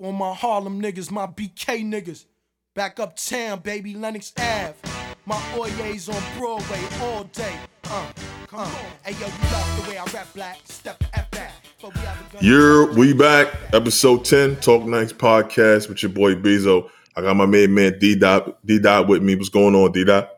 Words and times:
On 0.00 0.14
my 0.14 0.32
Harlem 0.32 0.80
niggas, 0.80 1.10
my 1.10 1.26
BK 1.26 1.82
niggas. 1.82 2.26
Back 2.72 3.00
uptown, 3.00 3.58
baby, 3.58 3.94
Lenox 3.94 4.32
Ave. 4.38 4.74
My 5.26 5.34
Oyes 5.56 6.08
on 6.08 6.38
Broadway 6.38 6.80
all 7.02 7.24
day. 7.24 7.56
Uh, 7.90 8.06
come 8.46 8.60
on. 8.60 8.68
Hey 9.02 9.14
yo, 9.14 9.26
you 9.26 9.52
love 9.52 9.82
the 9.84 9.90
way 9.90 9.98
I 9.98 10.04
rap 10.14 10.28
black. 10.34 10.60
Step 10.66 11.00
the 11.00 11.18
F 11.18 11.28
back. 11.32 11.52
But 11.82 11.94
we 11.96 12.00
have 12.02 12.16
a 12.20 12.32
gun- 12.32 12.44
You're 12.44 12.94
we 12.94 13.12
back, 13.12 13.52
episode 13.72 14.24
10, 14.24 14.60
Talk 14.60 14.84
Nights 14.86 15.12
podcast 15.12 15.88
with 15.88 16.00
your 16.04 16.12
boy 16.12 16.36
Bezo. 16.36 16.88
I 17.16 17.22
got 17.22 17.34
my 17.34 17.46
main 17.46 17.74
man 17.74 17.98
D 17.98 18.14
Dot 18.14 18.64
D 18.64 18.78
Dot 18.78 19.08
with 19.08 19.20
me. 19.20 19.34
What's 19.34 19.48
going 19.48 19.74
on, 19.74 19.90
D 19.90 20.04
Dot? 20.04 20.30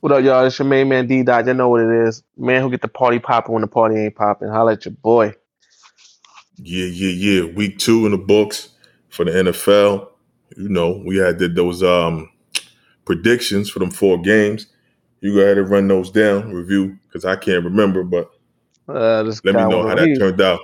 What 0.00 0.10
up, 0.10 0.24
y'all? 0.24 0.44
It's 0.44 0.58
your 0.58 0.66
main 0.66 0.88
man 0.88 1.06
D 1.06 1.22
Dot. 1.22 1.46
You 1.46 1.54
know 1.54 1.68
what 1.68 1.82
it 1.82 2.08
is. 2.08 2.24
Man 2.36 2.62
who 2.62 2.70
get 2.70 2.82
the 2.82 2.88
party 2.88 3.20
popping 3.20 3.52
when 3.52 3.60
the 3.60 3.68
party 3.68 3.94
ain't 3.94 4.16
popping. 4.16 4.48
Holla 4.48 4.72
at 4.72 4.86
your 4.86 4.94
boy. 4.94 5.36
Yeah, 6.56 6.86
yeah, 6.86 7.42
yeah. 7.44 7.54
Week 7.54 7.78
two 7.78 8.04
in 8.04 8.10
the 8.10 8.18
books 8.18 8.70
for 9.10 9.24
the 9.24 9.30
NFL. 9.30 10.08
You 10.56 10.68
know, 10.68 11.02
we 11.04 11.16
had 11.16 11.38
did 11.38 11.54
those 11.54 11.82
um 11.82 12.30
predictions 13.04 13.70
for 13.70 13.78
them 13.78 13.90
four 13.90 14.20
games. 14.20 14.66
You 15.20 15.34
go 15.34 15.40
ahead 15.40 15.58
and 15.58 15.68
run 15.68 15.88
those 15.88 16.10
down, 16.10 16.52
review, 16.52 16.98
because 17.06 17.24
I 17.24 17.36
can't 17.36 17.64
remember, 17.64 18.02
but 18.04 18.30
Uh, 18.88 19.22
let 19.44 19.54
me 19.54 19.64
know 19.64 19.86
how 19.86 19.94
that 19.94 20.08
he, 20.08 20.14
turned 20.14 20.40
out. 20.40 20.60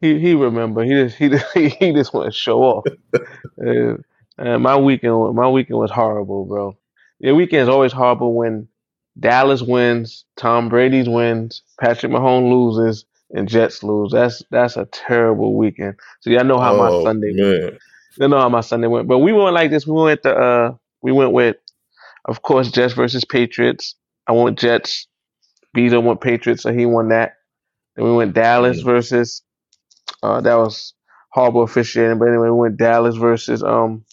he 0.00 0.18
he 0.18 0.34
remember. 0.34 0.84
He 0.84 0.90
just 0.90 1.16
he 1.16 1.28
just, 1.28 1.46
he 1.54 1.92
just 1.92 2.14
want 2.14 2.32
to 2.32 2.38
show 2.38 2.62
off. 2.62 2.84
uh, 3.66 3.94
uh, 4.38 4.58
my 4.58 4.76
weekend 4.76 5.34
my 5.34 5.48
weekend 5.48 5.78
was 5.78 5.90
horrible, 5.90 6.44
bro. 6.46 6.76
Your 7.18 7.34
weekend 7.34 7.62
is 7.62 7.68
always 7.68 7.92
horrible 7.92 8.34
when 8.34 8.68
Dallas 9.18 9.62
wins, 9.62 10.24
Tom 10.36 10.68
Brady's 10.68 11.08
wins, 11.08 11.62
Patrick 11.78 12.12
Mahomes 12.12 12.50
loses, 12.50 13.04
and 13.32 13.48
Jets 13.48 13.82
lose. 13.82 14.12
That's 14.12 14.42
that's 14.50 14.76
a 14.76 14.86
terrible 14.86 15.56
weekend. 15.56 15.96
So 16.20 16.30
y'all 16.30 16.44
know 16.44 16.60
how 16.60 16.74
my 16.74 16.90
Oh, 16.90 16.90
Sunday 16.90 17.32
went. 17.36 17.60
man. 17.60 17.78
You 18.16 18.28
know 18.28 18.40
how 18.40 18.48
my 18.50 18.62
Sunday 18.62 18.88
went. 18.88 19.08
But 19.08 19.20
we 19.20 19.32
went 19.32 19.54
like 19.54 19.70
this. 19.70 19.86
We 19.86 19.94
went 19.94 20.22
the 20.22 20.34
uh 20.36 20.72
we 21.02 21.12
went 21.12 21.32
with 21.32 21.56
of 22.26 22.42
course 22.42 22.70
Jets 22.70 22.94
versus 22.94 23.24
Patriots. 23.24 23.96
I 24.28 24.32
went 24.32 24.58
Jets. 24.58 25.08
Bezo 25.76 26.02
went 26.04 26.20
Patriots, 26.20 26.62
so 26.64 26.72
he 26.72 26.86
won 26.86 27.10
that. 27.10 27.34
Then 27.96 28.06
we 28.06 28.14
went 28.14 28.34
Dallas 28.34 28.80
Mm. 28.80 28.82
versus 28.82 29.42
uh 30.22 30.40
that 30.42 30.56
was 30.56 30.94
horrible 31.32 31.62
officiating, 31.64 32.18
but 32.18 32.28
anyway, 32.28 32.48
we 32.50 32.56
went 32.58 32.78
Dallas 32.78 33.16
versus 33.16 33.62
um 33.62 34.04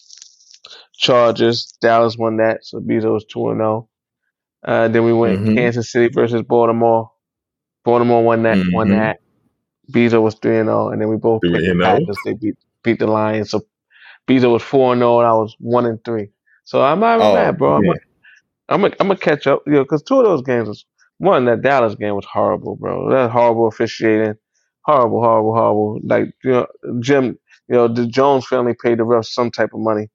Chargers. 0.94 1.76
Dallas 1.80 2.16
won 2.18 2.38
that, 2.38 2.64
so 2.64 2.80
Bezo 2.80 3.14
was 3.14 3.26
two 3.26 3.50
and 3.50 3.58
zero. 3.60 3.88
Uh 4.66 4.88
then 4.88 5.04
we 5.04 5.12
went 5.14 5.42
Mhm. 5.42 5.54
Kansas 5.54 5.92
City 5.92 6.10
versus 6.14 6.42
Baltimore. 6.42 7.12
Baltimore 7.88 8.24
won 8.24 8.42
that 8.44 8.58
won 8.72 8.88
Mhm. 8.88 8.98
that. 8.98 9.18
Bezo 9.92 10.22
was 10.22 10.36
three 10.36 10.58
and 10.58 10.68
zero, 10.68 10.90
and 10.90 11.00
then 11.00 11.08
we 11.08 11.16
both 11.16 11.42
picked 11.52 11.68
the 11.68 11.74
oh? 11.74 12.00
Packers. 12.00 12.18
They 12.24 12.34
beat 12.34 12.56
beat 12.84 12.98
the 13.00 13.06
Lions. 13.06 13.50
So 13.50 13.62
Bezo 14.28 14.52
was 14.52 14.62
four 14.62 14.92
and 14.92 15.00
zero, 15.00 15.20
and 15.20 15.28
I 15.28 15.34
was 15.34 15.56
one 15.60 15.86
and 15.86 16.02
three. 16.04 16.30
So 16.64 16.82
I'm 16.82 17.00
not 17.00 17.16
even 17.16 17.26
Oh, 17.26 17.34
mad, 17.34 17.58
bro. 17.58 17.76
I'm 17.76 17.86
gonna 17.86 18.00
I'm 18.68 18.80
gonna 18.82 18.94
I'm 19.00 19.08
gonna 19.08 19.20
catch 19.20 19.46
up, 19.46 19.62
you 19.66 19.74
know, 19.74 19.84
because 19.84 20.02
two 20.02 20.18
of 20.20 20.26
those 20.26 20.42
games 20.42 20.68
was 20.68 20.86
one 21.18 21.46
that 21.46 21.62
Dallas 21.62 21.94
game 21.96 22.14
was 22.16 22.26
horrible, 22.26 22.76
bro. 22.76 23.10
That 23.10 23.30
horrible 23.30 23.68
officiating, 23.68 24.34
horrible, 24.82 25.22
horrible, 25.22 25.54
horrible. 25.54 26.00
Like 26.04 26.26
you 26.44 26.52
know, 26.52 26.66
Jim, 27.00 27.38
you 27.68 27.76
know, 27.76 27.88
the 27.88 28.06
Jones 28.06 28.46
family 28.46 28.74
paid 28.82 28.98
the 28.98 29.04
refs 29.04 29.26
some 29.28 29.50
type 29.50 29.70
of 29.74 29.80
money. 29.80 30.08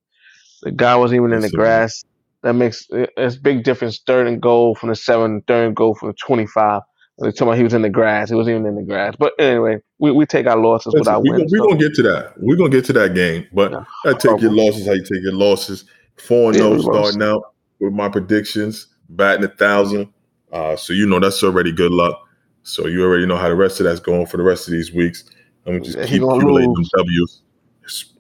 The 0.64 0.72
guy 0.72 0.96
wasn't 0.96 1.20
even 1.22 1.34
in 1.34 1.42
the 1.42 1.50
grass. 1.50 2.04
That 2.44 2.54
makes 2.54 2.88
it's 2.92 3.38
big 3.38 3.64
difference. 3.64 4.02
Third 4.06 4.28
and 4.28 4.42
goal 4.42 4.76
from 4.76 4.90
the 4.90 4.96
seven, 4.96 5.42
third 5.48 5.68
and 5.68 5.76
goal 5.76 5.96
from 5.96 6.10
the 6.10 6.16
twenty-five. 6.26 6.82
They 7.20 7.32
talking 7.32 7.48
about 7.50 7.58
he 7.58 7.64
was 7.64 7.74
in 7.76 7.84
the 7.84 7.90
grass. 7.90 8.30
He 8.30 8.36
wasn't 8.36 8.56
even 8.56 8.66
in 8.66 8.76
the 8.76 8.82
grass. 8.84 9.16
But 9.18 9.34
anyway, 9.38 9.78
we, 10.00 10.12
we 10.12 10.26
take 10.26 10.48
our 10.48 10.58
losses 10.58 10.88
Listen, 10.94 11.00
without 11.02 11.22
we 11.22 11.30
gonna, 11.30 11.40
wins. 11.42 11.52
we 11.52 11.60
so- 11.60 11.66
gonna 11.68 11.80
get 11.80 11.94
to 11.96 12.02
that. 12.04 12.34
We're 12.38 12.56
gonna 12.56 12.70
get 12.70 12.86
to 12.86 12.94
that 12.94 13.14
game, 13.14 13.46
but 13.54 13.72
Yeah. 13.72 13.84
I 14.06 14.14
take 14.14 14.42
your 14.42 14.52
losses 14.52 14.88
how 14.88 14.94
you 14.94 15.04
take 15.04 15.22
your 15.22 15.34
losses. 15.34 15.86
Four 16.18 16.50
and 16.50 16.56
zero 16.58 16.70
lost. 16.72 16.84
starting 17.14 17.22
out 17.24 17.54
with 17.80 17.94
my 17.94 18.10
predictions, 18.10 18.88
batting 19.10 19.44
a 19.46 19.48
thousand. 19.48 20.12
Uh, 20.52 20.76
so 20.76 20.94
you 20.94 21.06
know 21.08 21.20
that's 21.20 21.44
already 21.44 21.72
good 21.72 21.92
luck. 21.92 22.20
So 22.64 22.88
you 22.88 23.04
already 23.04 23.26
know 23.26 23.38
how 23.38 23.50
the 23.50 23.56
rest 23.56 23.80
of 23.80 23.86
that's 23.86 24.00
going 24.00 24.26
for 24.26 24.38
the 24.38 24.44
rest 24.44 24.68
of 24.68 24.72
these 24.72 24.94
weeks. 24.94 25.24
I'm 25.66 25.84
just 25.84 25.98
Yeah, 25.98 26.06
keep 26.06 26.22
accumulating 26.24 26.74
them. 26.74 26.84
W's. 26.98 27.42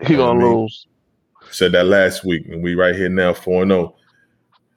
he 0.05 0.13
You 0.13 0.17
know 0.17 0.25
what 0.27 0.37
I 0.37 0.39
gonna 0.39 0.39
mean? 0.49 0.57
lose. 0.61 0.87
Said 1.51 1.71
that 1.73 1.85
last 1.85 2.23
week, 2.25 2.47
and 2.47 2.63
we 2.63 2.73
right 2.75 2.95
here 2.95 3.09
now 3.09 3.33
four 3.33 3.63
and 3.63 3.71
oh. 3.71 3.75
zero. 3.75 3.95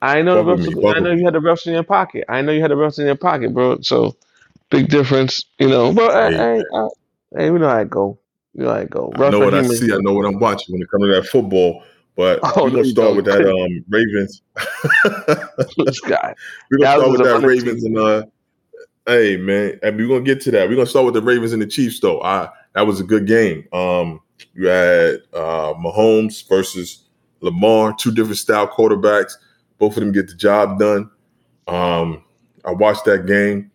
I 0.01 0.21
know 0.21 0.43
the 0.43 0.57
Fuck 0.57 0.67
with 0.67 0.75
refs. 0.77 0.83
me, 0.83 0.89
I 0.95 0.99
know 0.99 1.11
you 1.13 1.25
had 1.25 1.33
the 1.33 1.39
refs 1.39 1.65
in 1.67 1.73
your 1.73 1.83
pocket. 1.83 2.25
I 2.29 2.41
know 2.41 2.51
you 2.51 2.61
had 2.61 2.71
the 2.71 2.75
refs 2.75 2.99
in 2.99 3.05
your 3.05 3.15
pocket, 3.15 3.53
bro. 3.53 3.81
So 3.81 4.15
big 4.69 4.89
difference, 4.89 5.45
you 5.59 5.69
know. 5.69 5.91
But 5.93 6.11
I, 6.11 6.29
Hey, 6.31 6.37
I, 6.37 6.77
I, 6.77 6.87
hey, 7.37 7.49
we 7.51 7.59
know 7.59 7.69
how 7.69 7.79
it 7.79 7.89
go. 7.89 8.17
We 8.53 8.63
know 8.63 8.69
how 8.73 8.79
it 8.79 8.89
go. 8.89 9.11
I 9.15 9.29
know 9.29 9.39
what 9.39 9.53
I 9.53 9.63
see. 9.63 9.91
I 9.91 9.97
know 9.97 10.13
what 10.13 10.25
I'm 10.25 10.39
watching 10.39 10.73
when 10.73 10.81
it 10.81 10.89
comes 10.89 11.03
to 11.05 11.13
that 11.13 11.25
football. 11.27 11.83
But 12.15 12.39
Oh, 12.43 12.63
we're 12.63 12.69
gonna 12.71 12.83
you 12.83 12.91
start 12.91 13.15
with 13.15 13.25
that 13.25 13.45
um 13.45 13.85
Ravens. 13.89 14.41
this 15.85 15.99
guy. 16.01 16.33
We're 16.71 16.79
gonna 16.79 16.99
start 16.99 17.11
with 17.11 17.23
that 17.23 17.47
Ravens 17.47 17.83
and 17.83 17.97
uh 17.97 18.23
hey 19.05 19.37
man, 19.37 19.79
and 19.83 19.97
we're 19.97 20.07
gonna 20.07 20.21
get 20.21 20.41
to 20.41 20.51
that. 20.51 20.67
We're 20.67 20.75
gonna 20.75 20.87
start 20.87 21.05
with 21.05 21.13
the 21.13 21.21
Ravens 21.21 21.53
and 21.53 21.61
the 21.61 21.67
Chiefs 21.67 21.99
though. 21.99 22.21
I 22.21 22.49
that 22.73 22.85
was 22.85 22.99
a 22.99 23.03
good 23.03 23.25
game. 23.27 23.67
Um 23.73 24.21
you 24.53 24.67
had 24.67 25.19
uh 25.33 25.73
Mahomes 25.75 26.47
versus 26.47 27.03
Lamar, 27.41 27.95
two 27.97 28.11
different 28.11 28.37
style 28.37 28.67
quarterbacks. 28.67 29.33
Both 29.77 29.97
of 29.97 30.01
them 30.01 30.11
get 30.11 30.27
the 30.27 30.35
job 30.35 30.79
done. 30.79 31.09
Um 31.67 32.23
I 32.65 32.71
watched 32.71 33.05
that 33.05 33.25
game. 33.25 33.71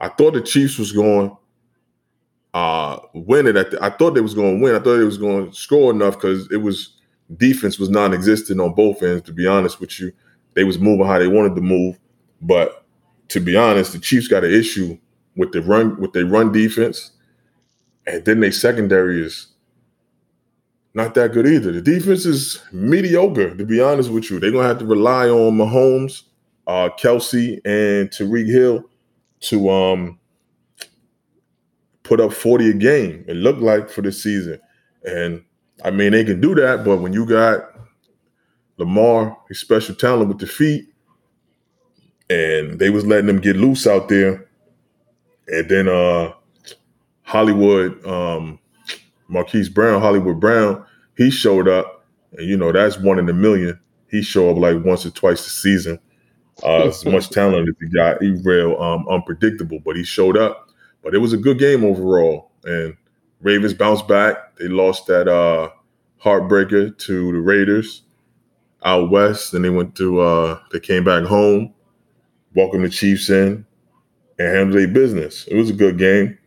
I 0.00 0.08
thought 0.08 0.34
the 0.34 0.42
Chiefs 0.42 0.78
was 0.78 0.92
going 0.92 1.36
uh 2.54 2.98
win 3.12 3.46
it 3.46 3.52
the, 3.52 3.78
I 3.82 3.90
thought 3.90 4.14
they 4.14 4.20
was 4.20 4.34
going 4.34 4.58
to 4.58 4.64
win. 4.64 4.74
I 4.74 4.78
thought 4.78 4.96
they 4.96 5.04
was 5.04 5.18
going 5.18 5.50
to 5.50 5.54
score 5.54 5.90
enough 5.90 6.14
because 6.14 6.50
it 6.50 6.58
was 6.58 6.96
defense 7.36 7.78
was 7.78 7.90
non-existent 7.90 8.60
on 8.60 8.74
both 8.74 9.02
ends. 9.02 9.22
To 9.22 9.32
be 9.32 9.46
honest 9.46 9.80
with 9.80 9.98
you, 10.00 10.12
they 10.54 10.64
was 10.64 10.78
moving 10.78 11.06
how 11.06 11.18
they 11.18 11.28
wanted 11.28 11.54
to 11.56 11.60
move. 11.60 11.98
But 12.40 12.84
to 13.28 13.40
be 13.40 13.56
honest, 13.56 13.92
the 13.92 13.98
Chiefs 13.98 14.28
got 14.28 14.44
an 14.44 14.52
issue 14.52 14.96
with 15.36 15.52
the 15.52 15.62
run 15.62 16.00
with 16.00 16.12
their 16.12 16.26
run 16.26 16.52
defense, 16.52 17.12
and 18.06 18.24
then 18.24 18.40
their 18.40 18.52
secondary 18.52 19.24
is 19.24 19.48
not 20.96 21.12
that 21.14 21.32
good 21.32 21.46
either. 21.46 21.72
The 21.72 21.82
defense 21.82 22.24
is 22.24 22.62
mediocre. 22.72 23.54
To 23.54 23.64
be 23.66 23.82
honest 23.82 24.10
with 24.10 24.30
you, 24.30 24.40
they're 24.40 24.50
gonna 24.50 24.66
have 24.66 24.78
to 24.78 24.86
rely 24.86 25.28
on 25.28 25.58
Mahomes, 25.58 26.22
uh, 26.66 26.88
Kelce, 26.98 27.60
and 27.66 28.08
Tyreek 28.08 28.46
Hill 28.50 28.82
to 29.40 29.68
um 29.68 30.18
put 32.02 32.18
up 32.18 32.32
40 32.32 32.70
a 32.70 32.72
game, 32.72 33.24
it 33.28 33.34
looked 33.34 33.60
like 33.60 33.90
for 33.90 34.00
this 34.00 34.22
season. 34.22 34.58
And 35.04 35.44
I 35.84 35.90
mean, 35.90 36.12
they 36.12 36.24
can 36.24 36.40
do 36.40 36.54
that, 36.54 36.82
but 36.82 36.98
when 36.98 37.12
you 37.12 37.26
got 37.26 37.68
Lamar, 38.78 39.36
his 39.48 39.60
special 39.60 39.94
talent 39.94 40.28
with 40.28 40.38
the 40.38 40.46
feet, 40.46 40.86
and 42.30 42.78
they 42.78 42.88
was 42.88 43.04
letting 43.04 43.26
them 43.26 43.40
get 43.40 43.56
loose 43.56 43.86
out 43.86 44.08
there, 44.08 44.48
and 45.48 45.68
then 45.68 45.88
uh 45.88 46.32
Hollywood, 47.22 48.02
um 48.06 48.58
Marquise 49.28 49.68
Brown, 49.68 50.00
Hollywood 50.00 50.40
Brown, 50.40 50.84
he 51.16 51.30
showed 51.30 51.68
up, 51.68 52.04
and 52.32 52.46
you 52.46 52.56
know 52.56 52.72
that's 52.72 52.98
one 52.98 53.18
in 53.18 53.28
a 53.28 53.32
million. 53.32 53.78
He 54.10 54.22
show 54.22 54.50
up 54.50 54.56
like 54.56 54.84
once 54.84 55.04
or 55.04 55.10
twice 55.10 55.46
a 55.46 55.50
season. 55.50 55.98
Uh, 56.62 56.86
as 56.86 57.04
much 57.06 57.30
talent 57.30 57.68
as 57.68 57.74
he 57.80 57.88
got, 57.88 58.22
he 58.22 58.30
real 58.44 58.80
um, 58.80 59.06
unpredictable, 59.08 59.80
but 59.84 59.96
he 59.96 60.04
showed 60.04 60.36
up. 60.36 60.70
But 61.02 61.14
it 61.14 61.18
was 61.18 61.32
a 61.32 61.38
good 61.38 61.58
game 61.58 61.84
overall, 61.84 62.50
and 62.64 62.96
Ravens 63.40 63.74
bounced 63.74 64.08
back. 64.08 64.56
They 64.56 64.68
lost 64.68 65.06
that 65.06 65.28
uh, 65.28 65.70
heartbreaker 66.22 66.96
to 66.96 67.32
the 67.32 67.40
Raiders 67.40 68.02
out 68.84 69.10
west. 69.10 69.52
Then 69.52 69.62
they 69.62 69.70
went 69.70 69.94
to 69.96 70.20
uh, 70.20 70.60
they 70.72 70.80
came 70.80 71.04
back 71.04 71.24
home, 71.24 71.74
welcomed 72.54 72.84
the 72.84 72.90
Chiefs 72.90 73.30
in, 73.30 73.66
and 74.38 74.48
handled 74.48 74.78
their 74.78 74.88
business. 74.88 75.46
It 75.48 75.56
was 75.56 75.70
a 75.70 75.74
good 75.74 75.98
game. 75.98 76.38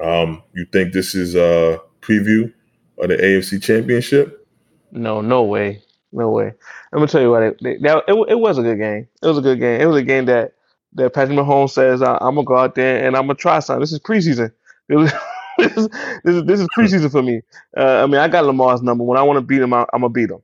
Um, 0.00 0.42
you 0.52 0.66
think 0.66 0.92
this 0.92 1.14
is 1.14 1.34
a 1.34 1.80
preview 2.06 2.52
of 2.98 3.08
the 3.08 3.16
AFC 3.16 3.62
Championship? 3.62 4.46
No, 4.92 5.20
no 5.20 5.42
way, 5.42 5.82
no 6.12 6.30
way. 6.30 6.52
I'm 6.92 6.98
gonna 6.98 7.08
tell 7.08 7.20
you 7.20 7.30
what. 7.30 7.42
It, 7.42 7.56
it, 7.60 7.82
that, 7.82 8.04
it, 8.08 8.14
it 8.28 8.38
was 8.38 8.58
a 8.58 8.62
good 8.62 8.78
game. 8.78 9.08
It 9.22 9.26
was 9.26 9.38
a 9.38 9.42
good 9.42 9.58
game. 9.58 9.80
It 9.80 9.86
was 9.86 9.96
a 9.96 10.02
game 10.02 10.26
that 10.26 10.54
that 10.94 11.12
Patrick 11.12 11.38
Mahomes 11.38 11.70
says, 11.70 12.02
I, 12.02 12.14
"I'm 12.20 12.34
gonna 12.34 12.44
go 12.44 12.56
out 12.56 12.74
there 12.74 13.06
and 13.06 13.16
I'm 13.16 13.24
gonna 13.24 13.34
try 13.34 13.58
something." 13.58 13.80
This 13.80 13.92
is 13.92 14.00
preseason. 14.00 14.52
It 14.88 14.96
was, 14.96 15.12
this, 15.58 15.76
is, 15.76 15.88
this 16.24 16.34
is 16.34 16.44
this 16.44 16.60
is 16.60 16.68
preseason 16.76 17.10
for 17.10 17.22
me. 17.22 17.42
Uh, 17.76 18.02
I 18.02 18.06
mean, 18.06 18.20
I 18.20 18.28
got 18.28 18.44
Lamar's 18.44 18.82
number. 18.82 19.04
When 19.04 19.18
I 19.18 19.22
want 19.22 19.36
to 19.36 19.42
beat 19.42 19.60
him, 19.60 19.72
I, 19.74 19.80
I'm 19.92 20.00
gonna 20.00 20.08
beat 20.08 20.30
him. 20.30 20.42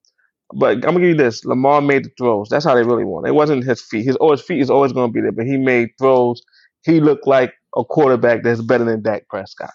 But 0.54 0.72
I'm 0.72 0.80
gonna 0.80 1.00
give 1.00 1.08
you 1.10 1.14
this: 1.14 1.44
Lamar 1.44 1.80
made 1.80 2.04
the 2.04 2.10
throws. 2.18 2.48
That's 2.48 2.64
how 2.64 2.74
they 2.74 2.82
really 2.82 3.04
won. 3.04 3.24
It 3.24 3.34
wasn't 3.34 3.64
his 3.64 3.80
feet. 3.80 4.04
His, 4.04 4.16
his 4.20 4.42
feet 4.42 4.60
is 4.60 4.70
always 4.70 4.92
gonna 4.92 5.12
be 5.12 5.20
there, 5.20 5.32
but 5.32 5.46
he 5.46 5.56
made 5.56 5.90
throws. 5.98 6.42
He 6.84 7.00
looked 7.00 7.26
like 7.26 7.54
a 7.76 7.84
quarterback 7.84 8.42
that's 8.42 8.60
better 8.60 8.84
than 8.84 9.02
Dak 9.02 9.28
Prescott. 9.28 9.72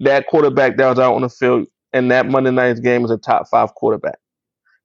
That 0.00 0.26
quarterback 0.28 0.76
that 0.78 0.88
was 0.88 0.98
out 0.98 1.14
on 1.14 1.22
the 1.22 1.28
field 1.30 1.66
in 1.92 2.08
that 2.08 2.26
Monday 2.26 2.50
night's 2.50 2.80
game 2.80 3.02
was 3.02 3.10
a 3.10 3.18
top 3.18 3.48
five 3.50 3.74
quarterback. 3.74 4.18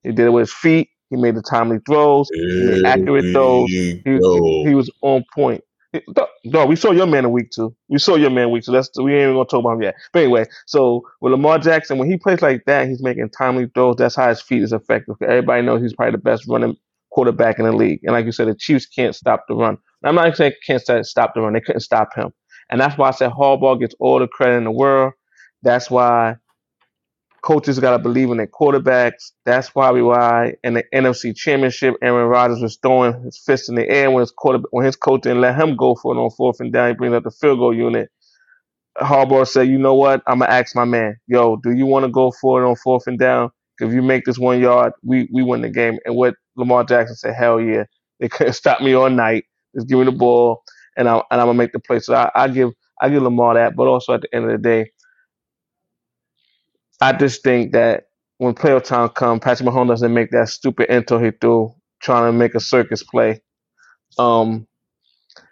He 0.03 0.11
did 0.11 0.27
it 0.27 0.31
with 0.31 0.43
his 0.43 0.53
feet. 0.53 0.89
He 1.09 1.17
made 1.17 1.35
the 1.35 1.41
timely 1.43 1.79
throws. 1.87 2.31
He 2.57 2.63
made 2.63 2.79
accurate 2.85 3.27
throws. 3.33 3.77
He, 4.05 4.19
he 4.63 4.75
was 4.75 4.89
on 5.01 5.25
point. 5.33 5.63
No, 6.45 6.65
we 6.65 6.75
saw 6.75 6.91
your 6.91 7.07
man 7.07 7.25
in 7.25 7.31
week 7.31 7.51
two. 7.51 7.75
We 7.89 7.99
saw 7.99 8.15
your 8.15 8.29
man 8.29 8.51
week 8.51 8.63
two. 8.65 8.71
That's 8.71 8.89
we 8.99 9.13
ain't 9.13 9.23
even 9.23 9.35
gonna 9.35 9.45
talk 9.45 9.61
about 9.61 9.73
him 9.73 9.83
yet. 9.83 9.95
But 10.13 10.23
anyway, 10.23 10.45
so 10.67 11.03
with 11.21 11.31
Lamar 11.31 11.59
Jackson, 11.59 11.97
when 11.97 12.09
he 12.09 12.17
plays 12.17 12.41
like 12.41 12.65
that, 12.65 12.87
he's 12.87 13.01
making 13.03 13.29
timely 13.29 13.69
throws. 13.73 13.95
That's 13.97 14.15
how 14.15 14.29
his 14.29 14.41
feet 14.41 14.63
is 14.63 14.73
effective. 14.73 15.15
Everybody 15.21 15.63
knows 15.63 15.81
he's 15.81 15.93
probably 15.95 16.13
the 16.13 16.17
best 16.19 16.47
running 16.47 16.75
quarterback 17.11 17.59
in 17.59 17.65
the 17.65 17.71
league. 17.71 18.01
And 18.03 18.13
like 18.13 18.25
you 18.25 18.31
said, 18.33 18.47
the 18.47 18.55
Chiefs 18.55 18.85
can't 18.87 19.15
stop 19.15 19.45
the 19.47 19.55
run. 19.55 19.77
I'm 20.03 20.15
not 20.15 20.35
saying 20.37 20.53
can't 20.67 20.81
stop 21.05 21.33
the 21.33 21.41
run. 21.41 21.53
They 21.53 21.61
couldn't 21.61 21.81
stop 21.81 22.13
him. 22.15 22.31
And 22.71 22.81
that's 22.81 22.97
why 22.97 23.09
I 23.09 23.11
said 23.11 23.31
Harbaugh 23.31 23.79
gets 23.79 23.95
all 23.99 24.19
the 24.19 24.27
credit 24.27 24.57
in 24.57 24.65
the 24.65 24.71
world. 24.71 25.13
That's 25.63 25.91
why 25.91 26.37
coaches 27.43 27.79
got 27.79 27.91
to 27.91 27.99
believe 27.99 28.31
in 28.31 28.37
their 28.37 28.47
quarterbacks. 28.47 29.31
That's 29.45 29.69
probably 29.71 30.03
why 30.03 30.55
in 30.63 30.75
the 30.75 30.83
NFC 30.93 31.35
Championship, 31.35 31.95
Aaron 32.01 32.27
Rodgers 32.27 32.61
was 32.61 32.77
throwing 32.81 33.23
his 33.23 33.37
fist 33.37 33.69
in 33.69 33.75
the 33.75 33.89
air 33.89 34.11
when 34.11 34.21
his 34.21 34.31
quarter 34.31 34.61
when 34.71 34.85
his 34.85 34.97
coach 34.97 35.21
didn't 35.23 35.41
let 35.41 35.57
him 35.59 35.77
go 35.77 35.95
for 35.95 36.15
it 36.15 36.19
on 36.19 36.31
fourth 36.31 36.59
and 36.61 36.73
down. 36.73 36.89
He 36.89 36.95
brings 36.95 37.15
up 37.15 37.23
the 37.23 37.31
field 37.31 37.59
goal 37.59 37.75
unit. 37.75 38.09
Harbaugh 38.99 39.47
said, 39.47 39.67
"You 39.69 39.77
know 39.79 39.95
what? 39.95 40.23
I'm 40.27 40.39
gonna 40.39 40.51
ask 40.51 40.75
my 40.75 40.85
man, 40.85 41.17
yo, 41.27 41.57
do 41.57 41.71
you 41.71 41.85
want 41.85 42.05
to 42.05 42.11
go 42.11 42.31
for 42.31 42.63
it 42.63 42.67
on 42.69 42.75
fourth 42.77 43.07
and 43.07 43.19
down? 43.19 43.51
If 43.79 43.93
you 43.93 44.01
make 44.01 44.25
this 44.25 44.39
one 44.39 44.61
yard, 44.61 44.93
we 45.03 45.29
we 45.33 45.43
win 45.43 45.61
the 45.61 45.69
game." 45.69 45.99
And 46.05 46.15
what 46.15 46.35
Lamar 46.57 46.85
Jackson 46.85 47.15
said, 47.17 47.35
"Hell 47.35 47.61
yeah, 47.61 47.85
they 48.19 48.29
couldn't 48.29 48.53
stop 48.53 48.81
me 48.81 48.93
all 48.95 49.09
night. 49.09 49.45
Just 49.75 49.89
give 49.89 49.99
me 49.99 50.05
the 50.05 50.13
ball, 50.13 50.63
and 50.97 51.07
I 51.09 51.15
and 51.31 51.41
I'm 51.41 51.47
gonna 51.47 51.53
make 51.53 51.71
the 51.71 51.79
play." 51.79 51.99
So 51.99 52.15
I, 52.15 52.31
I 52.35 52.47
give 52.47 52.71
I 53.01 53.09
give 53.09 53.23
Lamar 53.23 53.55
that, 53.55 53.75
but 53.75 53.87
also 53.87 54.13
at 54.13 54.21
the 54.21 54.35
end 54.35 54.45
of 54.45 54.51
the 54.51 54.57
day, 54.57 54.91
I 57.01 57.13
just 57.13 57.43
think 57.43 57.73
that 57.73 58.05
when 58.37 58.53
playoff 58.53 58.83
time 58.83 59.09
comes, 59.09 59.41
Patrick 59.41 59.67
Mahomes 59.69 59.89
doesn't 59.89 60.13
make 60.13 60.31
that 60.31 60.49
stupid 60.49 60.91
intro 60.91 61.19
he 61.19 61.31
threw 61.31 61.73
trying 62.01 62.31
to 62.31 62.37
make 62.37 62.55
a 62.55 62.59
circus 62.59 63.03
play. 63.03 63.41
Um, 64.17 64.67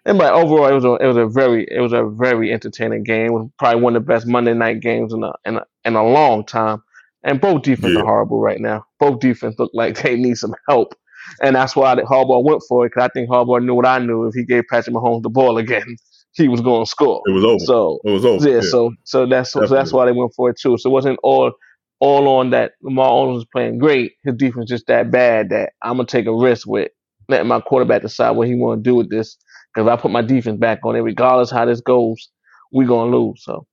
and 0.05 0.17
but 0.17 0.33
overall, 0.33 0.67
it 0.67 0.73
was 0.73 0.85
a 0.85 0.95
it 0.95 1.07
was 1.07 1.17
a 1.17 1.25
very 1.25 1.65
it 1.69 1.79
was 1.79 1.93
a 1.93 2.03
very 2.05 2.51
entertaining 2.51 3.03
game. 3.03 3.27
It 3.27 3.33
was 3.33 3.49
probably 3.57 3.81
one 3.81 3.95
of 3.95 4.03
the 4.03 4.07
best 4.07 4.27
Monday 4.27 4.53
night 4.53 4.81
games 4.81 5.13
in 5.13 5.23
a 5.23 5.31
in 5.45 5.57
a, 5.57 5.65
in 5.85 5.95
a 5.95 6.03
long 6.05 6.45
time. 6.45 6.81
And 7.25 7.39
both 7.39 7.61
defense 7.61 7.93
yeah. 7.93 8.01
are 8.01 8.05
horrible 8.05 8.41
right 8.41 8.59
now. 8.59 8.85
Both 8.99 9.21
defense 9.21 9.55
look 9.57 9.71
like 9.73 10.01
they 10.01 10.17
need 10.17 10.37
some 10.37 10.55
help, 10.67 10.93
and 11.41 11.55
that's 11.55 11.75
why 11.75 11.95
Harbaugh 11.95 12.43
went 12.43 12.63
for 12.67 12.85
it. 12.85 12.89
Because 12.89 13.09
I 13.09 13.09
think 13.13 13.29
Harbaugh 13.29 13.63
knew 13.63 13.75
what 13.75 13.85
I 13.85 13.99
knew. 13.99 14.27
If 14.27 14.35
he 14.35 14.43
gave 14.43 14.63
Patrick 14.69 14.95
Mahomes 14.95 15.23
the 15.23 15.29
ball 15.29 15.57
again, 15.57 15.95
he 16.33 16.47
was 16.47 16.61
going 16.61 16.85
to 16.85 16.89
score. 16.89 17.21
It 17.25 17.31
was 17.31 17.43
over. 17.43 17.59
So 17.59 17.99
it 18.03 18.11
was 18.11 18.25
over. 18.25 18.47
Yeah. 18.47 18.55
yeah. 18.55 18.69
So 18.69 18.93
so 19.03 19.25
that's 19.25 19.51
so 19.51 19.65
that's 19.65 19.93
why 19.93 20.05
they 20.05 20.11
went 20.11 20.33
for 20.35 20.49
it 20.49 20.57
too. 20.59 20.77
So 20.77 20.89
it 20.89 20.93
wasn't 20.93 21.19
all 21.23 21.51
all 21.99 22.27
on 22.27 22.49
that. 22.51 22.73
Lamar 22.81 23.09
Odom 23.09 23.35
was 23.35 23.45
playing 23.45 23.77
great. 23.77 24.13
His 24.23 24.35
defense 24.35 24.69
just 24.69 24.87
that 24.87 25.11
bad 25.11 25.49
that 25.49 25.73
I'm 25.81 25.97
gonna 25.97 26.07
take 26.07 26.25
a 26.25 26.35
risk 26.35 26.67
with 26.67 26.89
letting 27.29 27.47
my 27.47 27.61
quarterback 27.61 28.01
decide 28.01 28.31
what 28.31 28.47
he 28.47 28.55
want 28.55 28.83
to 28.83 28.89
do 28.89 28.95
with 28.95 29.09
this. 29.09 29.37
Because 29.73 29.87
if 29.87 29.93
I 29.93 30.01
put 30.01 30.11
my 30.11 30.21
defense 30.21 30.59
back 30.59 30.79
on 30.83 30.95
it, 30.95 30.99
regardless 30.99 31.49
how 31.49 31.65
this 31.65 31.81
goes, 31.81 32.29
we 32.71 32.85
gonna 32.85 33.15
lose. 33.15 33.43
So, 33.43 33.65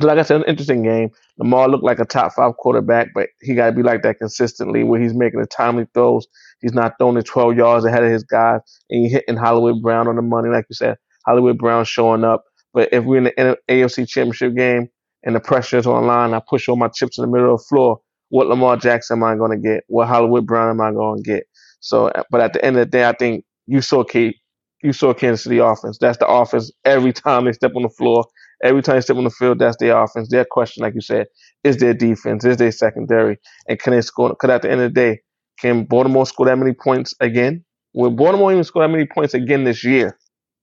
so 0.00 0.06
like 0.06 0.18
I 0.18 0.22
said, 0.22 0.38
an 0.42 0.46
interesting 0.48 0.82
game. 0.82 1.10
Lamar 1.38 1.68
looked 1.68 1.84
like 1.84 1.98
a 1.98 2.04
top 2.04 2.32
five 2.34 2.56
quarterback, 2.58 3.08
but 3.14 3.28
he 3.42 3.54
got 3.54 3.66
to 3.66 3.72
be 3.72 3.82
like 3.82 4.02
that 4.02 4.18
consistently, 4.18 4.84
where 4.84 5.00
he's 5.00 5.14
making 5.14 5.40
the 5.40 5.46
timely 5.46 5.86
throws. 5.94 6.26
He's 6.60 6.74
not 6.74 6.94
throwing 6.98 7.16
it 7.16 7.26
12 7.26 7.56
yards 7.56 7.84
ahead 7.84 8.04
of 8.04 8.10
his 8.10 8.24
guys, 8.24 8.60
and 8.90 9.04
he 9.04 9.08
hitting 9.08 9.36
Hollywood 9.36 9.82
Brown 9.82 10.08
on 10.08 10.16
the 10.16 10.22
money, 10.22 10.48
like 10.48 10.66
you 10.68 10.74
said. 10.74 10.96
Hollywood 11.26 11.58
Brown 11.58 11.84
showing 11.84 12.24
up. 12.24 12.44
But 12.72 12.88
if 12.92 13.04
we're 13.04 13.18
in 13.18 13.24
the 13.24 13.58
AFC 13.70 14.08
Championship 14.08 14.56
game 14.56 14.88
and 15.24 15.36
the 15.36 15.40
pressure 15.40 15.78
is 15.78 15.86
online, 15.86 16.34
I 16.34 16.40
push 16.48 16.68
all 16.68 16.76
my 16.76 16.88
chips 16.88 17.18
in 17.18 17.22
the 17.22 17.30
middle 17.30 17.54
of 17.54 17.60
the 17.60 17.66
floor. 17.68 18.00
What 18.30 18.48
Lamar 18.48 18.76
Jackson 18.76 19.18
am 19.18 19.24
I 19.24 19.36
going 19.36 19.52
to 19.52 19.58
get? 19.58 19.84
What 19.88 20.08
Hollywood 20.08 20.46
Brown 20.46 20.70
am 20.70 20.80
I 20.80 20.92
going 20.92 21.22
to 21.22 21.30
get? 21.30 21.44
So, 21.80 22.10
but 22.30 22.40
at 22.40 22.52
the 22.52 22.64
end 22.64 22.76
of 22.76 22.80
the 22.86 22.90
day, 22.90 23.08
I 23.08 23.12
think 23.12 23.44
you 23.66 23.80
saw 23.80 24.02
Kate, 24.02 24.36
you 24.82 24.92
saw 24.92 25.14
Kansas 25.14 25.44
City 25.44 25.58
offense. 25.58 25.98
That's 26.00 26.18
the 26.18 26.26
offense. 26.26 26.72
Every 26.84 27.12
time 27.12 27.44
they 27.44 27.52
step 27.52 27.72
on 27.76 27.82
the 27.82 27.88
floor, 27.90 28.24
every 28.64 28.82
time 28.82 28.96
they 28.96 29.02
step 29.02 29.18
on 29.18 29.24
the 29.24 29.30
field, 29.30 29.60
that's 29.60 29.78
their 29.78 29.98
offense. 30.02 30.30
Their 30.30 30.46
question, 30.46 30.82
like 30.84 30.94
you 30.96 31.02
said, 31.02 31.28
is 31.64 31.78
their 31.78 31.94
defense, 31.94 32.44
is 32.46 32.58
their 32.58 32.72
secondary, 32.72 33.38
and 33.68 33.78
can 33.80 33.92
they 33.94 34.02
score? 34.02 34.30
Because 34.30 34.50
at 34.50 34.62
the 34.62 34.72
end 34.72 34.82
of 34.82 34.94
the 34.94 35.00
day, 35.00 35.20
can 35.60 35.84
Baltimore 35.84 36.26
score 36.26 36.46
that 36.46 36.58
many 36.58 36.74
points 36.74 37.14
again? 37.20 37.64
Will 37.94 38.10
Baltimore 38.12 38.52
even 38.52 38.64
score 38.64 38.82
that 38.84 38.90
many 38.92 39.06
points 39.06 39.34
again 39.34 39.64
this 39.64 39.84
year? 39.84 40.18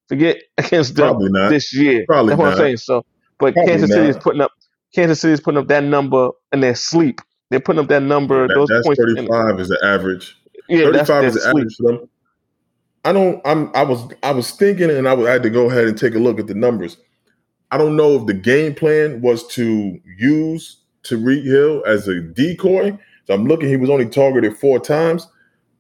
Forget 0.10 0.38
against 0.60 0.96
them 0.96 1.18
this 1.50 1.74
year. 1.76 2.06
Probably 2.08 2.32
That's 2.32 2.40
what 2.40 2.46
not. 2.46 2.54
I'm 2.54 2.58
saying. 2.60 2.78
So, 2.78 3.06
but 3.40 3.54
Probably 3.56 3.72
Kansas 3.72 3.90
City 3.92 4.08
not. 4.08 4.18
is 4.18 4.18
putting 4.24 4.42
up 4.42 4.52
Kansas 4.96 5.22
City 5.22 5.34
is 5.34 5.42
putting 5.42 5.60
up 5.60 5.70
that 5.70 5.84
number 5.86 6.30
in 6.54 6.62
their 6.62 6.76
sleep. 6.76 7.22
They're 7.52 7.62
putting 7.62 7.82
up 7.82 7.90
that 7.90 8.04
number. 8.04 8.48
That- 8.48 8.56
those 8.56 8.70
that's 8.70 8.88
points. 8.88 9.02
in- 9.02 9.28
35 9.28 9.60
is 9.62 9.70
the 9.70 9.80
average. 9.86 10.38
yeah, 10.70 10.90
that's 10.92 11.10
35 11.10 11.22
their 11.22 11.28
is 11.30 11.34
the 11.36 11.40
sleep. 11.42 11.56
average 11.58 11.76
for 11.78 11.92
them. 11.92 12.10
I 13.06 13.14
don't. 13.14 13.42
I'm. 13.46 13.72
I 13.76 13.84
was. 13.84 14.14
I 14.24 14.32
was 14.32 14.52
thinking, 14.52 14.90
and 14.92 15.08
I, 15.08 15.14
was, 15.14 15.28
I 15.28 15.32
had 15.34 15.44
to 15.44 15.50
go 15.50 15.70
ahead 15.70 15.88
and 15.88 15.98
take 15.98 16.16
a 16.16 16.20
look 16.20 16.40
at 16.40 16.48
the 16.48 16.54
numbers. 16.54 16.98
I 17.72 17.78
don't 17.78 17.96
know 17.96 18.16
if 18.16 18.26
the 18.26 18.34
game 18.34 18.76
plan 18.76 19.22
was 19.22 19.48
to 19.56 20.00
use 20.18 20.78
Tyreek 21.04 21.44
Hill 21.44 21.84
as 21.86 22.08
a 22.08 22.20
decoy. 22.22 22.98
So 23.26 23.34
I'm 23.34 23.46
looking. 23.46 23.70
He 23.70 23.78
was 23.78 23.90
only 23.90 24.08
targeted 24.08 24.58
four 24.58 24.80
times. 24.80 25.28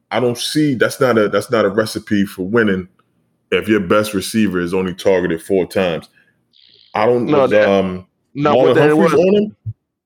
I 0.10 0.20
don't 0.20 0.38
see. 0.38 0.74
That's 0.74 1.00
not 1.00 1.18
a. 1.18 1.30
That's 1.30 1.52
not 1.52 1.66
a 1.66 1.70
recipe 1.70 2.26
for 2.26 2.44
winning. 2.44 2.88
If 3.52 3.68
your 3.68 3.82
best 3.82 4.14
receiver 4.14 4.60
is 4.62 4.74
only 4.74 4.94
targeted 4.94 5.42
four 5.44 5.66
times, 5.66 6.08
I 6.96 7.06
don't 7.06 7.26
know. 7.26 7.48
that- 7.48 7.68
um, 7.70 8.08
No, 8.34 8.56
Marlon 8.56 8.64
what 8.68 8.76
that 8.76 8.90
Humphreys 8.90 9.12
was, 9.12 9.20
on 9.22 9.36
him. 9.36 9.56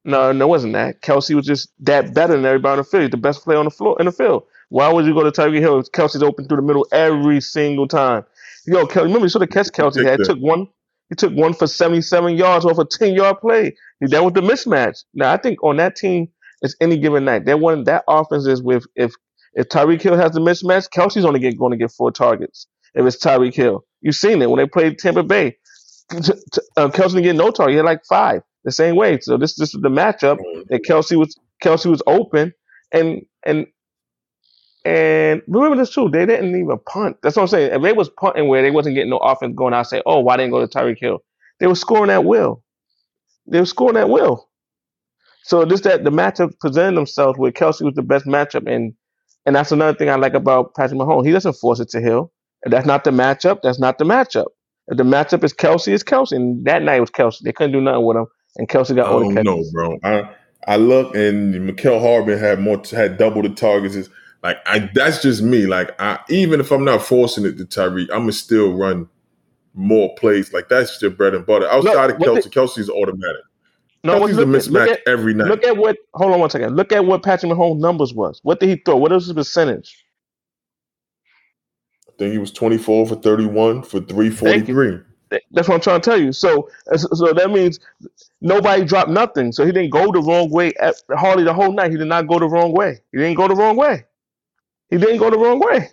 no, 0.04 0.32
no, 0.32 0.46
it 0.46 0.48
wasn't 0.50 0.74
that. 0.74 1.02
Kelce 1.02 1.36
was 1.36 1.46
just 1.46 1.70
that 1.82 2.16
better 2.16 2.34
than 2.36 2.46
everybody 2.46 2.72
on 2.72 2.78
the 2.80 2.84
field. 2.84 3.12
The 3.12 3.18
best 3.18 3.44
player 3.44 3.60
on 3.60 3.66
the 3.66 3.72
floor 3.72 3.96
in 4.00 4.08
the 4.08 4.12
field. 4.12 4.44
Why 4.70 4.92
would 4.92 5.06
you 5.06 5.14
go 5.14 5.24
to 5.24 5.32
Tyreek 5.32 5.60
Hill? 5.60 5.80
If 5.80 5.92
Kelce's 5.92 6.24
open 6.24 6.48
through 6.48 6.58
the 6.58 6.64
middle 6.64 6.88
every 6.92 7.40
single 7.40 7.88
time. 7.88 8.26
Yo, 8.66 8.88
Kelce, 8.88 9.04
remember 9.04 9.26
you 9.26 9.30
saw 9.30 9.38
the 9.38 9.46
catch 9.46 9.68
Kelce 9.68 10.04
had. 10.04 10.24
Took 10.24 10.40
one. 10.40 10.68
He 11.10 11.16
took 11.16 11.34
one 11.34 11.54
for 11.54 11.68
77 11.68 12.38
yards 12.38 12.66
off 12.66 12.80
a 12.80 12.86
10 12.86 13.16
yard 13.16 13.38
play. 13.42 13.76
That 14.02 14.24
was 14.24 14.34
the 14.34 14.42
mismatch. 14.42 15.04
Now 15.14 15.34
I 15.34 15.38
think 15.38 15.64
on 15.64 15.78
that 15.78 15.96
team, 15.96 16.30
it's 16.62 16.76
any 16.82 16.98
given 17.00 17.26
night. 17.26 17.46
That 17.46 17.60
one, 17.60 17.86
that 17.86 18.06
offense 18.08 18.48
is 18.48 18.64
with 18.64 18.86
if 18.96 19.14
if 19.56 19.70
Tyreek 19.70 20.02
Hill 20.02 20.18
has 20.18 20.32
the 20.34 20.42
mismatch, 20.42 20.90
Kelce's 20.90 21.26
only 21.26 21.40
get, 21.40 21.58
going 21.58 21.72
to 21.72 21.78
get 21.78 21.92
four 21.92 22.12
targets. 22.12 22.68
If 22.96 23.06
it's 23.06 23.18
Tyreek 23.24 23.56
Hill, 23.56 23.86
you've 24.02 24.16
seen 24.16 24.42
it 24.42 24.50
when 24.50 24.60
they 24.60 24.68
played 24.68 25.00
Tampa 25.00 25.24
Bay. 25.24 25.58
T- 26.12 26.20
t- 26.54 26.62
uh, 26.78 26.90
Kelce 26.90 27.10
didn't 27.10 27.24
get 27.24 27.36
no 27.36 27.52
target. 27.52 27.74
He 27.74 27.78
had 27.78 27.86
like 27.86 28.06
five 28.10 28.42
the 28.66 28.72
same 28.72 28.96
way. 28.96 29.20
So 29.22 29.38
this 29.38 29.56
this 29.56 29.76
is 29.76 29.82
the 29.82 29.90
matchup 29.90 30.40
that 30.70 30.84
Kelce 30.84 31.18
was 31.18 31.38
Kelce 31.64 31.88
was 31.90 32.04
open 32.08 32.54
and 32.94 33.24
and 33.46 33.68
and 34.86 35.42
remember 35.48 35.76
this 35.76 35.90
too. 35.90 36.10
They 36.10 36.28
didn't 36.28 36.56
even 36.56 36.78
punt. 36.88 37.18
That's 37.24 37.36
what 37.36 37.42
I'm 37.42 37.48
saying. 37.48 37.74
If 37.74 37.82
they 37.82 37.92
was 37.92 38.10
punting 38.10 38.48
where 38.48 38.62
they 38.62 38.70
wasn't 38.70 38.96
getting 38.96 39.10
no 39.10 39.18
offense 39.18 39.56
going, 39.56 39.74
I'd 39.74 39.88
say, 39.88 40.04
oh, 40.06 40.20
why 40.20 40.38
didn't 40.38 40.52
go 40.52 40.66
to 40.66 40.68
Tyreek 40.68 41.00
Hill? 41.00 41.20
They 41.60 41.66
were 41.68 41.76
scoring 41.76 42.12
at 42.12 42.24
will. 42.24 42.64
They 43.48 43.60
were 43.60 43.66
scoring 43.66 43.98
at 43.98 44.10
will. 44.10 44.48
So 45.44 45.66
this 45.66 45.82
that 45.82 46.04
the 46.04 46.12
matchup 46.12 46.60
presented 46.60 46.98
themselves 46.98 47.38
where 47.38 47.52
Kelce 47.52 47.82
was 47.82 47.96
the 47.96 48.04
best 48.04 48.26
matchup, 48.26 48.72
and 48.72 48.94
and 49.46 49.56
that's 49.56 49.72
another 49.72 49.98
thing 49.98 50.10
I 50.10 50.16
like 50.16 50.34
about 50.36 50.76
Patrick 50.76 51.00
Mahomes. 51.00 51.26
He 51.26 51.32
doesn't 51.32 51.54
force 51.54 51.80
it 51.80 51.90
to 51.90 52.02
Hill. 52.02 52.32
If 52.64 52.72
that's 52.72 52.86
not 52.86 53.04
the 53.04 53.12
matchup, 53.12 53.60
that's 53.64 53.80
not 53.80 53.98
the 53.98 54.06
matchup. 54.06 54.48
If 54.88 54.98
the 54.98 55.04
matchup 55.04 55.44
is 55.44 55.54
Kelce, 55.54 55.88
it's 55.88 56.04
Kelce. 56.04 56.32
And 56.32 56.64
that 56.66 56.84
night 56.84 57.00
was 57.00 57.12
Kelce. 57.12 57.40
They 57.40 57.52
couldn't 57.52 57.74
do 57.74 57.82
nothing 57.82 58.06
with 58.06 58.18
him, 58.18 58.28
and 58.58 58.68
Kelce 58.68 58.96
got 58.96 59.08
all 59.08 59.20
the 59.20 59.34
don't 59.34 59.46
know, 59.46 59.64
bro. 59.72 59.98
I 60.04 60.30
I 60.68 60.78
look 60.78 61.16
and 61.16 61.54
Mecole 61.70 62.02
Hardman 62.02 62.40
had 62.40 62.60
more 62.60 62.82
had 62.92 63.18
double 63.18 63.42
the 63.42 63.50
targets. 63.50 64.10
Like 64.46 64.60
I, 64.68 64.92
that's 64.94 65.24
just 65.24 65.42
me. 65.42 65.66
Like 65.66 66.00
I, 66.00 66.20
even 66.30 66.60
if 66.60 66.72
I'm 66.72 66.86
not 66.86 67.02
forcing 67.02 67.48
it 67.48 67.58
to 67.58 67.66
Tyreek, 67.66 68.12
I'm 68.12 68.20
gonna 68.20 68.32
still 68.32 68.74
run 68.74 69.10
more 69.74 70.14
plays. 70.20 70.54
Like 70.54 70.70
that's 70.70 71.02
your 71.02 71.10
bread 71.10 71.34
and 71.34 71.44
butter. 71.44 71.68
Outside 71.68 72.12
of 72.12 72.20
what 72.20 72.30
Kelce, 72.30 72.52
Kelce's 72.52 72.88
automatic. 72.88 73.42
No, 74.04 74.20
Kelce's 74.20 74.38
a 74.38 74.46
look, 74.46 74.62
at, 74.62 74.70
mismatch 74.70 74.92
at, 74.92 75.00
every 75.08 75.34
night. 75.34 75.48
look 75.48 75.64
at 75.64 75.76
what. 75.76 75.98
Hold 76.14 76.32
on 76.32 76.40
one 76.40 76.52
second. 76.52 76.76
Look 76.76 76.92
at 76.92 77.04
what 77.04 77.24
Patrick 77.24 77.52
Mahomes' 77.52 77.80
numbers 77.80 78.14
was. 78.14 78.40
What 78.44 78.60
did 78.60 78.70
he 78.70 78.76
throw? 78.86 78.98
What 78.98 79.12
was 79.12 79.26
his 79.26 79.34
percentage? 79.34 80.06
I 82.08 82.12
think 82.20 82.32
he 82.32 82.38
was 82.38 82.52
24 82.52 83.08
for 83.08 83.16
31 83.16 83.82
for 83.82 84.00
343. 84.00 85.00
That's 85.54 85.68
what 85.68 85.74
I'm 85.74 85.82
trying 85.82 86.02
to 86.02 86.08
tell 86.08 86.22
you. 86.22 86.30
Uh, 86.30 86.34
so, 86.34 86.70
so 86.96 87.34
that 87.34 87.50
means 87.50 87.80
nobody 88.42 88.86
dropped 88.86 89.10
nothing. 89.10 89.52
So 89.52 89.66
he 89.66 89.72
didn't 89.72 89.90
go 89.90 90.12
the 90.12 90.22
wrong 90.22 90.52
way 90.52 90.72
at, 90.80 91.02
hardly 91.18 91.44
the 91.44 91.54
whole 91.54 91.74
night. 91.74 91.90
He 91.90 91.98
did 91.98 92.06
not 92.06 92.28
go 92.28 92.38
the 92.38 92.48
wrong 92.48 92.74
way. 92.74 93.00
He 93.12 93.18
didn't 93.18 93.38
go 93.38 93.48
the 93.48 93.56
wrong 93.56 93.76
way. 93.76 94.06
He 94.96 95.02
didn't 95.02 95.18
go 95.18 95.30
the 95.30 95.38
wrong 95.38 95.60
way. 95.60 95.90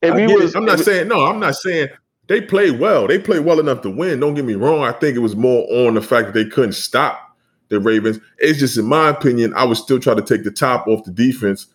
If 0.00 0.14
I 0.14 0.26
was, 0.26 0.54
I'm 0.54 0.64
not 0.64 0.78
saying 0.78 1.08
no. 1.08 1.26
I'm 1.26 1.40
not 1.40 1.56
saying 1.56 1.88
they 2.28 2.40
played 2.40 2.78
well. 2.78 3.08
They 3.08 3.18
played 3.18 3.44
well 3.44 3.58
enough 3.58 3.82
to 3.82 3.90
win. 3.90 4.20
Don't 4.20 4.34
get 4.34 4.44
me 4.44 4.54
wrong. 4.54 4.84
I 4.84 4.92
think 4.92 5.16
it 5.16 5.20
was 5.20 5.34
more 5.34 5.66
on 5.72 5.94
the 5.94 6.02
fact 6.02 6.26
that 6.26 6.34
they 6.34 6.44
couldn't 6.44 6.74
stop 6.74 7.36
the 7.68 7.80
Ravens. 7.80 8.20
It's 8.38 8.60
just, 8.60 8.78
in 8.78 8.84
my 8.84 9.08
opinion, 9.08 9.52
I 9.54 9.64
would 9.64 9.76
still 9.76 9.98
try 9.98 10.14
to 10.14 10.22
take 10.22 10.44
the 10.44 10.52
top 10.52 10.86
off 10.86 11.04
the 11.04 11.10
defense. 11.10 11.66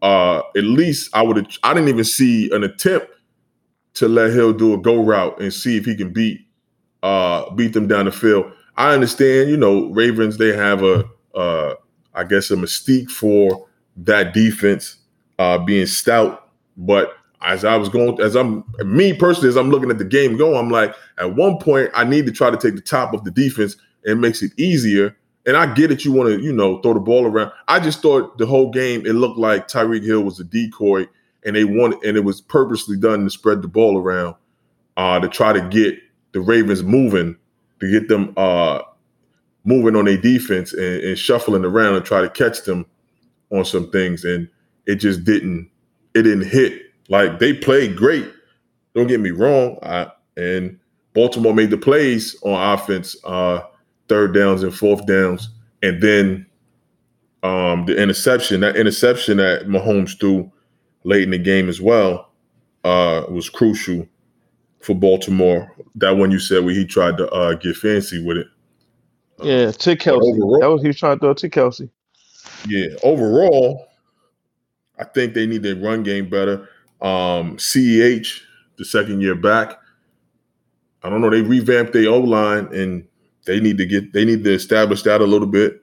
Uh, 0.00 0.42
at 0.56 0.62
least 0.62 1.10
I 1.12 1.22
would. 1.22 1.36
have 1.36 1.46
I 1.64 1.74
didn't 1.74 1.88
even 1.88 2.04
see 2.04 2.52
an 2.52 2.62
attempt 2.62 3.08
to 3.94 4.06
let 4.06 4.32
Hill 4.32 4.52
do 4.52 4.74
a 4.74 4.78
go 4.78 5.02
route 5.02 5.40
and 5.40 5.52
see 5.52 5.76
if 5.76 5.84
he 5.84 5.96
can 5.96 6.12
beat 6.12 6.40
uh, 7.02 7.50
beat 7.50 7.72
them 7.72 7.88
down 7.88 8.04
the 8.04 8.12
field. 8.12 8.52
I 8.76 8.94
understand, 8.94 9.50
you 9.50 9.56
know, 9.56 9.90
Ravens 9.90 10.38
they 10.38 10.56
have 10.56 10.84
a 10.84 11.04
uh, 11.34 11.74
I 12.14 12.22
guess 12.22 12.52
a 12.52 12.54
mystique 12.54 13.10
for 13.10 13.66
that 13.96 14.32
defense 14.32 14.99
uh, 15.40 15.56
being 15.56 15.86
stout, 15.86 16.50
but 16.76 17.14
as 17.40 17.64
I 17.64 17.74
was 17.76 17.88
going, 17.88 18.20
as 18.20 18.36
I'm 18.36 18.62
me 18.84 19.14
personally, 19.14 19.48
as 19.48 19.56
I'm 19.56 19.70
looking 19.70 19.90
at 19.90 19.96
the 19.96 20.04
game 20.04 20.36
going, 20.36 20.54
I'm 20.54 20.68
like, 20.70 20.94
at 21.16 21.34
one 21.34 21.56
point, 21.56 21.90
I 21.94 22.04
need 22.04 22.26
to 22.26 22.32
try 22.32 22.50
to 22.50 22.58
take 22.58 22.74
the 22.74 22.82
top 22.82 23.14
of 23.14 23.24
the 23.24 23.30
defense 23.30 23.76
and 24.04 24.20
makes 24.20 24.42
it 24.42 24.52
easier. 24.58 25.16
And 25.46 25.56
I 25.56 25.72
get 25.72 25.90
it, 25.90 26.04
you 26.04 26.12
want 26.12 26.28
to, 26.28 26.38
you 26.42 26.52
know, 26.52 26.82
throw 26.82 26.92
the 26.92 27.00
ball 27.00 27.24
around. 27.24 27.52
I 27.68 27.80
just 27.80 28.02
thought 28.02 28.36
the 28.36 28.44
whole 28.44 28.70
game, 28.70 29.06
it 29.06 29.14
looked 29.14 29.38
like 29.38 29.66
Tyreek 29.66 30.04
Hill 30.04 30.20
was 30.20 30.38
a 30.38 30.44
decoy, 30.44 31.08
and 31.46 31.56
they 31.56 31.64
wanted, 31.64 32.04
and 32.04 32.18
it 32.18 32.24
was 32.24 32.42
purposely 32.42 32.98
done 32.98 33.24
to 33.24 33.30
spread 33.30 33.62
the 33.62 33.68
ball 33.68 33.96
around, 33.96 34.34
uh, 34.98 35.18
to 35.20 35.28
try 35.28 35.54
to 35.54 35.62
get 35.70 35.98
the 36.32 36.42
Ravens 36.42 36.82
moving, 36.82 37.34
to 37.80 37.90
get 37.90 38.08
them 38.08 38.34
uh 38.36 38.82
moving 39.64 39.96
on 39.96 40.04
their 40.04 40.18
defense 40.18 40.74
and, 40.74 41.02
and 41.02 41.18
shuffling 41.18 41.64
around 41.64 41.94
and 41.94 42.04
try 42.04 42.20
to 42.20 42.28
catch 42.28 42.62
them 42.64 42.84
on 43.50 43.64
some 43.64 43.90
things. 43.90 44.24
And 44.24 44.48
it 44.90 44.96
just 44.96 45.24
didn't, 45.24 45.70
it 46.14 46.22
didn't 46.22 46.48
hit 46.48 46.82
like 47.08 47.38
they 47.38 47.52
played 47.52 47.96
great. 47.96 48.30
Don't 48.94 49.06
get 49.06 49.20
me 49.20 49.30
wrong. 49.30 49.78
I, 49.82 50.10
and 50.36 50.78
Baltimore 51.12 51.54
made 51.54 51.70
the 51.70 51.78
plays 51.78 52.36
on 52.42 52.74
offense, 52.74 53.16
uh, 53.24 53.60
third 54.08 54.34
downs 54.34 54.62
and 54.62 54.74
fourth 54.74 55.06
downs, 55.06 55.50
and 55.82 56.02
then 56.02 56.46
um, 57.42 57.84
the 57.86 58.00
interception. 58.00 58.60
That 58.60 58.76
interception 58.76 59.38
that 59.38 59.66
Mahomes 59.66 60.18
threw 60.18 60.50
late 61.04 61.22
in 61.22 61.30
the 61.30 61.38
game 61.38 61.68
as 61.68 61.80
well 61.80 62.30
uh, 62.84 63.24
was 63.28 63.48
crucial 63.48 64.06
for 64.80 64.94
Baltimore. 64.94 65.74
That 65.96 66.16
one 66.16 66.30
you 66.30 66.38
said 66.38 66.64
where 66.64 66.74
he 66.74 66.84
tried 66.84 67.16
to 67.18 67.28
uh, 67.30 67.54
get 67.54 67.76
fancy 67.76 68.22
with 68.24 68.38
it. 68.38 68.46
Yeah, 69.42 69.70
to 69.70 69.96
Kelce. 69.96 70.20
Overall, 70.20 70.60
that 70.60 70.70
was 70.70 70.82
he 70.82 70.88
was 70.88 70.98
trying 70.98 71.16
to 71.16 71.20
throw 71.20 71.34
to 71.34 71.48
Kelce. 71.48 71.90
Yeah, 72.68 72.88
overall, 73.02 73.86
I 75.00 75.04
think 75.04 75.34
they 75.34 75.46
need 75.46 75.62
their 75.62 75.76
run 75.76 76.02
game 76.02 76.28
better. 76.28 76.68
Um, 77.00 77.56
CEH, 77.56 78.40
the 78.76 78.84
second 78.84 79.22
year 79.22 79.34
back, 79.34 79.78
I 81.02 81.08
don't 81.08 81.22
know. 81.22 81.30
They 81.30 81.40
revamped 81.40 81.94
their 81.94 82.10
O 82.10 82.20
line, 82.20 82.66
and 82.74 83.06
they 83.46 83.58
need 83.58 83.78
to 83.78 83.86
get 83.86 84.12
they 84.12 84.24
need 84.24 84.44
to 84.44 84.52
establish 84.52 85.02
that 85.02 85.20
a 85.20 85.24
little 85.24 85.46
bit. 85.46 85.82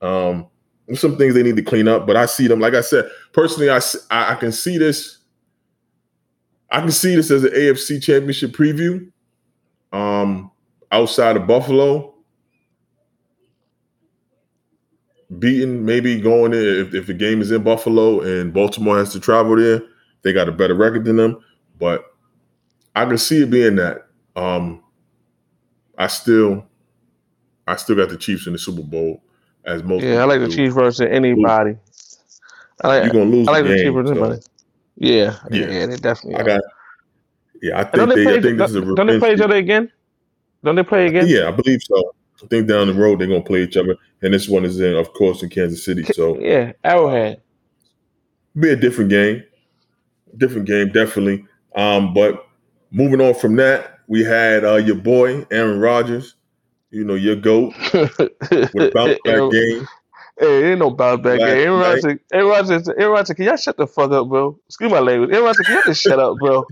Um, 0.00 0.46
some 0.94 1.18
things 1.18 1.34
they 1.34 1.42
need 1.42 1.56
to 1.56 1.62
clean 1.62 1.86
up, 1.86 2.06
but 2.06 2.16
I 2.16 2.24
see 2.24 2.46
them. 2.46 2.60
Like 2.60 2.74
I 2.74 2.80
said, 2.80 3.10
personally, 3.32 3.70
I 3.70 3.80
I 4.10 4.34
can 4.36 4.52
see 4.52 4.78
this. 4.78 5.18
I 6.70 6.80
can 6.80 6.90
see 6.90 7.16
this 7.16 7.30
as 7.30 7.44
an 7.44 7.50
AFC 7.50 8.02
Championship 8.02 8.52
preview. 8.52 9.10
Um, 9.92 10.50
outside 10.92 11.36
of 11.36 11.46
Buffalo, 11.46 12.14
beating 15.38 15.84
maybe 15.84 16.20
going 16.20 16.54
in 16.54 16.86
if, 16.86 16.94
if 16.94 17.06
the 17.06 17.14
game 17.14 17.40
is 17.40 17.50
in 17.50 17.62
Buffalo 17.62 18.20
and 18.20 18.52
Baltimore 18.52 18.98
has 18.98 19.12
to 19.12 19.20
travel 19.20 19.56
there 19.56 19.82
they 20.22 20.32
got 20.32 20.48
a 20.48 20.52
better 20.52 20.74
record 20.74 21.04
than 21.04 21.16
them, 21.16 21.38
but 21.78 22.04
I 22.94 23.04
can 23.04 23.18
see 23.18 23.42
it 23.42 23.50
being 23.50 23.76
that. 23.76 24.08
Um, 24.36 24.82
I 25.96 26.06
still, 26.06 26.66
I 27.66 27.76
still 27.76 27.96
got 27.96 28.08
the 28.08 28.16
Chiefs 28.16 28.46
in 28.46 28.52
the 28.52 28.58
Super 28.58 28.82
Bowl 28.82 29.22
as 29.64 29.82
most. 29.82 30.02
Yeah, 30.02 30.22
I 30.22 30.24
like 30.24 30.40
the 30.40 30.48
Chiefs 30.48 30.74
versus 30.74 31.06
anybody. 31.08 31.76
I 32.82 32.88
like, 32.88 33.04
You're 33.04 33.12
gonna 33.12 33.30
lose. 33.30 33.48
I 33.48 33.52
like 33.52 33.64
the, 33.64 33.70
the 33.70 33.82
Chiefs 33.82 33.94
versus 33.94 34.10
anybody. 34.10 34.40
Yeah, 34.96 35.38
yeah, 35.50 35.70
yeah, 35.70 35.86
they 35.86 35.96
definitely. 35.96 36.36
I 36.36 36.42
got. 36.42 36.60
Yeah, 37.60 37.80
I 37.80 37.84
think 37.84 38.08
they, 38.08 38.24
play, 38.24 38.36
I 38.36 38.40
think 38.40 38.58
this 38.58 38.70
is 38.70 38.76
a. 38.76 38.94
Don't 38.94 39.06
they 39.06 39.18
play 39.18 39.34
each 39.34 39.40
other 39.40 39.56
again? 39.56 39.90
Don't 40.62 40.74
they 40.74 40.82
play 40.82 41.06
again? 41.06 41.26
Yeah, 41.28 41.48
I 41.48 41.50
believe 41.50 41.80
so. 41.82 42.14
I 42.42 42.46
think 42.46 42.68
down 42.68 42.86
the 42.86 42.94
road 42.94 43.18
they're 43.18 43.26
gonna 43.26 43.42
play 43.42 43.62
each 43.62 43.76
other, 43.76 43.96
and 44.22 44.32
this 44.32 44.48
one 44.48 44.64
is 44.64 44.80
in, 44.80 44.94
of 44.94 45.12
course, 45.12 45.42
in 45.42 45.48
Kansas 45.48 45.84
City. 45.84 46.04
So 46.04 46.38
yeah, 46.38 46.72
Arrowhead. 46.84 47.42
Be 48.58 48.70
a 48.70 48.76
different 48.76 49.10
game 49.10 49.42
different 50.36 50.66
game, 50.66 50.90
definitely. 50.90 51.44
Um, 51.74 52.12
but 52.14 52.46
moving 52.90 53.20
on 53.20 53.34
from 53.34 53.56
that, 53.56 53.98
we 54.06 54.24
had 54.24 54.64
uh, 54.64 54.76
your 54.76 54.96
boy 54.96 55.46
Aaron 55.50 55.80
Rodgers. 55.80 56.34
You 56.90 57.04
know 57.04 57.14
your 57.14 57.36
goat 57.36 57.74
with 57.92 58.94
bounce 58.94 59.18
back 59.24 59.50
game. 59.50 59.86
Hey, 60.38 60.70
ain't 60.70 60.78
no 60.78 60.90
bounce 60.90 61.22
back 61.22 61.38
game. 61.38 61.48
Aaron 61.48 61.80
Rodgers, 61.80 62.18
Aaron 62.32 62.48
Rodgers, 62.48 62.88
Aaron 62.88 63.12
Rodgers, 63.12 63.36
can 63.36 63.44
y'all 63.44 63.56
shut 63.56 63.76
the 63.76 63.86
fuck 63.86 64.10
up, 64.10 64.28
bro? 64.28 64.58
Excuse 64.66 64.90
my 64.90 65.00
language. 65.00 65.30
Aaron 65.30 65.44
Rodgers, 65.44 65.66
can 65.66 65.74
y'all 65.74 65.84
just 65.84 66.02
shut 66.02 66.18
up, 66.18 66.38
bro? 66.38 66.64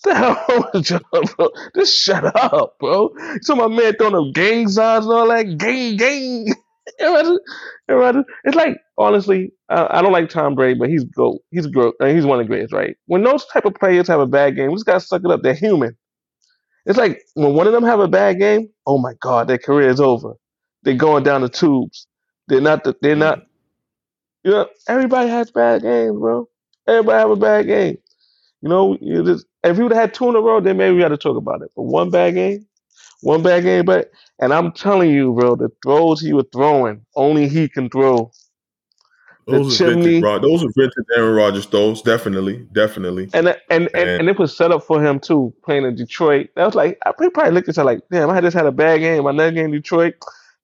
the 0.04 0.14
hell 0.14 0.70
with 0.72 0.90
you, 0.90 1.00
bro? 1.36 1.50
Just 1.74 1.96
shut 1.98 2.24
up, 2.36 2.78
bro. 2.78 3.10
So 3.42 3.56
my 3.56 3.68
man 3.68 3.94
throwing 3.94 4.14
up 4.14 4.34
gang 4.34 4.68
signs 4.68 5.04
and 5.06 5.14
all 5.14 5.28
that 5.28 5.58
gang 5.58 5.96
gang. 5.96 6.54
It's 7.00 8.56
like 8.56 8.78
honestly, 8.96 9.52
I, 9.68 10.00
don't 10.02 10.12
like 10.12 10.30
Tom 10.30 10.54
Brady, 10.54 10.78
but 10.78 10.88
he's 10.88 11.04
go 11.04 11.38
he's 11.50 11.66
go 11.66 11.92
he's 12.02 12.24
one 12.24 12.40
of 12.40 12.46
the 12.46 12.48
greatest, 12.48 12.72
right? 12.72 12.96
When 13.06 13.22
those 13.22 13.44
type 13.46 13.66
of 13.66 13.74
players 13.74 14.08
have 14.08 14.20
a 14.20 14.26
bad 14.26 14.56
game, 14.56 14.68
we 14.68 14.74
just 14.76 14.86
gotta 14.86 15.00
suck 15.00 15.22
it 15.24 15.30
up. 15.30 15.42
They're 15.42 15.54
human. 15.54 15.96
It's 16.86 16.98
like 16.98 17.22
when 17.34 17.54
one 17.54 17.66
of 17.66 17.74
them 17.74 17.84
have 17.84 18.00
a 18.00 18.08
bad 18.08 18.38
game, 18.38 18.70
oh 18.86 18.98
my 18.98 19.12
god, 19.20 19.48
their 19.48 19.58
career 19.58 19.90
is 19.90 20.00
over. 20.00 20.34
They're 20.82 20.94
going 20.94 21.22
down 21.24 21.42
the 21.42 21.48
tubes. 21.50 22.06
They're 22.48 22.62
not. 22.62 22.84
The, 22.84 22.96
they're 23.02 23.14
not. 23.16 23.40
Mm. 23.40 23.46
You 24.44 24.50
know, 24.52 24.68
everybody 24.88 25.28
has 25.28 25.50
bad 25.50 25.82
games, 25.82 26.18
bro. 26.18 26.48
Everybody 26.86 27.18
have 27.18 27.30
a 27.30 27.36
bad 27.36 27.66
game. 27.66 27.98
You 28.62 28.68
know, 28.68 28.98
you 29.00 29.24
just, 29.24 29.46
if 29.62 29.76
we 29.76 29.84
would 29.84 29.92
have 29.92 30.00
had 30.00 30.14
two 30.14 30.28
in 30.28 30.36
a 30.36 30.40
row, 30.40 30.60
then 30.60 30.76
maybe 30.76 30.96
we 30.96 31.02
had 31.02 31.08
to 31.08 31.16
talk 31.16 31.36
about 31.36 31.62
it. 31.62 31.70
But 31.76 31.82
one 31.82 32.10
bad 32.10 32.34
game, 32.34 32.66
one 33.20 33.42
bad 33.42 33.62
game, 33.62 33.84
but 33.84 34.10
and 34.40 34.52
I'm 34.52 34.72
telling 34.72 35.10
you, 35.10 35.32
bro, 35.32 35.56
the 35.56 35.70
throws 35.82 36.20
he 36.20 36.32
was 36.32 36.46
throwing, 36.52 37.04
only 37.14 37.48
he 37.48 37.68
can 37.68 37.88
throw. 37.88 38.32
Those 39.46 39.80
are 39.80 39.94
vintage, 39.94 40.22
those 40.22 40.62
are 40.62 40.68
vintage 40.76 41.04
Aaron 41.16 41.34
Rodgers 41.34 41.64
throws, 41.64 42.02
definitely, 42.02 42.66
definitely. 42.72 43.30
And 43.32 43.48
and, 43.70 43.88
and 43.94 44.08
and 44.08 44.28
it 44.28 44.38
was 44.38 44.54
set 44.54 44.72
up 44.72 44.82
for 44.82 45.02
him 45.02 45.18
too, 45.18 45.54
playing 45.64 45.84
in 45.84 45.94
Detroit. 45.94 46.50
That 46.54 46.66
was 46.66 46.74
like 46.74 46.98
I 47.06 47.12
probably 47.12 47.52
looked 47.52 47.68
at 47.70 47.78
it 47.78 47.84
like, 47.84 48.00
damn, 48.10 48.28
I 48.28 48.42
just 48.42 48.56
had 48.56 48.66
a 48.66 48.72
bad 48.72 48.98
game. 48.98 49.24
My 49.24 49.32
next 49.32 49.54
game 49.54 49.66
in 49.66 49.70
Detroit, 49.70 50.14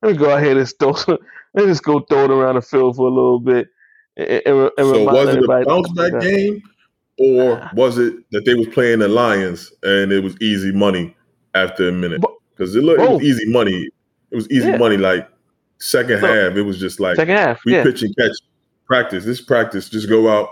let 0.02 0.12
me 0.12 0.18
go 0.18 0.36
ahead 0.36 0.58
and 0.58 0.68
throw. 0.78 0.90
let 1.54 1.64
me 1.64 1.66
just 1.66 1.82
go 1.82 2.00
throw 2.00 2.24
it 2.24 2.30
around 2.30 2.56
the 2.56 2.62
field 2.62 2.96
for 2.96 3.06
a 3.06 3.10
little 3.10 3.40
bit. 3.40 3.68
And, 4.16 4.28
and, 4.28 4.70
and 4.76 4.86
so 4.86 5.04
was 5.04 5.34
it 5.34 5.44
a 5.44 5.64
bounce 5.64 5.90
back 5.92 6.20
game, 6.20 6.62
or 7.18 7.70
was 7.74 7.98
it 7.98 8.14
that 8.30 8.44
they 8.44 8.54
was 8.54 8.66
playing 8.68 9.00
the 9.00 9.08
Lions 9.08 9.72
and 9.82 10.12
it 10.12 10.22
was 10.22 10.36
easy 10.40 10.72
money 10.72 11.16
after 11.54 11.88
a 11.88 11.92
minute? 11.92 12.22
Because 12.50 12.74
it 12.74 12.82
looked 12.82 13.00
it 13.00 13.10
was 13.10 13.22
easy 13.22 13.50
money. 13.50 13.88
It 14.30 14.36
was 14.36 14.50
easy 14.50 14.68
yeah. 14.68 14.76
money. 14.76 14.96
Like 14.96 15.28
second 15.78 16.20
so, 16.20 16.26
half, 16.26 16.56
it 16.56 16.62
was 16.62 16.78
just 16.78 17.00
like 17.00 17.16
second 17.16 17.36
half. 17.36 17.64
We 17.64 17.74
yeah. 17.74 17.82
pitch 17.82 18.02
and 18.02 18.14
catch 18.16 18.32
practice. 18.86 19.24
This 19.24 19.40
practice, 19.40 19.88
just 19.88 20.08
go 20.08 20.28
out. 20.28 20.48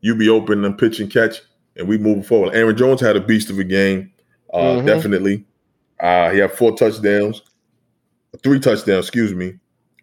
You 0.00 0.14
be 0.14 0.28
open 0.28 0.64
and 0.64 0.76
pitch 0.76 1.00
and 1.00 1.10
catch, 1.10 1.40
and 1.76 1.88
we 1.88 1.98
move 1.98 2.26
forward. 2.26 2.54
Aaron 2.54 2.76
Jones 2.76 3.00
had 3.00 3.16
a 3.16 3.20
beast 3.20 3.50
of 3.50 3.58
a 3.58 3.64
game, 3.64 4.12
uh, 4.52 4.58
mm-hmm. 4.58 4.86
definitely. 4.86 5.44
Uh, 6.00 6.30
he 6.30 6.38
had 6.38 6.52
four 6.52 6.76
touchdowns, 6.76 7.42
three 8.42 8.60
touchdowns, 8.60 9.06
excuse 9.06 9.34
me, 9.34 9.54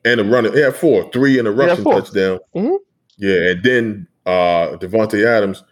and 0.04 0.20
a 0.20 0.24
running. 0.24 0.54
He 0.54 0.60
had 0.60 0.76
four, 0.76 1.10
three 1.12 1.40
and 1.40 1.48
a 1.48 1.52
rushing 1.52 1.84
touchdown. 1.84 2.40
Mm-hmm. 2.56 2.76
Yeah, 3.18 3.52
and 3.52 3.64
then 3.64 4.08
uh, 4.26 4.78
Davante 4.78 5.26
Adams, 5.26 5.64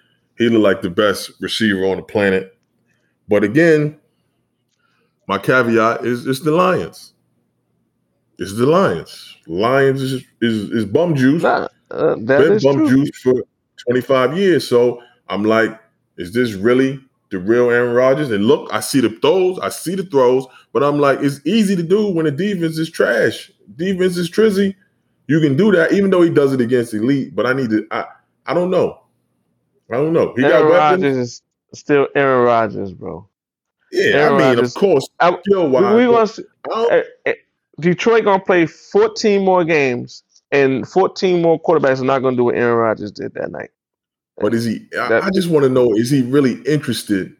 he 0.41 0.49
looked 0.49 0.63
like 0.63 0.81
the 0.81 0.89
best 0.89 1.31
receiver 1.39 1.85
on 1.85 1.97
the 1.97 2.03
planet. 2.03 2.57
But 3.27 3.43
again, 3.43 3.99
my 5.27 5.37
caveat 5.37 6.03
is 6.03 6.25
it's 6.25 6.41
the 6.41 6.51
Lions. 6.51 7.13
It's 8.39 8.55
the 8.57 8.65
Lions. 8.65 9.37
Lions 9.45 10.01
is 10.01 10.23
is, 10.41 10.71
is 10.71 10.85
bum 10.85 11.15
juice. 11.15 11.43
Nah, 11.43 11.67
uh, 11.91 12.15
Been 12.15 12.59
bum 12.59 12.77
true. 12.77 12.89
juice 12.89 13.11
for 13.21 13.35
25 13.87 14.35
years. 14.35 14.67
So 14.67 15.01
I'm 15.29 15.43
like, 15.43 15.79
is 16.17 16.33
this 16.33 16.53
really 16.53 16.99
the 17.29 17.37
real 17.37 17.69
Aaron 17.69 17.93
Rodgers? 17.93 18.31
And 18.31 18.45
look, 18.45 18.67
I 18.73 18.79
see 18.79 18.99
the 18.99 19.11
throws, 19.21 19.59
I 19.59 19.69
see 19.69 19.93
the 19.93 20.03
throws, 20.03 20.47
but 20.73 20.83
I'm 20.83 20.99
like, 20.99 21.19
it's 21.21 21.39
easy 21.45 21.75
to 21.75 21.83
do 21.83 22.11
when 22.11 22.25
the 22.25 22.31
defense 22.31 22.79
is 22.79 22.89
trash. 22.89 23.51
Defense 23.75 24.17
is 24.17 24.29
trizzy. 24.29 24.75
You 25.27 25.39
can 25.39 25.55
do 25.55 25.71
that, 25.73 25.93
even 25.93 26.09
though 26.09 26.23
he 26.23 26.31
does 26.31 26.51
it 26.51 26.61
against 26.61 26.95
elite. 26.95 27.35
But 27.35 27.45
I 27.45 27.53
need 27.53 27.69
to. 27.69 27.85
I 27.91 28.05
I 28.47 28.55
don't 28.55 28.71
know. 28.71 29.00
I 29.91 29.95
don't 29.97 30.13
know. 30.13 30.33
He 30.35 30.45
Aaron 30.45 30.67
Rodgers 30.67 31.17
is 31.17 31.41
still 31.73 32.07
Aaron 32.15 32.45
Rodgers, 32.45 32.93
bro. 32.93 33.27
Yeah, 33.91 34.15
Aaron 34.15 34.33
I 34.33 34.37
mean, 34.37 34.47
Rodgers. 34.55 34.75
of 34.75 34.79
course. 34.79 35.09
I, 35.19 35.29
wise, 35.31 35.95
we, 35.95 36.07
want 36.07 36.39
uh, 36.71 37.01
uh, 37.25 37.33
Detroit 37.79 38.23
gonna 38.23 38.41
play 38.41 38.65
14 38.65 39.43
more 39.43 39.65
games, 39.65 40.23
and 40.51 40.87
14 40.87 41.41
more 41.41 41.61
quarterbacks 41.61 42.01
are 42.01 42.05
not 42.05 42.19
gonna 42.19 42.37
do 42.37 42.45
what 42.45 42.55
Aaron 42.55 42.77
Rodgers 42.77 43.11
did 43.11 43.33
that 43.33 43.51
night. 43.51 43.71
But 44.37 44.53
is 44.53 44.65
he? 44.65 44.87
I, 44.97 45.19
I 45.19 45.29
just 45.33 45.49
want 45.49 45.63
to 45.63 45.69
know: 45.69 45.93
is 45.93 46.09
he 46.09 46.21
really 46.21 46.61
interested, 46.61 47.35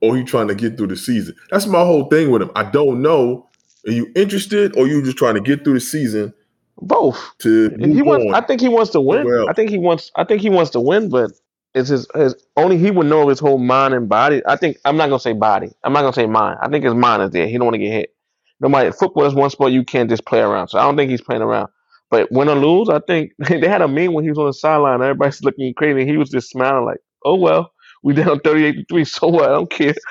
or 0.00 0.16
he 0.16 0.24
trying 0.24 0.48
to 0.48 0.54
get 0.54 0.76
through 0.76 0.88
the 0.88 0.96
season? 0.96 1.34
That's 1.50 1.66
my 1.66 1.84
whole 1.84 2.06
thing 2.06 2.30
with 2.30 2.42
him. 2.42 2.50
I 2.56 2.64
don't 2.64 3.00
know. 3.00 3.48
Are 3.86 3.92
you 3.92 4.10
interested, 4.14 4.76
or 4.76 4.86
you 4.86 5.02
just 5.02 5.16
trying 5.16 5.34
to 5.34 5.40
get 5.40 5.64
through 5.64 5.74
the 5.74 5.80
season? 5.80 6.34
Both. 6.80 7.32
To 7.38 7.70
he 7.78 8.02
wants. 8.02 8.26
I 8.34 8.40
think 8.40 8.60
he 8.60 8.68
wants 8.68 8.90
to 8.92 9.00
win. 9.00 9.24
Well, 9.24 9.48
I 9.48 9.52
think 9.52 9.70
he 9.70 9.78
wants. 9.78 10.10
I 10.16 10.24
think 10.24 10.40
he 10.40 10.50
wants 10.50 10.70
to 10.72 10.80
win, 10.80 11.08
but 11.08 11.30
it's 11.74 11.90
his, 11.90 12.08
his 12.14 12.36
only 12.58 12.78
he 12.78 12.92
would 12.92 13.06
know 13.06 13.28
his 13.28 13.40
whole 13.40 13.58
mind 13.58 13.94
and 13.94 14.08
body. 14.10 14.42
I 14.46 14.56
think 14.56 14.78
I'm 14.84 14.98
not 14.98 15.08
gonna 15.08 15.20
say 15.20 15.34
body. 15.34 15.70
I'm 15.84 15.94
not 15.94 16.02
gonna 16.02 16.14
say 16.14 16.26
mind. 16.26 16.58
I 16.62 16.68
think 16.70 16.84
his 16.84 16.94
mind 16.94 17.24
is 17.24 17.30
there. 17.32 17.48
He 17.48 17.54
don't 17.58 17.66
want 17.66 17.76
to 17.76 17.80
get 17.80 17.92
hit. 17.92 18.14
Nobody 18.60 18.92
football 18.92 19.26
is 19.26 19.34
one 19.34 19.50
sport 19.50 19.72
you 19.72 19.84
can't 19.84 20.10
just 20.10 20.26
play 20.26 20.40
around. 20.40 20.68
So 20.68 20.78
I 20.80 20.84
don't 20.84 20.96
think 20.96 21.10
he's 21.10 21.22
playing 21.22 21.42
around. 21.42 21.70
But 22.10 22.32
win 22.32 22.50
or 22.50 22.56
lose, 22.56 22.90
I 22.90 23.00
think 23.00 23.32
they 23.40 23.68
had 23.68 23.82
a 23.82 23.88
meme 23.88 24.14
when 24.14 24.24
he 24.24 24.30
was 24.30 24.38
on 24.38 24.48
the 24.48 24.54
sideline. 24.54 25.02
Everybody's 25.02 25.42
looking 25.44 25.74
crazy. 25.74 26.06
He 26.06 26.18
was 26.18 26.30
just 26.30 26.50
smiling 26.50 26.86
like, 26.86 27.00
"Oh 27.24 27.36
well, 27.36 27.72
We 28.04 28.14
down 28.14 28.40
38 28.44 28.72
to 28.74 28.84
3. 28.90 29.06
So 29.06 29.28
what? 29.28 29.46
I 29.46 29.52
don't 29.52 29.70
care. 29.70 29.94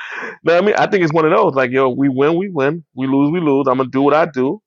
No, 0.43 0.57
I 0.57 0.61
mean, 0.61 0.75
I 0.77 0.87
think 0.87 1.03
it's 1.03 1.13
one 1.13 1.25
of 1.25 1.31
those. 1.31 1.55
Like, 1.55 1.71
yo, 1.71 1.89
we 1.89 2.09
win, 2.09 2.37
we 2.37 2.49
win. 2.49 2.83
We 2.95 3.07
lose, 3.07 3.31
we 3.31 3.41
lose. 3.41 3.67
I'm 3.69 3.77
gonna 3.77 3.89
do 3.91 4.01
what 4.03 4.13
I 4.15 4.25
do. 4.25 4.61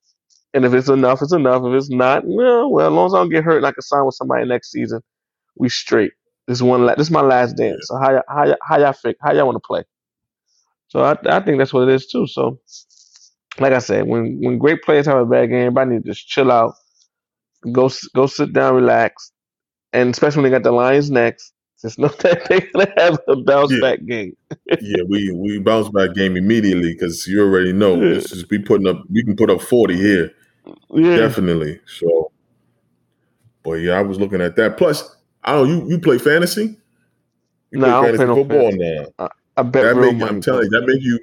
And 0.55 0.65
if 0.65 0.75
it's 0.75 0.89
enough, 0.89 1.23
it's 1.23 1.33
enough. 1.33 1.63
If 1.65 1.75
it's 1.75 1.91
not, 1.91 2.25
well, 2.27 2.71
well, 2.71 2.87
as 2.89 2.93
long 2.93 3.07
as 3.07 3.15
I 3.15 3.19
don't 3.19 3.31
get 3.31 3.45
hurt 3.45 3.59
and 3.59 3.67
I 3.67 3.73
can 3.73 3.83
sign 3.83 4.05
with 4.07 4.15
somebody 4.17 4.47
next 4.47 4.73
season, 4.73 5.01
we 5.57 5.69
straight. 5.69 6.13
This 6.47 6.63
one, 6.63 6.87
la- 6.87 6.95
this 6.97 7.09
is 7.09 7.11
my 7.13 7.23
last 7.23 7.57
dance. 7.57 7.87
So 7.89 7.97
how 7.99 8.13
y'all, 8.13 8.23
how 8.29 8.45
y'all, 8.47 8.57
how 8.63 8.79
y'all 8.79 8.93
think, 8.93 9.17
how 9.23 9.33
y'all 9.33 9.47
want 9.47 9.57
to 9.57 9.67
play? 9.67 9.85
So 10.89 11.01
I, 11.01 11.17
I 11.27 11.41
think 11.41 11.59
that's 11.59 11.73
what 11.73 11.89
it 11.89 11.95
is 11.95 12.07
too. 12.07 12.27
So, 12.27 12.61
like 13.61 13.73
I 13.73 13.79
said, 13.81 14.07
when 14.07 14.41
when 14.43 14.59
great 14.59 14.83
players 14.83 15.07
have 15.07 15.19
a 15.19 15.27
bad 15.27 15.49
game, 15.51 15.61
everybody 15.61 15.93
need 15.93 16.05
to 16.05 16.11
just 16.13 16.29
chill 16.29 16.53
out, 16.53 16.75
go 17.73 17.87
s- 17.87 18.09
go 18.15 18.27
sit 18.27 18.53
down, 18.53 18.75
relax, 18.77 19.33
and 19.93 20.11
especially 20.11 20.43
when 20.43 20.53
they 20.53 20.57
got 20.59 20.65
the 20.65 20.73
Lions 20.73 21.11
next, 21.11 21.53
just 21.83 21.99
know 21.99 22.09
that 22.21 22.47
they're 22.49 22.69
gonna 22.75 22.93
have 22.99 23.19
a 23.29 23.37
bounce 23.37 23.73
Yeah. 23.73 23.81
back 23.81 24.05
game. 24.07 24.37
yeah, 24.81 25.03
we 25.09 25.33
we 25.33 25.59
bounce 25.61 25.89
back 25.91 26.15
game 26.15 26.37
immediately 26.37 26.95
because 26.95 27.27
you 27.27 27.41
already 27.43 27.73
know 27.73 27.97
Yeah. 27.97 28.09
this 28.09 28.33
is 28.33 28.49
we 28.51 28.59
putting 28.59 28.87
up. 28.89 29.03
We 29.11 29.25
can 29.25 29.37
put 29.37 29.51
up 29.51 29.63
forty 29.63 29.97
here, 29.97 30.33
Yeah, 30.95 31.29
definitely. 31.29 31.81
So, 31.87 32.33
but 33.65 33.75
yeah, 33.75 33.95
I 33.95 34.03
was 34.03 34.21
looking 34.21 34.41
at 34.43 34.57
that. 34.57 34.77
Plus, 34.79 35.14
I 35.45 35.53
don't. 35.53 35.69
You 35.69 35.89
you 35.91 35.99
play 35.99 36.19
fantasy? 36.19 36.77
You 37.71 37.79
No, 37.81 37.87
I 37.87 38.07
don't 38.07 38.17
play 38.17 38.27
no 38.27 38.35
football 38.37 38.71
fantasy. 38.71 39.13
now. 39.19 39.29
I 39.57 39.63
bet 39.63 39.85
That 39.85 39.97
make. 39.97 40.23
I'm 40.23 40.41
telling 40.41 40.65
you, 40.65 40.71
that 40.71 40.87
make 40.87 41.03
you 41.03 41.19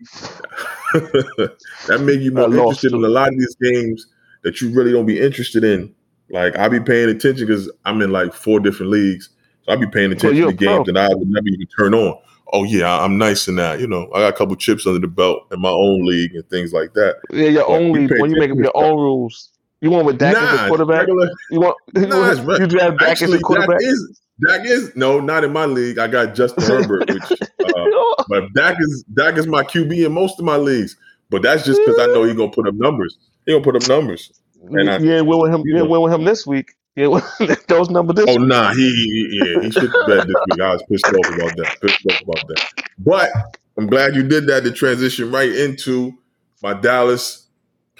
that 1.88 2.02
make 2.02 2.20
you 2.22 2.32
more 2.32 2.46
interested 2.54 2.94
in 2.94 3.04
a 3.04 3.08
lot 3.08 3.30
of 3.30 3.40
these 3.40 3.56
games 3.56 4.08
that 4.44 4.62
you 4.62 4.70
really 4.72 4.92
don't 4.92 5.06
be 5.06 5.20
interested 5.20 5.64
in. 5.64 5.94
Like 6.30 6.56
I'll 6.56 6.70
be 6.70 6.80
paying 6.80 7.10
attention 7.10 7.46
because 7.48 7.70
I'm 7.86 8.02
in 8.02 8.12
like 8.12 8.34
four 8.34 8.60
different 8.60 8.92
leagues. 8.92 9.30
So 9.64 9.72
I'll 9.74 9.80
be 9.80 9.88
paying 9.88 10.10
oh, 10.12 10.14
attention 10.14 10.38
you're 10.38 10.52
to 10.52 10.58
games 10.58 10.88
that 10.88 10.98
I 10.98 11.14
would 11.14 11.28
never 11.28 11.48
even 11.48 11.68
turn 11.78 11.94
on. 11.94 12.18
Oh 12.54 12.64
yeah, 12.64 12.90
I- 12.98 13.04
I'm 13.06 13.18
nice 13.18 13.48
in 13.48 13.56
that. 13.58 13.80
You 13.80 13.88
know, 13.88 14.10
I 14.14 14.20
got 14.20 14.34
a 14.34 14.38
couple 14.38 14.56
chips 14.56 14.86
under 14.88 15.00
the 15.00 15.08
belt 15.08 15.44
in 15.52 15.62
my 15.62 15.70
own 15.70 16.06
league 16.06 16.34
and 16.36 16.48
things 16.50 16.74
like 16.74 16.94
that. 16.94 17.18
Yeah, 17.32 17.48
your 17.50 17.66
But 17.68 17.74
own 17.74 17.92
league 17.92 18.12
when 18.20 18.32
you 18.32 18.40
make 18.40 18.52
up 18.52 18.58
your 18.58 18.72
own 18.76 19.00
rules. 19.00 19.51
You 19.82 19.90
want 19.90 20.06
with 20.06 20.18
Dak 20.20 20.36
as 20.36 20.42
Nah, 20.42 20.62
the 20.64 20.68
quarterback? 20.70 21.00
regular- 21.00 21.30
You 21.50 21.60
want 21.60 21.76
you, 21.96 22.02
Nah, 22.08 22.20
want- 22.20 22.40
re- 22.48 22.60
you 22.60 22.68
draft 22.68 23.00
Dak 23.00 23.08
as 23.08 23.22
Actually, 23.24 23.38
the 23.38 23.44
quarterback? 23.44 23.80
Dak 23.80 23.88
is 23.88 24.20
Dak 24.48 24.66
is 24.66 24.96
no, 24.96 25.20
not 25.20 25.44
in 25.44 25.52
my 25.54 25.66
league. 25.66 25.98
I 26.00 26.08
got 26.08 26.34
Justin 26.36 26.64
Herbert, 26.64 27.10
which 27.10 27.32
uh, 27.66 27.86
but 28.30 28.44
Dak 28.54 28.78
is 28.80 29.04
Dak 29.14 29.38
is 29.38 29.48
my 29.48 29.64
QB 29.64 30.06
in 30.06 30.12
most 30.14 30.40
of 30.40 30.46
my 30.46 30.58
leagues. 30.58 30.96
But 31.30 31.42
that's 31.44 31.64
just 31.66 31.80
because 31.86 31.98
I 32.00 32.08
know 32.08 32.24
he's 32.24 32.36
gonna 32.36 32.52
put 32.52 32.68
up 32.68 32.74
numbers. 32.76 33.18
He 33.46 33.52
gonna 33.54 33.64
put 33.64 33.76
up 33.76 33.88
numbers. 33.88 34.32
and 34.70 34.90
I- 34.90 34.98
yeah, 35.00 35.22
win 35.22 35.40
with 35.40 35.54
him. 35.54 35.62
you 35.66 35.76
Yeah, 35.78 35.82
win 35.84 36.02
with 36.02 36.14
him 36.14 36.24
this 36.26 36.46
week. 36.46 36.74
Yeah, 36.96 37.22
those 37.70 37.90
numbers 37.90 38.18
this 38.18 38.26
Oh 38.28 38.38
week. 38.38 38.48
nah, 38.48 38.74
he, 38.74 38.90
he 38.90 39.40
yeah, 39.42 39.62
he 39.62 39.72
should 39.72 39.84
have 39.84 40.08
bet 40.08 40.28
this 40.28 40.36
week. 40.52 40.60
I 40.62 40.74
was 40.74 40.84
pissed 40.92 41.06
off 41.08 41.34
about 41.36 41.56
that. 41.58 41.78
Pissed 41.82 42.06
off 42.12 42.22
about 42.24 42.48
that. 42.50 42.84
But 43.00 43.30
I'm 43.78 43.88
glad 43.88 44.14
you 44.16 44.24
did 44.24 44.46
that 44.48 44.64
to 44.66 44.72
transition 44.72 45.32
right 45.32 45.50
into 45.52 46.14
my 46.62 46.74
Dallas 46.74 47.41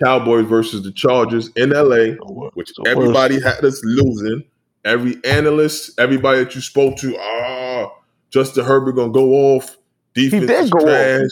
Cowboys 0.04 0.46
versus 0.48 0.84
the 0.84 0.92
Chargers 0.92 1.50
in 1.56 1.70
LA, 1.72 2.16
which 2.54 2.72
everybody 2.86 3.40
had 3.42 3.64
us 3.64 3.82
losing. 3.84 4.44
Every 4.84 5.18
analyst, 5.26 6.00
everybody 6.00 6.44
that 6.44 6.56
you 6.56 6.62
spoke 6.62 6.98
to, 6.98 7.16
ah, 7.20 7.92
Justin 8.32 8.66
Herbert 8.66 8.94
gonna 8.94 9.12
go 9.12 9.32
off. 9.56 9.78
Defense 10.16 10.48
did 10.48 10.64
is 10.64 10.70
go 10.72 10.80
off. 10.80 10.84
trash. 10.86 11.30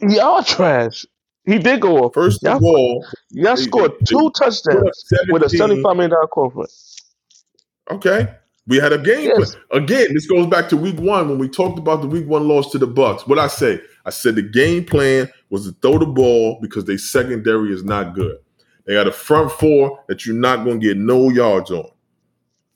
Y'all 0.00 0.42
trash. 0.42 1.04
He 1.44 1.58
did 1.58 1.80
go 1.80 1.98
off. 2.04 2.14
First 2.14 2.42
Y'all, 2.42 2.56
of 2.56 2.62
all, 2.64 3.06
y'all 3.30 3.54
they- 3.54 3.62
scored 3.62 3.92
they- 4.00 4.04
two 4.06 4.26
up 4.26 4.32
touchdowns 4.34 5.04
with 5.28 5.42
a 5.42 5.48
17 5.48 5.58
seventy-five 5.58 5.96
million 5.96 6.10
dollar 6.10 6.26
corporate. 6.26 6.70
Okay. 7.90 8.28
We 8.68 8.78
had 8.78 8.92
a 8.92 8.98
game 8.98 9.30
Yes. 9.38 9.54
Again, 9.70 10.08
this 10.12 10.26
goes 10.26 10.46
back 10.48 10.68
to 10.70 10.76
week 10.76 10.98
one 10.98 11.28
when 11.28 11.38
we 11.38 11.48
talked 11.48 11.78
about 11.78 12.00
the 12.00 12.08
week 12.08 12.26
one 12.26 12.48
loss 12.48 12.72
to 12.72 12.78
the 12.78 12.86
Bucks. 12.86 13.24
What 13.26 13.38
I 13.38 13.46
say? 13.46 13.80
I 14.06 14.10
said 14.10 14.36
the 14.36 14.42
game 14.42 14.84
plan 14.84 15.28
was 15.50 15.66
to 15.66 15.72
throw 15.82 15.98
the 15.98 16.06
ball 16.06 16.58
because 16.62 16.84
their 16.84 16.96
secondary 16.96 17.72
is 17.72 17.84
not 17.84 18.14
good. 18.14 18.38
They 18.86 18.94
got 18.94 19.08
a 19.08 19.12
front 19.12 19.50
four 19.50 20.02
that 20.06 20.24
you're 20.24 20.36
not 20.36 20.64
going 20.64 20.80
to 20.80 20.86
get 20.86 20.96
no 20.96 21.28
yards 21.28 21.72
on. 21.72 21.90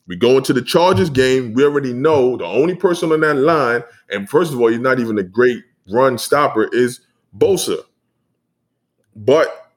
We 0.07 0.17
go 0.17 0.37
into 0.37 0.51
the 0.51 0.61
Chargers 0.61 1.09
game. 1.09 1.53
We 1.53 1.63
already 1.63 1.93
know 1.93 2.35
the 2.35 2.45
only 2.45 2.75
person 2.75 3.13
on 3.13 3.21
that 3.21 3.35
line, 3.35 3.81
and 4.09 4.29
first 4.29 4.51
of 4.51 4.59
all, 4.59 4.67
he's 4.67 4.79
not 4.79 4.99
even 4.99 5.17
a 5.17 5.23
great 5.23 5.63
run 5.89 6.17
stopper, 6.17 6.67
is 6.73 6.99
Bosa. 7.37 7.77
But 9.15 9.71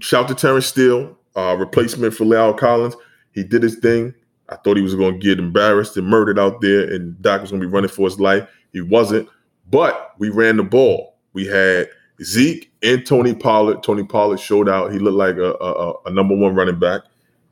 shout 0.00 0.26
to 0.26 0.34
Terence 0.34 0.66
Steele, 0.66 1.16
uh, 1.36 1.56
replacement 1.56 2.14
for 2.14 2.24
La'el 2.24 2.58
Collins. 2.58 2.96
He 3.32 3.44
did 3.44 3.62
his 3.62 3.76
thing. 3.76 4.12
I 4.48 4.56
thought 4.56 4.76
he 4.76 4.82
was 4.82 4.96
going 4.96 5.20
to 5.20 5.24
get 5.24 5.38
embarrassed 5.38 5.96
and 5.96 6.06
murdered 6.06 6.38
out 6.38 6.60
there, 6.60 6.92
and 6.92 7.20
Dak 7.22 7.42
was 7.42 7.50
going 7.50 7.60
to 7.60 7.66
be 7.68 7.72
running 7.72 7.90
for 7.90 8.08
his 8.08 8.18
life. 8.18 8.48
He 8.72 8.80
wasn't, 8.80 9.28
but 9.70 10.12
we 10.18 10.30
ran 10.30 10.56
the 10.56 10.62
ball. 10.62 11.16
We 11.32 11.46
had 11.46 11.88
Zeke 12.22 12.72
and 12.82 13.04
Tony 13.04 13.34
Pollard. 13.34 13.82
Tony 13.82 14.04
Pollard 14.04 14.40
showed 14.40 14.68
out. 14.68 14.92
He 14.92 14.98
looked 14.98 15.16
like 15.16 15.36
a, 15.36 15.52
a, 15.54 15.92
a 16.06 16.10
number 16.10 16.34
one 16.36 16.54
running 16.54 16.78
back. 16.78 17.02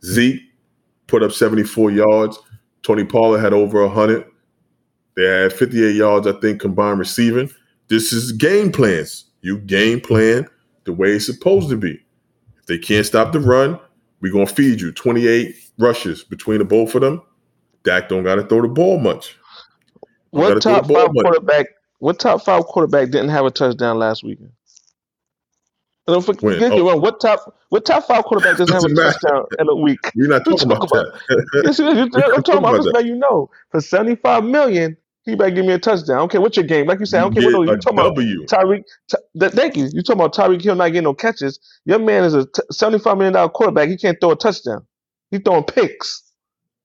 Zeke 0.05 0.41
put 1.07 1.23
up 1.23 1.33
74 1.33 1.91
yards. 1.91 2.39
Tony 2.83 3.05
Pollard 3.05 3.41
had 3.41 3.53
over 3.53 3.83
100. 3.87 4.25
They 5.17 5.25
had 5.25 5.53
58 5.53 5.95
yards, 5.95 6.27
I 6.27 6.33
think, 6.33 6.61
combined 6.61 6.99
receiving. 6.99 7.51
This 7.89 8.13
is 8.13 8.33
game 8.33 8.73
plans. 8.73 9.27
You 9.43 9.59
game 9.59 10.01
plan 10.01 10.49
the 10.85 10.93
way 10.93 11.11
it's 11.13 11.27
supposed 11.27 11.69
to 11.71 11.77
be. 11.77 12.01
If 12.59 12.67
they 12.67 12.79
can't 12.79 13.07
stop 13.07 13.33
the 13.33 13.41
run, 13.41 13.79
we're 14.21 14.33
going 14.33 14.47
to 14.47 14.55
feed 14.55 14.81
you 14.81 14.91
28 14.93 15.55
rushes 15.79 16.25
between 16.25 16.59
the 16.59 16.65
both 16.65 16.95
of 16.95 17.03
them. 17.03 17.23
Dak 17.85 18.09
don't 18.09 18.25
got 18.25 18.37
to 18.37 18.47
throw 18.47 18.63
the 18.63 18.69
ball 18.69 18.99
much. 18.99 19.37
What 20.31 20.61
top 20.63 20.87
five 20.91 21.11
quarterback? 21.11 21.67
What 22.05 22.19
top 22.21 22.43
five 22.45 22.67
quarterback 22.67 23.11
didn't 23.11 23.31
have 23.31 23.47
a 23.47 23.51
touchdown 23.51 23.99
last 23.99 24.23
weekend? 24.25 24.53
Don't 26.07 26.25
forget, 26.25 26.43
When? 26.43 26.61
Oh. 26.73 26.91
wrong. 26.91 27.01
What 27.01 27.21
top? 27.21 27.57
What 27.71 27.87
top 27.87 28.05
five 28.07 28.25
quarterback 28.25 28.59
doesn't 28.59 28.75
have 28.75 28.85
a 28.85 28.89
matter. 28.95 29.19
touchdown 29.23 29.47
in 29.59 29.69
a 29.71 29.75
week? 29.77 30.01
You're 30.15 30.29
not 30.29 30.45
talking 30.45 30.69
talk 30.69 30.85
about 30.85 31.15
that. 31.29 31.65
Yes, 31.65 31.79
you- 31.79 31.87
you- 31.95 32.11
I'm 32.35 32.43
talking 32.43 32.43
talking 32.43 32.59
about. 32.59 32.59
about 32.59 32.75
I'm 32.75 32.83
just 32.83 32.95
letting 32.95 33.11
you 33.13 33.17
know. 33.17 33.51
For 33.71 33.81
seventy-five 33.81 34.45
million, 34.45 34.99
he 35.25 35.35
better 35.35 35.51
give 35.53 35.67
me 35.67 35.73
a 35.75 35.79
touchdown. 35.79 36.17
I 36.17 36.21
don't 36.21 36.31
care 36.33 36.43
what 36.43 36.57
your 36.57 36.67
game. 36.67 36.87
Like 36.89 37.01
you 37.01 37.07
said, 37.07 37.21
I 37.21 37.23
don't 37.23 37.35
care 37.35 37.45
what 37.45 37.53
You 37.67 37.73
you 37.73 37.79
talking 37.79 37.99
a 37.99 38.03
about. 38.03 38.17
W. 38.17 38.45
Tyreek, 38.47 38.85
Ty- 39.11 39.19
th- 39.41 39.53
thank 39.53 39.77
you. 39.77 39.89
You're 39.93 40.03
talking 40.03 40.21
about 40.21 40.35
Tyreek 40.35 40.63
Hill 40.63 40.75
not 40.77 40.89
getting 40.89 41.05
no 41.05 41.15
catches? 41.15 41.59
Your 41.87 42.01
man 42.01 42.25
is 42.25 42.35
a 42.35 42.45
t- 42.47 42.63
seventy-five 42.71 43.17
million 43.17 43.35
dollar 43.35 43.49
quarterback. 43.51 43.89
He 43.89 43.97
can't 43.97 44.19
throw 44.21 44.33
a 44.33 44.37
touchdown. 44.37 44.87
He 45.31 45.39
throwing 45.39 45.65
picks. 45.65 46.23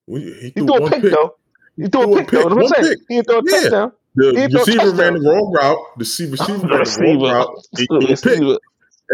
We- 0.07 0.21
He 0.21 0.51
He 0.55 0.61
threw 0.63 0.67
threw 0.67 0.87
a 0.87 0.89
pick, 0.89 1.01
pick. 1.01 1.11
though. 1.11 1.35
He 1.77 1.87
threw 1.89 2.03
a 2.03 2.07
threw 2.07 2.17
a 2.19 2.23
pick, 2.23 2.31
though. 2.31 2.43
pick, 2.43 2.49
That's 2.49 2.55
what 2.55 2.63
I'm 2.63 2.67
saying. 2.67 2.89
pick. 2.89 2.99
He 3.09 3.21
throw 3.23 3.39
a 3.39 3.43
Yeah. 3.43 3.61
touchdown. 3.61 3.91
The 4.15 4.25
He 4.35 4.47
threw 4.47 4.61
a 4.61 4.65
receiver 4.65 4.91
ran 4.95 5.13
the 5.13 5.29
wrong 5.29 5.53
route. 5.53 5.77
The 5.97 5.99
receiver, 5.99 6.31
receiver 6.31 6.67
ran 6.67 6.83
the 6.83 7.01
wrong 7.01 7.21
route. 7.21 7.67
He 7.77 7.85
threw 7.85 7.97
a 7.97 7.99
pick. 8.01 8.09
Receiver. 8.09 8.53
It 8.53 8.59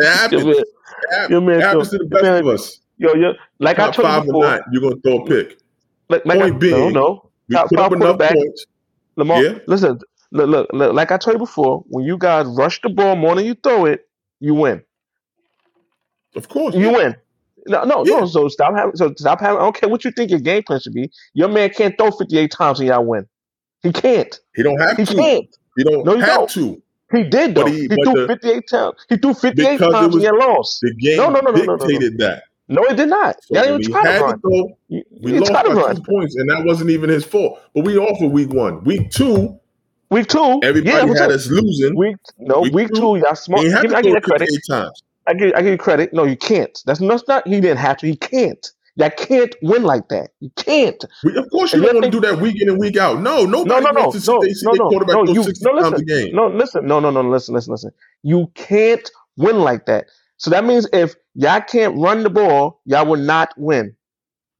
Your 0.01 0.11
happens. 0.11 0.45
man, 0.45 0.53
It 0.55 0.65
hap- 1.11 1.29
your 1.29 1.41
man 1.41 1.55
it 1.59 1.61
happens 1.63 1.89
throw- 1.89 1.97
to 1.99 2.03
the 2.03 2.09
best 2.09 2.23
man- 2.23 2.39
of 2.41 2.47
us. 2.47 2.79
yo, 2.97 3.13
yo, 3.13 3.33
like 3.59 3.79
I 3.79 3.91
told 3.91 4.07
five 4.07 4.23
you 4.25 4.31
or 4.31 4.33
before. 4.33 4.43
not, 4.43 4.61
you're 4.71 4.81
going 4.81 4.95
to 4.95 5.01
throw 5.01 5.17
a 5.23 5.25
pick. 5.27 5.57
Like, 6.09 6.25
like 6.25 6.37
I, 6.37 6.41
Point 6.41 6.53
no, 6.53 6.59
being, 6.59 6.93
no. 6.93 7.29
We 7.49 7.55
Top 7.55 7.69
put 7.69 7.77
five 7.77 7.85
up 7.87 7.91
enough 7.93 8.07
quarterback. 8.17 8.33
points. 8.35 8.65
Lamar, 9.17 9.43
Yeah. 9.43 9.59
listen, 9.67 9.99
look, 10.31 10.49
look, 10.49 10.67
look, 10.73 10.93
like 10.93 11.11
I 11.11 11.17
told 11.17 11.35
you 11.35 11.39
before, 11.39 11.83
when 11.87 12.05
you 12.05 12.17
guys 12.17 12.45
rush 12.47 12.81
the 12.81 12.89
ball 12.89 13.15
more 13.15 13.35
than 13.35 13.45
you 13.45 13.53
throw 13.55 13.85
it, 13.85 14.07
you 14.39 14.53
win. 14.53 14.81
Of 16.35 16.49
course. 16.49 16.75
You 16.75 16.91
win. 16.91 17.15
No, 17.67 17.83
no, 17.85 18.05
Yeah. 18.05 18.19
no. 18.19 18.25
So 18.25 18.47
stop 18.49 18.75
having. 18.75 18.95
So 18.95 19.13
stop 19.17 19.39
having. 19.39 19.57
I 19.57 19.61
don't 19.61 19.75
care 19.75 19.89
what 19.89 20.03
you 20.05 20.11
think 20.11 20.29
your 20.29 20.39
game 20.39 20.63
plan 20.63 20.79
should 20.79 20.93
be. 20.93 21.09
Your 21.33 21.47
man 21.47 21.69
can't 21.69 21.97
throw 21.97 22.11
fifty-eight 22.11 22.51
times 22.51 22.79
and 22.79 22.89
y'all 22.89 23.03
win. 23.05 23.25
He 23.85 23.93
can't. 23.93 24.39
He 24.55 24.63
don't 24.63 24.79
have 24.79 24.97
He 24.97 25.05
to. 25.05 25.13
can't. 25.15 25.57
He 25.77 25.83
don't 25.83 26.05
No, 26.05 26.15
you 26.15 26.21
have 26.21 26.29
don't. 26.39 26.49
to. 26.51 26.81
He 27.11 27.23
did 27.23 27.55
though. 27.55 27.63
But 27.63 27.71
he, 27.71 27.81
he- 27.81 27.87
but 27.87 28.03
threw 28.03 28.13
the- 28.13 28.27
fifty-eight 28.27 28.67
times. 28.67 29.05
He 29.09 29.17
threw 29.17 29.33
fifty-eight 29.33 29.77
times 29.79 30.15
was- 30.15 30.23
and 30.23 30.37
lost. 30.37 30.79
The 30.81 30.93
game 30.95 31.17
No, 31.17 31.29
no, 31.29 31.39
no, 31.41 31.51
no, 31.51 31.63
no, 31.63 31.75
no, 31.75 31.85
no. 31.87 32.09
that. 32.17 32.43
No, 32.67 32.83
it 32.85 32.95
did 32.97 33.09
not. 33.09 33.35
So 33.43 33.53
when 33.53 33.63
didn't 33.63 33.81
he 33.85 33.87
try 33.91 34.01
had 34.07 34.13
to 34.13 34.17
to 34.19 34.23
run. 34.25 34.39
throw, 34.41 34.77
we 34.89 35.03
you 35.33 35.39
lost 35.39 35.53
by 35.53 35.61
to 35.63 35.69
run. 35.69 35.95
two 35.97 36.01
points, 36.01 36.35
and 36.35 36.49
that 36.49 36.65
wasn't 36.65 36.89
even 36.89 37.09
his 37.11 37.23
fault. 37.23 37.61
But 37.75 37.85
we 37.85 37.95
off 37.97 38.19
of 38.21 38.31
week 38.31 38.49
one. 38.51 38.83
Week 38.83 39.11
two, 39.11 39.59
Week 40.09 40.27
two. 40.27 40.59
everybody 40.63 40.95
yeah, 40.97 41.05
week 41.05 41.17
had 41.17 41.27
two. 41.27 41.33
us 41.35 41.47
losing. 41.47 41.95
Week 41.95 42.15
no, 42.39 42.61
Week 42.61 42.73
week, 42.73 42.87
two, 42.93 43.17
y'all 43.17 43.35
smart. 43.35 43.63
He 43.63 43.69
had 43.69 43.83
Give, 43.83 43.91
to 43.91 43.97
I 43.97 44.01
give 44.01 44.13
you 44.13 44.21
credit. 44.21 44.49
times. 44.67 45.03
I 45.27 45.33
give, 45.35 45.53
I 45.55 45.61
give 45.61 45.71
you 45.73 45.77
credit. 45.77 46.11
No, 46.13 46.23
you 46.23 46.37
can't. 46.37 46.81
That's 46.87 46.99
not, 47.01 47.09
that's 47.09 47.27
not. 47.27 47.47
He 47.47 47.61
didn't 47.61 47.77
have 47.77 47.97
to. 47.97 48.07
He 48.07 48.15
can't. 48.15 48.65
Y'all 48.95 49.09
can't 49.11 49.55
win 49.61 49.83
like 49.83 50.07
that. 50.09 50.31
You 50.39 50.51
can't. 50.55 51.03
We, 51.23 51.35
of 51.37 51.49
course, 51.51 51.73
you 51.73 51.79
And 51.79 51.87
don't 51.87 51.95
want 51.95 52.05
to 52.05 52.11
do 52.11 52.21
that 52.21 52.39
week 52.39 52.61
in 52.61 52.69
and 52.69 52.79
week 52.79 52.97
out. 52.97 53.21
No, 53.21 53.45
No, 53.63 53.63
nobody 53.63 53.85
no, 53.85 53.91
no, 53.91 54.01
wants 54.01 54.15
to 54.15 54.21
see 54.21 54.31
no, 54.31 54.39
they 54.41 54.53
see 54.53 54.65
no, 54.67 54.71
no, 54.73 54.89
quarterback 54.89 55.15
no. 55.15 55.25
go 55.25 55.33
You 55.33 55.43
60 55.43 55.65
no 55.65 55.79
times 55.79 56.01
a 56.01 56.05
game. 56.05 56.35
No, 56.35 56.47
listen. 56.47 56.85
No, 56.87 56.99
no, 56.99 57.11
no. 57.11 57.21
Listen, 57.21 57.55
listen, 57.55 57.71
listen. 57.73 57.91
You 58.23 58.51
can't 58.55 59.09
win 59.37 59.59
like 59.59 59.85
that. 59.87 60.05
So 60.37 60.49
that 60.51 60.65
means 60.65 60.87
if 60.93 61.15
y'all 61.35 61.61
can't 61.61 61.97
run 61.99 62.23
the 62.23 62.29
ball, 62.29 62.81
y'all 62.85 63.05
will 63.05 63.17
not 63.17 63.53
win. 63.57 63.95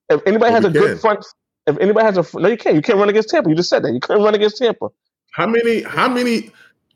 If 0.10 0.21
anybody 0.28 0.52
But 0.52 0.56
has 0.56 0.65
a 0.65 0.69
we 0.69 0.74
good 0.74 1.00
front, 1.02 1.26
if 1.67 1.78
anybody 1.80 2.06
has 2.06 2.17
a 2.17 2.39
no, 2.39 2.50
you 2.50 2.58
can't. 2.58 2.76
You 2.76 2.82
can't 2.82 3.00
run 3.00 3.10
against 3.10 3.30
Tampa. 3.30 3.50
You 3.50 3.56
just 3.56 3.69
said 3.69 3.84
that. 3.84 3.93
You 3.93 4.00
couldn't 4.02 4.24
run 4.24 4.36
against 4.36 4.58
Tampa. 4.58 4.89
How 5.34 5.48
many? 5.48 5.84
How 5.84 6.10
many? 6.10 6.52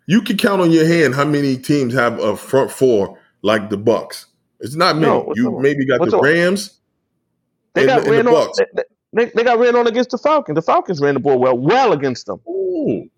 You 0.08 0.22
can 0.22 0.38
count 0.38 0.62
on 0.62 0.72
your 0.72 0.88
hand 0.88 1.16
how 1.16 1.26
many 1.26 1.58
teams 1.58 1.94
have 1.94 2.20
a 2.20 2.38
front 2.38 2.72
four 2.72 3.20
like 3.44 3.70
the 3.70 3.78
Bucks. 3.78 4.28
It's 4.60 4.76
not 4.76 4.98
many. 4.98 5.08
No, 5.08 5.34
you 5.36 5.60
maybe 5.60 5.86
got 5.86 6.00
the? 6.04 6.20
Rams. 6.20 6.79
They 7.80 7.86
got 7.86 8.04
the- 8.04 8.08
and 8.08 8.18
the 8.18 8.22
ran 8.22 8.28
on. 8.28 8.50
They, 8.58 8.84
they, 9.14 9.32
they 9.36 9.44
got 9.46 9.60
ran 9.60 9.76
on 9.78 9.88
against 9.88 10.12
the 10.12 10.20
Falcons. 10.20 10.56
The 10.56 10.64
Falcons 10.64 11.02
ran 11.02 11.16
the 11.16 11.22
ball 11.22 11.40
well, 11.40 11.58
well 11.58 11.94
against 11.94 12.28
them. 12.28 12.42
Ooh, 12.50 13.10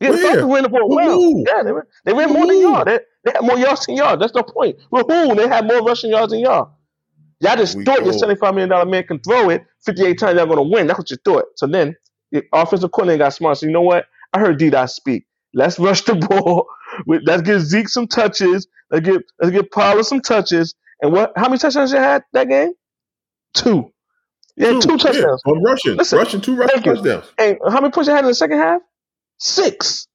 Yeah, 0.00 0.12
the 0.12 0.18
Falcons 0.18 0.52
ran 0.52 0.64
the 0.64 0.70
ball 0.70 0.90
well. 0.90 1.28
who? 1.34 1.44
Yeah, 1.46 1.62
they 1.64 1.72
ran, 1.72 1.84
they 2.04 2.14
ran 2.14 2.32
more 2.32 2.46
than 2.46 2.60
y'all. 2.60 2.84
They, 2.84 3.00
they 3.24 3.32
had 3.32 3.42
more 3.42 3.58
yards 3.58 3.86
than 3.86 3.96
y'all. 3.96 4.16
That's 4.18 4.32
the 4.32 4.44
point. 4.44 4.76
With 4.90 5.06
who? 5.08 5.34
They 5.36 5.48
had 5.48 5.66
more 5.66 5.82
rushing 5.82 6.10
yards 6.10 6.32
than 6.32 6.40
y'all. 6.40 6.70
Y'all 7.40 7.56
just 7.56 7.78
We 7.78 7.84
thought 7.84 8.04
your 8.04 8.14
seventy-five 8.14 8.54
million 8.54 8.70
dollar 8.70 8.86
man 8.86 9.04
can 9.04 9.20
throw 9.20 9.50
it 9.50 9.64
fifty-eight 9.86 10.18
times. 10.18 10.38
Y'all 10.38 10.46
gonna 10.48 10.64
win. 10.64 10.88
That's 10.88 10.98
what 10.98 11.10
you 11.12 11.18
thought. 11.24 11.46
So 11.56 11.68
then, 11.68 11.96
the 12.32 12.44
offensive 12.52 12.92
coordinator 12.92 13.24
got 13.24 13.34
smart. 13.34 13.58
So 13.58 13.66
you 13.66 13.72
know 13.72 13.82
what? 13.82 14.06
I 14.34 14.40
heard 14.40 14.58
D. 14.58 14.70
Dot 14.70 14.90
speak. 14.90 15.26
Let's 15.54 15.78
rush 15.78 16.02
the 16.02 16.16
ball. 16.30 16.66
Let's 17.06 17.42
give 17.44 17.62
Zeke 17.62 17.90
some 17.90 18.08
touches. 18.08 18.68
Let's 18.90 19.06
give 19.06 19.22
let's 19.40 19.52
give 19.52 19.70
Pollard 19.70 20.04
some 20.06 20.20
touches. 20.22 20.74
And 21.02 21.12
what? 21.12 21.32
How 21.36 21.44
many 21.48 21.58
touchdowns 21.58 21.92
you 21.92 21.98
had 21.98 22.24
that 22.34 22.48
game? 22.48 22.72
Two. 23.54 23.92
Yeah, 24.56 24.80
two, 24.80 24.96
touchdowns. 24.96 25.42
Yeah, 25.46 25.52
on 25.52 25.62
rushing. 25.62 25.96
Listen, 25.96 26.18
rushing 26.18 26.40
two 26.40 26.56
rushing 26.56 26.82
touchdowns. 26.82 27.26
And 27.38 27.58
how 27.68 27.80
many 27.80 27.90
points 27.90 28.08
you 28.08 28.14
had 28.14 28.24
in 28.24 28.28
the 28.28 28.34
second 28.34 28.58
half? 28.58 28.80
Six. 29.38 30.08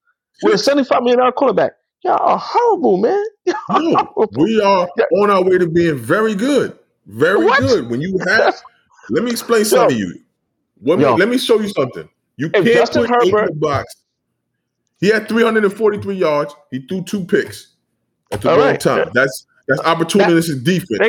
With 0.44 0.56
a 0.56 0.58
seventy-five 0.58 1.02
million 1.04 1.20
dollar 1.20 1.32
quarterback. 1.32 1.74
Y'all 2.04 2.18
are 2.20 2.38
horrible, 2.40 2.98
man. 2.98 3.24
No, 3.70 3.96
horrible. 4.16 4.44
we 4.44 4.60
are 4.62 4.88
on 5.20 5.30
our 5.30 5.44
way 5.44 5.58
to 5.60 5.68
being 5.68 5.98
very 5.98 6.34
good. 6.34 6.78
Very 7.06 7.46
What? 7.46 7.60
good. 7.60 7.90
When 7.90 8.02
you 8.02 8.18
have, 8.28 8.56
let 9.10 9.24
me 9.24 9.32
explain 9.32 9.66
something 9.66 9.96
to 9.98 10.04
you. 10.04 10.20
Let 10.84 10.98
me, 10.98 11.04
Yo. 11.06 11.14
let 11.16 11.28
me 11.30 11.38
show 11.38 11.60
you 11.60 11.70
something. 11.70 12.10
You 12.38 12.48
If 12.48 12.54
can't 12.54 12.66
Justin 12.68 13.06
put 13.06 13.24
eight 13.24 13.34
in 13.34 13.46
the 13.46 13.54
box. 13.54 13.96
He 15.00 15.08
had 15.08 15.28
343 15.28 16.16
yards. 16.16 16.56
He 16.72 16.80
threw 16.88 17.04
two 17.04 17.24
picks 17.26 17.76
at 18.32 18.42
the 18.42 18.50
wrong 18.50 18.60
right. 18.60 18.80
time. 18.80 19.10
That's 19.14 19.46
that's 19.68 19.82
opportunistic 19.82 20.64
defense. 20.64 21.00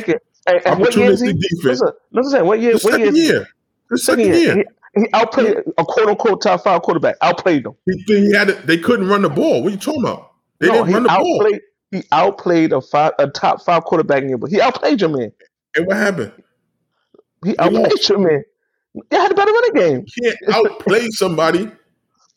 And, 0.46 0.60
and 0.66 0.80
what 0.80 0.94
year 0.96 1.10
is 1.10 1.20
he? 1.20 1.32
Defense. 1.32 1.64
Listen, 1.64 1.88
listen, 2.10 2.46
what 2.46 2.60
year? 2.60 2.72
The 2.76 2.80
What 2.82 2.98
year? 2.98 3.06
second 3.06 3.16
year. 3.16 3.48
The 3.90 3.98
Second 3.98 4.24
second 4.24 4.40
year. 4.40 4.54
year. 4.56 4.64
He, 4.94 5.00
he 5.02 5.06
outplayed 5.12 5.56
a 5.78 5.84
quote 5.84 6.08
unquote 6.08 6.42
top 6.42 6.62
five 6.64 6.82
quarterback. 6.82 7.16
Outplayed 7.22 7.64
them. 7.64 7.74
He, 7.86 8.02
he 8.06 8.32
had 8.34 8.50
it. 8.50 8.66
They 8.66 8.78
couldn't 8.78 9.08
run 9.08 9.22
the 9.22 9.28
ball. 9.30 9.62
What 9.62 9.68
are 9.68 9.70
you 9.72 9.76
talking 9.78 10.02
about? 10.02 10.32
They 10.58 10.66
no, 10.68 10.72
didn't 10.74 10.88
he 10.88 10.94
run 10.94 11.02
the 11.04 11.08
ball. 11.08 11.34
outplayed. 11.42 11.60
He 11.92 12.02
outplayed 12.10 12.72
a 12.72 12.80
five, 12.80 13.12
a 13.18 13.28
top 13.28 13.62
five 13.62 13.84
quarterback 13.84 14.22
in 14.22 14.30
your. 14.30 14.38
He 14.48 14.60
outplayed 14.60 15.00
your 15.00 15.10
man. 15.10 15.30
And 15.76 15.86
what 15.86 15.96
happened? 15.96 16.32
He 17.44 17.56
outplayed 17.58 17.82
lost. 17.90 18.08
your 18.08 18.18
man. 18.18 18.42
You 18.94 19.02
had 19.12 19.30
a 19.30 19.34
better 19.34 19.52
running 19.52 19.72
game. 19.74 20.04
You 20.16 20.22
can't 20.32 20.54
outplay 20.54 21.08
somebody. 21.10 21.70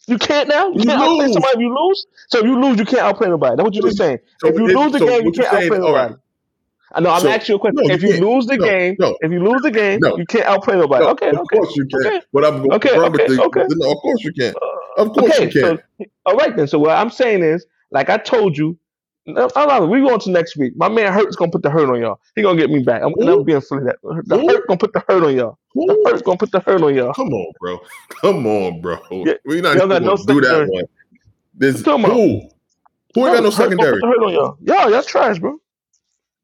You 0.07 0.17
can't 0.17 0.47
now. 0.47 0.67
You 0.67 0.73
You 0.79 0.85
can't 0.85 1.01
outplay 1.01 1.25
lose. 1.25 1.33
somebody 1.33 1.53
if 1.55 1.59
you 1.61 1.75
lose. 1.77 2.05
So 2.29 2.39
if 2.39 2.45
you 2.45 2.59
lose, 2.61 2.77
you 2.79 2.85
can't 2.85 3.01
outplay 3.01 3.27
nobody. 3.29 3.55
That's 3.55 3.63
what 3.65 3.73
you're 3.73 3.83
just 3.83 3.97
saying. 3.97 4.19
So 4.39 4.49
if 4.49 4.55
you 4.55 4.67
it- 4.69 4.75
lose 4.75 4.91
the 4.91 4.99
so 4.99 5.07
game, 5.07 5.25
you 5.25 5.31
can't 5.31 5.49
saying- 5.51 5.71
outplay 5.73 5.79
all 5.87 5.93
right. 5.95 6.15
I 6.93 6.99
know. 7.01 7.09
I'm 7.11 7.21
So- 7.21 7.29
asking 7.29 7.53
you 7.53 7.57
a 7.57 7.59
question. 7.59 7.87
no, 7.87 7.93
if 7.93 8.01
you 8.03 8.09
can't. 8.09 8.21
lose 8.23 8.45
the 8.45 8.57
No, 8.57 8.65
game, 8.65 8.95
no. 8.99 9.17
if 9.21 9.31
you 9.31 9.43
lose 9.43 9.61
the 9.63 9.71
game, 9.71 9.99
you 10.17 10.25
can't 10.27 10.45
outplay 10.45 10.75
nobody. 10.75 11.03
No, 11.03 11.11
okay, 11.11 11.29
of 11.29 11.39
okay. 11.39 11.57
course 11.57 11.75
you 11.75 11.85
can. 11.87 12.05
okay. 12.07 12.21
But 12.31 12.45
I'm 12.45 12.57
going 12.59 12.71
Okay, 12.73 12.89
to 12.89 13.01
okay, 13.05 13.27
the, 13.27 13.43
okay. 13.43 13.63
No, 13.69 13.91
of 13.91 13.97
course 13.97 14.23
you 14.23 14.31
can. 14.33 14.53
Uh, 14.55 15.01
of 15.01 15.09
course 15.13 15.31
okay, 15.33 15.45
you 15.45 15.49
can. 15.51 15.77
so 15.99 16.05
all 16.25 16.35
right 16.35 16.55
then. 16.55 16.67
So 16.67 16.79
what 16.79 16.91
I'm 16.91 17.09
saying 17.09 17.43
is, 17.43 17.65
like 17.91 18.09
I 18.09 18.17
told 18.17 18.57
you, 18.57 18.77
no, 19.27 19.49
no, 19.55 19.65
no, 19.65 19.85
we 19.87 20.01
going 20.01 20.19
to 20.19 20.29
next 20.29 20.55
week. 20.55 20.73
My 20.77 20.87
man 20.87 21.11
Hurts 21.11 21.35
gonna 21.35 21.51
put 21.51 21.63
the 21.63 21.69
hurt 21.71 21.89
on 21.89 21.99
y'all. 21.99 22.19
He 22.35 22.43
gonna 22.43 22.59
get 22.59 22.69
me 22.69 22.83
back. 22.83 23.01
I'm, 23.01 23.13
I'm 23.27 23.43
being 23.43 23.59
funny. 23.61 23.85
That 23.85 23.95
the 24.25 24.37
Who? 24.37 24.47
hurt 24.47 24.67
gonna 24.67 24.77
put 24.77 24.93
the 24.93 25.03
hurt 25.07 25.23
on 25.23 25.35
y'all. 25.35 25.57
The 25.73 25.81
Who? 26.05 26.11
hurt 26.11 26.23
gonna 26.23 26.37
put 26.37 26.51
the 26.51 26.59
hurt 26.59 26.83
on 26.83 26.93
y'all. 26.93 27.13
Come 27.13 27.33
on, 27.33 27.51
bro. 27.59 27.79
Come 28.21 28.45
on, 28.45 28.81
bro. 28.81 28.99
Yeah, 29.11 29.33
We're 29.43 29.61
not 29.63 29.77
y'all 29.77 29.87
got 29.87 30.03
no 30.03 30.15
do 30.15 30.39
that 30.41 30.67
one. 30.69 30.83
This, 31.55 31.81
who? 31.81 31.93
Who 33.15 33.25
ain't 33.25 33.35
got 33.35 33.43
no 33.43 33.49
secondary? 33.49 33.99
The 33.99 34.05
hurt 34.07 34.23
on 34.23 34.33
y'all. 34.33 34.57
Y'all, 34.61 34.91
y'all 34.91 35.01
trash, 35.03 35.39
bro. 35.39 35.57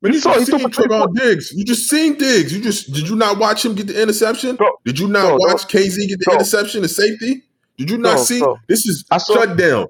Man, 0.02 0.12
You 0.14 0.16
you 0.16 0.22
saw 0.22 0.34
just 0.34 0.40
he 0.48 0.52
threw 0.52 0.60
seen 0.60 0.72
for 0.72 0.88
three 1.14 1.22
Diggs. 1.22 1.52
You 1.52 1.64
just 1.64 1.90
seen 1.90 2.16
Diggs. 2.18 2.54
You 2.56 2.62
just 2.62 2.92
did 2.92 3.08
you 3.08 3.16
not 3.16 3.38
watch 3.38 3.64
him 3.66 3.76
get 3.76 3.88
the 3.88 4.02
interception? 4.02 4.56
Bro, 4.56 4.70
did 4.86 4.98
you 5.00 5.08
not 5.08 5.28
bro, 5.28 5.36
watch 5.38 5.68
KZ 5.68 6.08
get 6.08 6.20
the 6.20 6.26
bro. 6.26 6.36
interception, 6.36 6.82
the 6.82 6.88
safety? 6.88 7.44
Did 7.78 7.90
you 7.92 7.98
not 7.98 8.16
Bro, 8.16 8.24
see? 8.24 8.40
bro. 8.40 8.58
This 8.68 8.86
is 8.88 9.06
I 9.12 9.18
saw- 9.20 9.34
shut 9.36 9.58
down. 9.58 9.88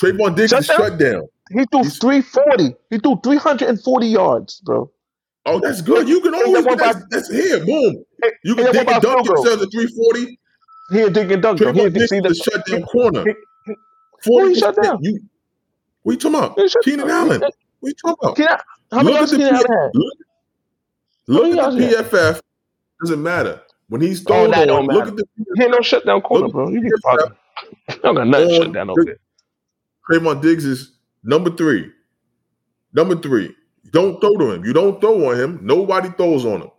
Trevon 0.00 0.34
Diggs 0.34 0.50
Shut 0.50 0.60
is 0.60 0.66
down? 0.66 0.76
shut 0.78 0.98
down. 0.98 1.22
He 1.52 1.64
threw 1.70 1.82
He's- 1.82 1.98
340. 1.98 2.74
He 2.90 2.98
threw 2.98 3.20
340 3.22 4.06
yards, 4.08 4.60
bro. 4.64 4.90
Oh, 5.46 5.60
that's 5.60 5.82
good. 5.82 6.08
You 6.08 6.20
can 6.20 6.34
always 6.34 6.64
that 6.64 6.70
one 6.70 6.78
get 6.78 6.78
that. 6.78 6.94
by- 6.94 7.06
That's 7.10 7.30
here. 7.30 7.64
Boom. 7.64 8.04
You 8.44 8.54
can 8.56 8.64
that 8.64 8.72
dig 8.72 8.88
and 8.88 9.02
dunk 9.02 9.26
yourself 9.28 9.62
at 9.62 9.70
340. 9.70 10.38
He 10.90 10.96
didn't 10.96 11.12
dig 11.12 11.30
and 11.32 11.42
dunk 11.42 11.58
though. 11.60 11.72
He 11.72 11.80
Trevon 11.80 11.92
Diggs 11.92 12.08
see 12.10 12.16
is 12.16 12.22
the 12.22 12.34
shut 12.34 12.66
down 12.66 12.82
corner. 12.84 13.24
he- 13.24 13.34
he- 13.66 13.74
40 14.24 14.48
he 14.54 14.60
shut 14.60 14.82
down? 14.82 14.98
You, 15.02 15.20
what 16.02 16.12
you 16.12 16.18
talking 16.18 16.38
about? 16.38 16.58
he 16.58 16.90
Keenan 16.90 17.10
Allen. 17.10 17.40
What 17.40 17.52
you 17.82 17.92
talking 17.94 18.16
about? 18.46 18.60
How 18.94 19.02
Look 19.02 19.14
at 19.16 19.28
the 19.30 19.36
P- 19.38 19.98
look, 19.98 20.14
look 21.26 21.58
at 21.58 21.72
the? 21.72 21.78
PFF. 22.04 22.40
Doesn't 23.02 23.22
matter 23.22 23.60
when 23.88 24.00
he's 24.00 24.20
Oh, 24.22 24.24
thrown 24.28 24.50
that 24.52 24.70
on. 24.70 24.86
don't 24.86 24.94
Look 24.96 25.08
at 25.08 25.16
the 25.16 25.24
He 25.56 25.62
ain't 25.62 25.72
no 25.72 25.80
shutdown 25.80 26.20
corner, 26.22 26.48
bro. 26.48 26.68
You 26.70 26.80
get 26.82 26.92
fucked. 27.02 27.32
Y'all 28.04 28.14
got 28.14 28.26
nothing 28.26 28.50
shut 28.50 28.72
down 28.72 28.90
over 28.90 29.00
the- 29.04 29.06
there. 29.06 29.18
Trevon 30.20 30.40
Diggs 30.42 30.64
is 30.64 30.92
number 31.22 31.50
three. 31.50 31.90
Number 32.92 33.16
three. 33.16 33.54
Don't 33.90 34.20
throw 34.20 34.36
to 34.36 34.52
him. 34.52 34.64
You 34.64 34.72
don't 34.72 35.00
throw 35.00 35.30
on 35.30 35.40
him. 35.40 35.58
Nobody 35.62 36.10
throws 36.10 36.44
on 36.44 36.62
him. 36.62 36.70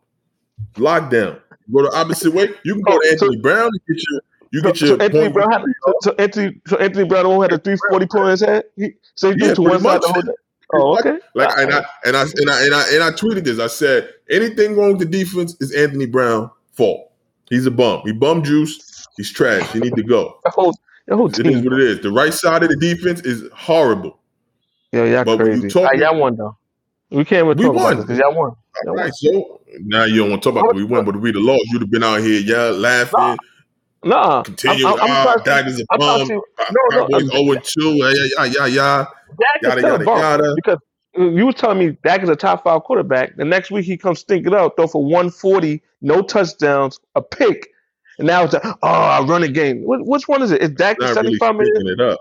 Lockdown. 0.75 1.39
Go 1.73 1.81
the 1.83 1.91
opposite 1.95 2.33
way. 2.33 2.49
You 2.63 2.75
can 2.75 2.83
go 2.83 2.93
Oh, 2.93 2.99
to 2.99 3.05
so- 3.17 3.25
Anthony 3.25 3.41
Brown 3.41 3.67
and 3.67 3.79
get 3.87 4.03
your 4.09 4.21
you 4.51 4.61
So, 4.61 4.67
get 4.71 4.81
your 4.81 4.89
so 4.89 5.03
Anthony 5.03 5.29
Brown 5.29 5.51
had 5.51 5.61
so, 5.85 5.93
so 6.01 6.15
Anthony 6.19 6.61
so 6.67 6.77
Anthony 6.77 7.05
Brown 7.07 7.25
only 7.25 7.45
had 7.45 7.53
a 7.53 7.57
340 7.57 8.05
point 8.05 8.23
in 8.25 8.31
his 8.31 8.39
head. 8.41 8.63
He, 8.77 8.93
so 9.15 9.31
he 9.31 9.37
threw 9.39 9.47
Yeah, 9.47 9.53
to 9.55 9.61
one 9.63 9.79
side 9.81 10.01
the 10.01 10.07
whole 10.07 10.21
day. 10.21 10.31
Oh, 10.73 10.97
okay. 10.99 11.17
Like 11.35 11.49
and 11.57 11.71
I 11.73 11.85
and 12.05 12.17
I 12.17 12.21
and 12.23 12.49
I 12.49 12.65
and 12.65 12.73
I 12.75 12.83
and 12.93 13.03
I 13.03 13.11
tweeted 13.11 13.43
this. 13.43 13.59
I 13.59 13.67
said 13.67 14.09
anything 14.29 14.75
wrong 14.75 14.97
with 14.97 14.99
the 14.99 15.05
defense 15.05 15.55
is 15.59 15.71
Anthony 15.73 16.05
Brown 16.05 16.49
fault. 16.73 17.11
He's 17.49 17.65
a 17.65 17.71
bum. 17.71 18.01
He 18.05 18.11
bum 18.11 18.43
juice. 18.43 19.05
He's 19.17 19.31
trash. 19.31 19.69
He 19.71 19.79
need 19.79 19.95
to 19.95 20.03
go. 20.03 20.39
The 20.43 20.49
whole 20.49 20.75
the 21.07 21.15
whole 21.15 21.27
It 21.27 21.45
is 21.45 21.61
what 21.63 21.73
it 21.73 21.79
is. 21.81 21.99
The 22.01 22.11
right 22.11 22.33
side 22.33 22.63
of 22.63 22.69
the 22.69 22.75
defense 22.77 23.21
is 23.21 23.47
horrible. 23.53 24.17
Yeah, 24.91 25.03
y'all 25.05 25.23
But 25.25 25.37
when 25.39 25.47
you 25.47 25.59
crazy. 25.61 25.67
talk- 25.69 25.91
Ah, 25.93 25.97
y'all 25.97 26.19
won 26.19 26.35
though. 26.35 26.57
We 27.11 27.23
can't 27.23 27.45
even 27.45 27.57
We 27.57 27.65
talk 27.65 27.75
won. 27.75 28.01
because 28.01 28.17
y'all 28.17 28.33
won. 28.35 28.51
All 28.87 28.95
right, 28.95 29.13
so 29.13 29.61
now 29.81 30.03
you 30.05 30.17
don't 30.21 30.31
want 30.31 30.41
to 30.43 30.49
talk 30.51 30.59
about 30.59 30.75
we 30.75 30.83
won, 30.83 31.05
but 31.05 31.15
we'd 31.21 31.35
have 31.35 31.43
lost, 31.43 31.63
you'd 31.71 31.81
have 31.81 31.91
been 31.91 32.03
out 32.03 32.19
here, 32.19 32.41
yeah, 32.41 32.63
laughing, 32.75 33.37
Nah, 34.05 34.43
continue. 34.43 34.85
I'm, 34.87 34.93
I'm, 34.93 35.01
I'm 35.01 35.23
trying 35.23 35.37
to- 35.39 35.43
Dak 35.43 35.65
is 35.67 35.79
a 35.81 35.85
I'm 35.91 35.99
trying 35.99 36.19
bum. 36.19 36.27
to- 36.27 36.33
No, 36.33 36.41
no, 36.91 37.07
no, 37.07 37.29
Cowboys 37.29 37.57
I'm- 37.57 37.59
0 37.59 37.61
2. 37.63 37.89
Yeah, 37.95 38.11
yeah, 38.37 38.45
yeah, 38.45 38.65
yeah. 38.67 39.05
Dak 39.61 39.61
is 39.63 39.67
Yada, 39.69 39.81
yada, 39.81 40.05
bum 40.05 40.19
yada. 40.19 40.53
because 40.55 40.77
uh, 41.19 41.23
you 41.31 41.45
were 41.47 41.53
telling 41.53 41.79
me 41.79 41.97
Dak 42.03 42.21
is 42.23 42.29
a 42.29 42.35
top 42.35 42.63
five 42.63 42.83
quarterback. 42.83 43.35
The 43.35 43.45
next 43.45 43.71
week 43.71 43.85
he 43.85 43.97
comes 43.97 44.19
stinking 44.19 44.53
out, 44.53 44.75
throw 44.77 44.87
for 44.87 45.03
140, 45.03 45.81
no 46.01 46.21
touchdowns, 46.21 46.99
a 47.15 47.21
pick, 47.21 47.69
and 48.19 48.27
now 48.27 48.43
it's 48.43 48.53
a, 48.53 48.61
oh, 48.83 48.87
I 48.87 49.21
run 49.25 49.41
a 49.43 49.47
game. 49.47 49.81
Wh- 49.83 50.07
which 50.07 50.27
one 50.27 50.41
is 50.43 50.51
it? 50.51 50.61
Is 50.61 50.69
Dak 50.71 50.97
the 50.99 51.05
Not 51.07 51.15
really 51.23 51.37
75 51.37 51.55
million? 51.55 51.75
stinking 51.75 51.93
it 51.93 52.01
up. 52.01 52.19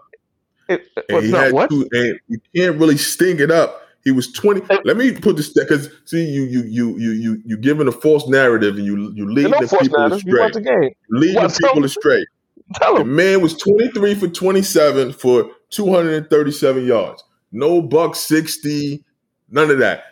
It, 0.66 0.82
And 0.96 1.04
what, 1.14 1.24
he 1.24 1.30
no, 1.32 1.38
had 1.38 1.52
what? 1.52 1.70
two, 1.70 1.88
and 1.92 2.18
you 2.28 2.38
can't 2.56 2.78
really 2.80 2.96
stink 2.96 3.40
it 3.40 3.50
up. 3.50 3.82
He 4.04 4.12
was 4.12 4.32
20. 4.32 4.62
Let 4.84 4.96
me 4.96 5.12
put 5.14 5.36
this 5.36 5.52
because 5.52 5.90
see, 6.04 6.24
you 6.24 6.44
you 6.44 6.62
you 6.64 6.98
you 6.98 7.12
you 7.12 7.42
you 7.46 7.56
giving 7.58 7.88
a 7.88 7.92
false 7.92 8.28
narrative 8.28 8.76
and 8.76 8.84
you 8.84 9.12
you 9.14 9.30
leading 9.30 9.52
no 9.52 9.60
the 9.60 9.68
people. 9.78 10.02
You 10.02 10.16
astray. 10.16 10.40
want 10.40 10.54
the 10.54 10.60
game. 10.62 10.90
Leading 11.10 11.36
What, 11.36 11.56
people 11.58 11.84
astray. 11.84 12.24
Tell 12.76 12.96
The 12.96 13.02
him. 13.02 13.16
man 13.16 13.42
was 13.42 13.56
23 13.56 14.14
for 14.16 14.28
27 14.28 15.12
for 15.14 15.50
237 15.70 16.84
yards. 16.86 17.24
No 17.52 17.82
buck 17.82 18.16
60, 18.16 19.04
none 19.50 19.70
of 19.70 19.78
that. 19.78 20.04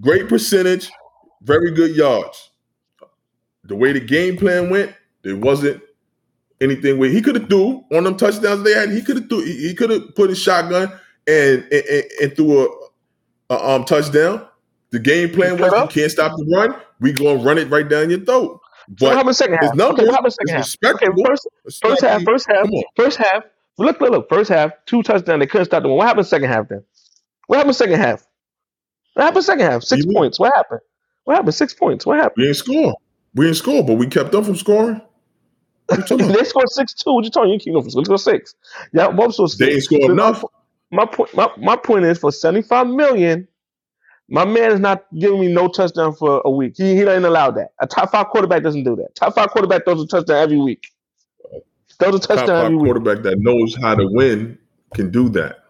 Great 0.00 0.28
percentage, 0.28 0.90
very 1.42 1.72
good 1.72 1.96
yards. 1.96 2.50
The 3.64 3.76
way 3.76 3.92
the 3.92 4.00
game 4.00 4.36
plan 4.36 4.70
went, 4.70 4.94
there 5.22 5.36
wasn't 5.36 5.82
anything 6.60 6.98
where 6.98 7.10
he 7.10 7.22
could 7.22 7.36
have 7.36 7.48
threw 7.48 7.84
on 7.92 8.04
them 8.04 8.16
touchdowns 8.16 8.62
they 8.64 8.72
had. 8.74 8.90
He 8.90 9.02
could 9.02 9.16
have 9.16 9.28
threw, 9.28 9.44
he, 9.44 9.68
he 9.68 9.74
could 9.74 9.90
have 9.90 10.14
put 10.14 10.30
his 10.30 10.38
shotgun 10.40 10.92
and 11.26 11.62
and, 11.72 11.84
and, 11.86 12.04
and 12.22 12.36
threw 12.36 12.66
a, 12.66 12.81
a 13.54 13.68
um 13.70 13.84
touchdown. 13.84 14.46
The 14.90 14.98
game 14.98 15.30
plan 15.30 15.58
was 15.58 15.72
you 15.72 16.00
can't 16.00 16.10
stop 16.12 16.32
the 16.36 16.44
run. 16.54 16.74
We 17.00 17.12
gonna 17.12 17.42
run 17.42 17.58
it 17.58 17.68
right 17.70 17.88
down 17.88 18.10
your 18.10 18.20
throat. 18.24 18.60
So 18.98 19.06
what 19.06 19.16
happened 19.16 19.36
second 19.36 19.58
half? 19.62 19.74
numbers 19.74 20.00
Okay, 20.00 20.04
what 20.06 20.14
happened 20.14 20.34
second 20.34 20.54
half? 20.56 20.94
Okay, 20.96 21.06
first 21.24 21.48
first 21.82 22.02
half, 22.02 22.22
first 22.24 22.46
half, 22.48 22.66
first 22.96 23.16
half. 23.18 23.44
Look, 23.78 24.00
look, 24.00 24.10
look. 24.10 24.28
First 24.28 24.50
half, 24.50 24.72
two 24.86 25.02
touchdowns. 25.02 25.40
They 25.40 25.46
couldn't 25.46 25.64
stop 25.66 25.82
the 25.82 25.88
one. 25.88 25.98
What 25.98 26.08
happened 26.08 26.26
second 26.26 26.48
half 26.50 26.68
then? 26.68 26.84
What 27.46 27.56
happened 27.58 27.76
second 27.76 28.00
half? 28.00 28.26
What 29.14 29.24
happened 29.24 29.44
second 29.44 29.64
half? 29.66 29.82
Six 29.82 30.02
You 30.02 30.08
mean- 30.08 30.16
points. 30.18 30.38
What 30.38 30.52
happened? 30.54 30.80
What 31.24 31.36
happened? 31.36 31.54
Six 31.54 31.72
points. 31.74 32.04
What 32.04 32.16
happened? 32.16 32.34
We 32.36 32.44
didn't 32.44 32.56
score. 32.56 32.94
We 33.34 33.44
didn't 33.46 33.56
score, 33.56 33.84
but 33.84 33.94
we 33.94 34.06
kept 34.08 34.32
them 34.32 34.44
from 34.44 34.56
scoring. 34.56 35.00
What 35.86 35.98
you 35.98 36.04
talking 36.06 36.26
about? 36.26 36.38
they 36.38 36.44
scored 36.44 36.68
six 36.70 36.92
two. 36.94 37.12
What 37.14 37.24
you 37.24 37.30
talking? 37.30 37.52
You 37.52 37.58
keep 37.58 37.72
for 37.72 38.00
Let's 38.00 38.24
six. 38.24 38.54
Yeah, 38.92 39.10
both 39.10 39.34
scored 39.34 39.50
They 39.58 39.72
six. 39.74 39.84
scored 39.86 40.02
So 40.02 40.12
enough. 40.12 40.44
My 40.92 41.06
point. 41.06 41.34
My, 41.34 41.50
my 41.56 41.74
point 41.76 42.04
is 42.04 42.18
for 42.18 42.30
seventy 42.30 42.62
five 42.66 42.86
million. 42.86 43.48
My 44.28 44.44
man 44.44 44.70
is 44.72 44.80
not 44.80 45.04
giving 45.18 45.40
me 45.40 45.48
no 45.52 45.68
touchdown 45.68 46.14
for 46.14 46.40
a 46.44 46.50
week. 46.50 46.74
He 46.76 46.94
he 46.94 47.02
doesn't 47.04 47.24
allow 47.24 47.50
that. 47.50 47.72
A 47.80 47.86
top 47.86 48.12
five 48.12 48.28
quarterback 48.28 48.62
doesn't 48.62 48.84
do 48.84 48.94
that. 48.96 49.14
Top 49.14 49.34
five 49.34 49.50
quarterback 49.50 49.84
throws 49.84 50.02
a 50.02 50.06
touchdown 50.06 50.36
every 50.36 50.58
week. 50.60 50.86
Throws 51.98 52.14
a 52.14 52.18
Top 52.20 52.38
five 52.38 52.48
every 52.48 52.76
week. 52.76 52.84
quarterback 52.84 53.22
that 53.24 53.38
knows 53.40 53.76
how 53.80 53.94
to 53.94 54.06
win 54.12 54.58
can 54.94 55.10
do 55.10 55.28
that. 55.30 55.64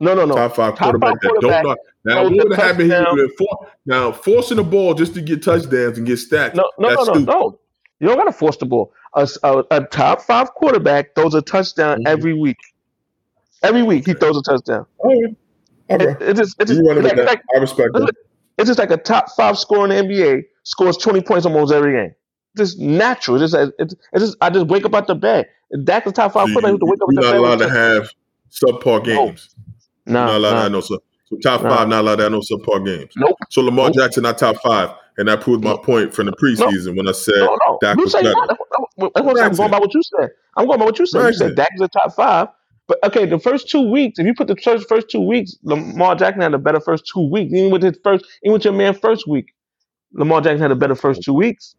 No, 0.00 0.14
no, 0.14 0.24
no. 0.24 0.34
Top 0.34 0.56
five 0.56 0.72
Top 0.76 0.78
quarterback 0.78 1.10
five 1.12 1.20
that 1.20 1.28
quarterback 1.28 1.62
don't 1.64 1.76
know. 2.04 2.14
Now, 2.14 2.22
what 2.24 2.32
would 2.32 2.52
have 2.52 2.62
happened? 2.62 2.82
He 2.84 2.88
touchdown. 2.90 3.16
would 3.16 3.22
have 3.22 3.36
for, 3.38 3.66
now 3.86 4.12
forcing 4.12 4.56
the 4.58 4.64
ball 4.64 4.94
just 4.94 5.14
to 5.14 5.20
get 5.22 5.42
touchdowns 5.42 5.96
and 5.98 6.06
get 6.06 6.18
stats. 6.18 6.54
No, 6.54 6.64
no, 6.78 6.90
no, 6.90 7.04
no, 7.04 7.20
no. 7.20 7.58
You 8.00 8.08
don't 8.08 8.16
got 8.18 8.24
to 8.24 8.32
force 8.32 8.56
the 8.58 8.66
ball. 8.66 8.92
A, 9.14 9.28
a, 9.44 9.64
a 9.70 9.80
top 9.84 10.20
five 10.22 10.52
quarterback 10.54 11.14
throws 11.14 11.34
a 11.34 11.40
touchdown 11.42 11.98
Mhm. 12.00 12.08
every 12.08 12.34
week. 12.34 12.58
Every 13.64 13.82
week 13.82 14.06
he 14.06 14.14
throws 14.14 14.36
a 14.36 14.42
touchdown. 14.42 14.86
Okay. 15.04 15.36
Okay. 15.90 16.04
It, 16.04 16.22
it 16.30 16.36
just, 16.36 16.60
it 16.60 16.66
just, 16.66 16.80
You 16.80 16.86
running 16.88 17.02
like, 17.02 17.16
with 17.16 17.26
that. 17.26 17.30
like- 17.32 17.42
I 17.54 17.58
respect 17.58 17.92
that. 17.94 18.12
it's 18.58 18.68
just 18.68 18.78
like 18.78 18.90
a 18.90 18.96
top 18.96 19.30
five 19.36 19.58
scorer 19.58 19.84
in 19.90 20.06
the 20.08 20.14
NBA 20.14 20.42
scores 20.62 20.96
20 20.96 21.20
points 21.22 21.44
almost 21.46 21.72
every 21.72 21.92
game. 21.92 22.14
Just 22.56 22.78
natural. 22.78 23.42
It's 23.42 23.52
just, 23.52 23.72
it's, 23.78 23.94
it's 24.12 24.24
just 24.24 24.36
I 24.40 24.48
just 24.50 24.66
wake 24.68 24.84
up 24.84 24.94
out 24.94 25.06
the 25.08 25.14
bed. 25.14 25.48
If 25.70 25.84
Dak's 25.84 26.06
the 26.06 26.12
top 26.12 26.32
five 26.32 26.48
So 26.48 26.54
player, 26.60 26.66
I 26.66 26.70
have 26.70 26.78
to 26.80 26.86
you, 26.86 26.90
wake 26.90 27.02
up 27.02 27.08
you're 27.10 27.22
not 27.22 27.32
the 27.32 27.38
allowed 27.38 27.58
to 27.58 27.68
have 27.68 28.10
subpar 28.50 29.06
No. 29.06 29.26
games. 29.26 29.54
No, 30.06 30.20
You're 30.20 30.26
not 30.26 30.36
allowed 30.36 30.50
to 30.50 30.54
no, 30.56 30.62
have 30.62 30.72
no 30.72 30.80
sub. 30.80 31.00
So 31.26 31.36
top 31.42 31.62
No. 31.62 31.70
five, 31.70 31.88
not 31.88 32.00
allowed 32.02 32.16
to 32.16 32.22
have 32.24 32.32
no 32.32 32.40
subpar 32.40 32.84
games. 32.86 33.12
Nope. 33.16 33.36
So 33.50 33.60
Lamar 33.62 33.86
Nope. 33.86 33.96
Jackson 33.96 34.22
not 34.22 34.38
top 34.38 34.56
five, 34.62 34.90
and 35.18 35.26
that 35.28 35.40
proved 35.40 35.64
my 35.64 35.76
point 35.82 36.14
from 36.14 36.26
the 36.26 36.32
preseason 36.32 36.96
when 36.96 37.08
I 37.08 37.12
said 37.12 37.34
no, 37.38 37.58
no. 37.68 37.78
Dak 37.82 37.96
You 37.96 38.04
was 38.04 38.12
better. 38.12 38.30
not. 38.30 38.48
That's 38.48 38.60
what 38.98 39.10
I'm 39.16 39.32
Granted. 39.34 39.56
going 39.58 39.70
by 39.70 39.78
what 39.78 39.92
you 39.94 40.02
said. 40.18 40.30
I'm 40.56 40.66
going 40.66 40.78
by 40.78 40.84
what 40.84 40.98
you 40.98 41.06
said. 41.06 41.26
You 41.26 41.32
said 41.34 41.56
Dak 41.56 41.68
is 41.74 41.80
a 41.80 41.88
top 41.88 42.14
five. 42.14 42.48
But 42.86 42.98
okay, 43.04 43.24
the 43.26 43.38
first 43.38 43.68
two 43.70 43.90
weeks, 43.90 44.18
if 44.18 44.26
you 44.26 44.34
put 44.34 44.46
the 44.48 44.56
first 44.56 44.88
first 44.88 45.08
two 45.08 45.20
weeks, 45.20 45.56
Lamar 45.62 46.14
Jackson 46.16 46.42
had 46.42 46.52
a 46.54 46.58
better 46.58 46.80
first 46.80 47.04
two 47.12 47.28
weeks. 47.30 47.52
Even 47.52 47.70
with 47.70 47.82
his 47.82 47.98
first, 48.04 48.24
even 48.42 48.52
with 48.52 48.64
your 48.64 48.74
man 48.74 48.94
first 48.94 49.26
week, 49.26 49.54
Lamar 50.12 50.40
Jackson 50.42 50.60
had 50.60 50.70
a 50.70 50.76
better 50.76 50.94
first 50.94 51.22
two 51.22 51.32
weeks. 51.32 51.76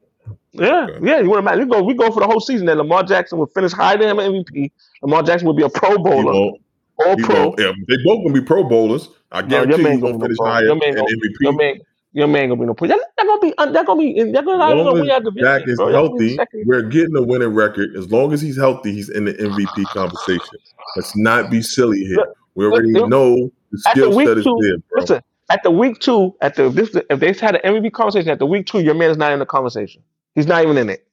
Yeah, 0.54 0.88
Okay. 0.89 1.06
yeah. 1.08 1.20
You 1.20 1.30
wouldn't 1.30 1.48
imagine? 1.48 1.68
We 1.70 1.72
go, 1.76 1.84
we 1.84 1.94
go 1.94 2.12
for 2.12 2.22
the 2.22 2.26
whole 2.26 2.39
season. 2.39 2.65
That 2.65 2.78
Lamar 2.78 3.04
Jackson 3.04 3.38
would 3.39 3.52
finish 3.54 3.72
higher 3.72 3.98
than 3.98 4.10
him 4.10 4.18
MVP. 4.18 4.72
Lamar 5.04 5.22
Jackson 5.22 5.48
would 5.48 5.58
be 5.58 5.63
a 5.63 5.70
Pro 5.70 5.98
Bowler. 5.98 6.34
All 6.34 7.15
Pro. 7.24 7.54
Yeah, 7.60 7.74
they 7.88 7.98
both 8.04 8.24
gonna 8.24 8.34
be 8.34 8.41
Pro 8.41 8.63
Bowlers. 8.63 9.10
I 9.32 9.41
guarantee 9.44 9.84
man 9.84 9.91
he's 9.94 10.02
gonna 10.02 10.18
no 10.18 10.26
finish 10.26 10.38
higher 10.41 10.63
Your 10.63 10.72
in 10.74 10.80
man 10.80 10.96
gonna, 10.96 11.08
MVP. 11.08 11.34
your 11.41 11.54
man, 11.54 11.80
your 12.15 12.28
man 12.28 12.47
gonna 12.47 12.62
be 12.62 12.65
no 12.65 12.73
Pro. 12.73 12.88
They're 12.88 12.97
they're 13.17 13.25
gonna 13.25 13.41
be, 13.41 13.54
uh, 13.58 13.65
they're 13.71 13.84
gonna 13.84 14.01
be, 14.01 14.13
they're 14.13 14.41
gonna, 14.41 14.58
they're 14.58 14.84
gonna 14.84 15.04
as 15.04 15.10
out 15.10 15.23
the 15.25 15.32
Dak 15.32 15.62
division, 15.65 15.69
is 15.69 15.75
bro. 15.78 15.91
Healthy, 15.91 16.38
we're 16.65 16.84
getting 16.84 17.15
a 17.17 17.21
winning 17.21 17.54
record. 17.54 17.93
As 17.97 18.10
long 18.10 18.32
as 18.32 18.41
he's 18.41 18.58
healthy, 18.58 18.93
he's 18.93 19.10
in 19.10 19.25
the 19.25 19.34
MVP 19.34 19.84
conversation. 19.88 20.58
Let's 20.95 21.15
not 21.17 21.51
be 21.51 21.62
silly 21.62 21.99
here. 21.99 22.15
Look, 22.15 22.38
We 22.56 22.65
already 22.65 22.93
look, 22.93 23.10
know 23.10 23.51
the 23.71 23.78
skill 23.78 24.13
set 24.13 24.38
is 24.38 24.45
two, 24.45 24.58
there, 24.62 24.78
bro. 24.78 25.01
listen. 25.01 25.21
At 25.51 25.62
the 25.62 25.71
week 25.71 25.99
two, 25.99 26.34
at 26.41 26.56
the 26.56 26.69
this, 26.69 26.95
if 27.10 27.19
they 27.19 27.34
had 27.34 27.56
an 27.56 27.62
MVP 27.75 27.91
conversation 27.91 28.30
at 28.30 28.39
the 28.39 28.45
week 28.47 28.65
two, 28.65 28.80
your 28.80 28.95
man 28.95 29.12
is 29.12 29.17
not 29.17 29.34
in 29.34 29.39
the 29.39 29.45
conversation. 29.45 30.01
He's 30.34 30.47
not 30.47 30.63
even 30.63 30.78
in 30.78 30.89
it. 30.89 31.06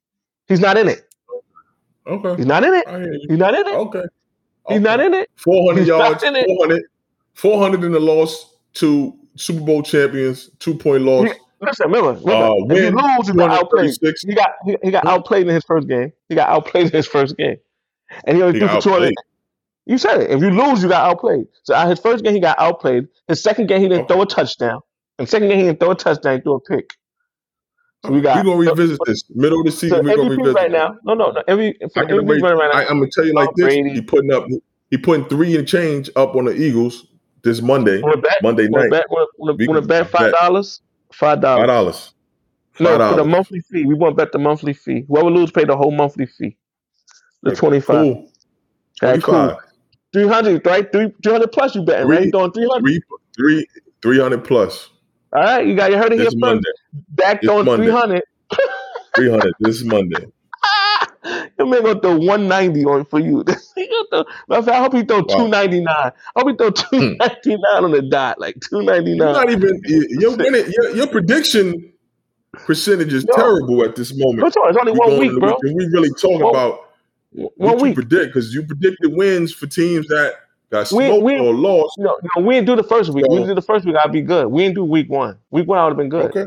He's 0.47 0.61
not 0.61 0.79
in 0.79 0.89
it. 0.89 1.13
Okay. 2.07 2.37
He's 2.37 2.47
not 2.47 2.65
in 2.65 2.73
it. 2.75 2.87
I 2.87 2.99
hear 3.01 3.13
you. 3.13 3.27
He's 3.29 3.39
not 3.39 3.55
in 3.55 3.67
it. 3.67 3.75
Okay. 3.75 4.05
He's 4.69 4.81
not 4.81 5.01
in 5.01 5.15
it. 5.15 5.29
400 5.37 5.81
He's 5.81 5.89
yards, 5.89 6.23
in 6.23 6.37
it. 6.37 6.47
400, 6.47 6.83
400 7.35 7.85
in 7.85 7.93
the 7.93 8.01
loss 8.01 8.57
to 8.75 9.19
Super 9.37 9.61
Bowl 9.61 9.83
champions, 9.83 10.51
two 10.59 10.75
point 10.75 11.03
loss. 11.05 11.29
Listen, 11.61 11.91
remember, 11.93 12.21
remember 12.21 12.33
Uh, 12.33 12.75
if 12.75 12.83
you 12.83 12.91
lose, 12.91 13.29
you 13.29 13.35
got 13.35 13.51
outplayed. 13.53 13.95
He 14.27 14.35
got 14.35 14.51
he, 14.65 14.77
he 14.83 14.91
got 14.91 15.07
outplayed 15.07 15.47
in 15.47 15.55
his 15.55 15.65
first 15.65 15.87
game. 15.89 16.13
He 16.29 16.35
got 16.35 16.49
outplayed 16.49 16.87
in 16.87 16.93
his 16.93 17.07
first 17.07 17.37
game, 17.37 17.57
and 18.25 18.37
he 18.37 18.43
only 18.43 18.59
threw 18.59 18.69
for 18.69 18.81
two 18.81 18.91
hundred. 18.91 19.15
You 19.87 19.99
said 19.99 20.21
it. 20.23 20.31
If 20.31 20.41
you 20.41 20.51
lose, 20.51 20.83
you 20.83 20.89
got 20.89 21.09
outplayed. 21.09 21.47
So 21.65 21.75
his 21.89 21.99
first 21.99 22.23
game, 22.25 22.35
he 22.35 22.41
got 22.41 22.59
outplayed. 22.59 23.09
His 23.29 23.43
second 23.43 23.67
game, 23.69 23.81
he 23.81 23.89
didn't 23.89 24.05
Okay. 24.05 24.15
throw 24.15 24.23
a 24.23 24.27
touchdown. 24.27 24.81
And 25.19 25.29
second 25.29 25.49
game, 25.49 25.59
he 25.59 25.65
didn't 25.67 25.81
throw 25.81 25.91
a 25.91 25.95
touchdown. 25.97 26.37
He 26.37 26.41
threw 26.41 26.55
a 26.55 26.61
pick. 26.61 26.91
So 28.05 28.11
we 28.13 28.21
We're 28.21 28.43
going 28.43 28.45
to 28.45 28.71
revisit 28.71 28.99
this. 29.07 29.25
Middle 29.31 29.61
of 29.61 29.67
the 29.67 29.73
so 29.73 29.79
season, 29.79 30.05
we're 30.05 30.17
going 30.17 30.31
to 30.31 30.37
revisit 30.37 30.55
right 30.57 30.71
now. 30.71 30.97
No, 31.05 31.15
no, 31.15 31.31
no. 31.31 31.43
Every 31.49 31.69
I 31.69 31.87
the 31.87 31.89
can 31.89 32.07
MVP 32.09 32.27
wait. 32.27 32.43
running 32.43 32.59
right 32.59 32.71
now. 32.73 32.79
I, 32.81 32.87
I'm 32.89 32.99
going 32.99 33.11
to 33.11 33.15
tell 33.15 33.25
you 33.27 33.33
like 33.35 33.51
this. 33.57 33.67
Brady. 33.67 33.91
He 33.91 34.01
putting 34.03 34.33
up, 34.33 34.47
he 34.91 34.99
putting 34.99 35.25
three 35.27 35.57
and 35.57 35.67
change 35.67 36.11
up 36.17 36.35
on 36.37 36.45
the 36.47 36.53
Eagles 36.55 37.07
this 37.45 37.61
Monday, 37.63 38.01
bet? 38.01 38.43
Monday 38.43 38.69
night. 38.69 38.91
bet? 38.91 39.07
Want 39.11 39.59
to 39.61 39.83
bet 39.83 40.09
five 40.11 40.33
dollars? 40.33 40.81
Five 41.13 41.41
dollars. 41.41 41.61
Five 41.61 41.67
dollars. 41.69 42.15
No, 42.81 42.99
for 43.11 43.17
the 43.17 43.25
monthly 43.25 43.61
fee. 43.61 43.85
We 43.85 43.95
want 43.95 44.17
to 44.17 44.25
bet 44.25 44.33
the 44.33 44.39
monthly 44.39 44.73
fee. 44.73 45.05
Whoever 45.09 45.31
lose, 45.31 45.51
pay 45.51 45.65
the 45.65 45.77
whole 45.77 45.91
monthly 45.93 46.27
fee. 46.27 46.57
The 47.43 47.55
twenty 47.55 47.81
five. 47.81 47.97
Cool. 48.03 48.31
Right, 49.03 49.23
cool. 49.23 49.59
Three 50.13 50.29
hundred, 50.29 50.65
right? 50.67 50.91
Three 50.91 51.13
three 51.23 51.33
hundred 51.33 51.53
plus. 51.53 51.75
You 51.75 51.83
betting, 51.83 52.09
right? 52.09 52.19
Three- 52.19 52.27
You 52.27 52.33
doing 52.33 52.53
three 52.53 52.69
hundred? 52.71 52.85
Three, 52.85 53.03
three, 53.37 53.67
300 54.03 54.45
plus. 54.45 54.91
All 55.35 55.43
right, 55.43 55.67
you 55.67 55.75
got 55.75 55.91
you 55.91 55.97
heard 55.97 56.13
it 56.13 56.17
here 56.17 56.27
first. 56.27 56.37
Monday. 56.39 56.71
Back 57.11 57.41
This 57.41 57.51
on 57.51 57.65
Monday. 57.65 57.85
three 57.87 57.93
hundred. 57.93 58.23
300 59.17 59.53
this 59.61 59.77
is 59.77 59.85
Monday. 59.85 60.27
Ah! 60.65 60.92
Your 61.59 61.67
man 61.69 61.83
gonna 61.83 62.01
throw 62.01 62.17
one 62.19 62.49
ninety 62.49 62.85
on 62.85 63.05
for 63.05 63.21
you. 63.21 63.45
he 63.77 63.89
gonna 64.11 64.25
throw, 64.49 64.63
fact, 64.63 64.69
I 64.69 64.79
hope 64.81 64.93
he 64.95 65.03
throw 65.05 65.19
Wow. 65.19 65.37
two 65.37 65.49
ninety 65.49 65.81
nine. 65.81 66.13
I 66.37 66.41
hope 66.41 66.49
he 66.51 66.57
throw 66.57 66.71
hmm. 66.71 66.99
two 66.99 67.17
ninety 67.17 67.51
nine 67.51 67.85
on 67.85 67.93
the 67.93 68.03
dot, 68.03 68.41
like 68.41 68.57
299. 68.69 69.17
You're 69.17 69.33
not 69.33 69.51
even 69.51 69.81
your 70.21 70.37
winning, 70.37 70.73
your, 70.73 70.97
your 70.97 71.07
prediction 71.07 71.93
percentage 72.53 73.13
is 73.13 73.25
No. 73.25 73.35
terrible 73.35 73.85
at 73.85 73.97
this 73.97 74.13
moment. 74.17 74.47
It's 74.47 74.57
only 74.79 74.93
We 74.93 74.99
one 74.99 75.19
week, 75.19 75.39
bro. 75.41 75.57
week, 75.63 75.75
we 75.77 75.87
really 75.87 76.11
talk 76.11 76.41
One- 76.41 76.51
about 76.51 76.91
One 77.33 77.51
what 77.57 77.79
you 77.79 77.83
week. 77.85 77.95
predict 77.95 78.27
because 78.27 78.53
you 78.55 78.63
predicted 78.65 79.13
wins 79.15 79.53
for 79.53 79.67
teams 79.67 80.07
that 80.09 80.35
got 80.71 80.91
We- 80.93 81.07
smoked 81.07 81.25
we- 81.25 81.39
or 81.39 81.55
lost. 81.55 81.95
No, 81.99 82.17
no, 82.37 82.43
we 82.45 82.55
didn't 82.55 82.67
do 82.67 82.77
the 82.77 82.83
first 82.83 83.11
week. 83.11 83.27
we 83.29 83.39
So- 83.39 83.47
did 83.47 83.57
the 83.57 83.63
first 83.63 83.85
week. 83.87 83.97
I'd 84.03 84.13
be 84.13 84.23
good. 84.23 84.49
We 84.49 84.63
didn't 84.63 84.75
do 84.75 84.85
week 84.85 85.09
one. 85.09 85.37
Week 85.51 85.67
one, 85.69 85.79
I 85.79 85.85
would 85.85 85.91
have 85.91 85.97
been 85.99 86.09
good. 86.11 86.27
Okay, 86.27 86.45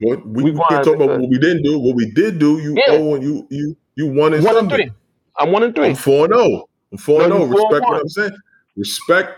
but 0.00 0.26
we, 0.26 0.44
We 0.44 0.50
we 0.52 0.60
can't 0.68 0.84
talk 0.84 0.96
about 0.96 1.08
good. 1.08 1.20
what 1.20 1.30
we 1.30 1.38
didn't 1.38 1.62
do. 1.62 1.78
What 1.78 1.94
we 1.94 2.10
did 2.10 2.38
do, 2.38 2.58
you 2.58 2.74
Yeah. 2.76 2.94
owe 2.96 3.14
and 3.14 3.22
you 3.22 3.46
you 3.50 3.76
you 3.98 4.06
won 4.06 4.32
in 4.32 4.44
One 4.44 4.56
and 4.56 4.70
three. 4.70 4.90
I'm 5.38 5.50
one 5.52 5.62
and 5.64 5.74
three. 5.74 5.88
I'm 5.88 5.94
four 5.96 6.24
and 6.26 6.34
zero. 6.34 6.68
I'm 6.92 6.98
four 6.98 7.22
and 7.22 7.32
zero. 7.32 7.44
you 7.46 7.52
oh. 7.52 7.56
four 7.58 7.60
and 7.66 7.70
Respect 7.72 7.84
what 7.90 8.00
I'm 8.00 8.08
saying. 8.08 8.36
Respect 8.76 9.30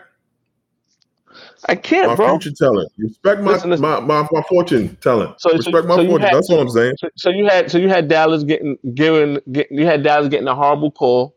I 1.66 1.74
can't, 1.74 2.08
my 2.08 2.14
bro. 2.16 2.38
future 2.38 2.54
talent. 2.56 2.90
Respect 2.98 3.42
my, 3.42 3.52
Listen, 3.52 3.70
listen. 3.70 3.82
my 3.82 4.00
my 4.00 4.26
my 4.32 4.42
fortune 4.48 4.96
talent. 5.00 5.40
So- 5.40 5.50
so- 5.50 5.56
Respect 5.56 5.86
my 5.86 5.96
so 5.96 6.06
fortune. 6.06 6.20
had- 6.26 6.34
That's 6.34 6.50
what 6.50 6.60
I'm 6.60 6.68
saying. 6.70 6.94
So, 6.98 7.08
so 7.16 7.30
you 7.30 7.46
had 7.46 7.70
so 7.70 7.78
you 7.78 7.88
had 7.88 8.08
Dallas 8.08 8.44
getting 8.44 8.76
given 8.94 9.40
get, 9.52 9.68
you 9.70 9.86
had 9.86 10.02
Dallas 10.02 10.28
getting 10.28 10.48
a 10.48 10.54
horrible 10.54 10.90
call, 10.90 11.36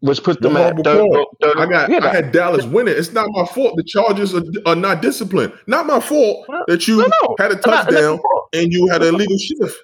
which 0.00 0.22
put 0.22 0.40
The 0.40 0.48
them 0.48 0.56
at 0.58 0.76
third. 0.84 0.98
call. 1.10 1.36
third 1.42 1.58
I 1.58 1.66
got 1.66 1.90
yeah, 1.90 2.04
I 2.04 2.14
had 2.14 2.32
Dallas 2.32 2.64
winning. 2.66 2.94
It's 2.96 3.12
not 3.12 3.28
my 3.32 3.44
fault. 3.46 3.76
The 3.76 3.84
Chargers 3.84 4.34
are, 4.34 4.42
are 4.66 4.76
not 4.76 5.02
disciplined. 5.02 5.52
Not 5.66 5.86
my 5.86 6.00
fault 6.00 6.46
that 6.68 6.86
you 6.86 6.98
no, 6.98 7.06
no. 7.22 7.36
had 7.38 7.50
a 7.50 7.54
It's 7.56 7.66
not- 7.66 7.84
touchdown 7.88 8.20
and 8.52 8.72
you 8.72 8.88
had 8.88 9.02
a 9.02 9.08
illegal 9.08 9.38
shift. 9.38 9.76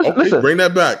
Okay, 0.00 0.12
listen, 0.16 0.40
bring 0.40 0.56
that 0.58 0.74
back. 0.74 0.98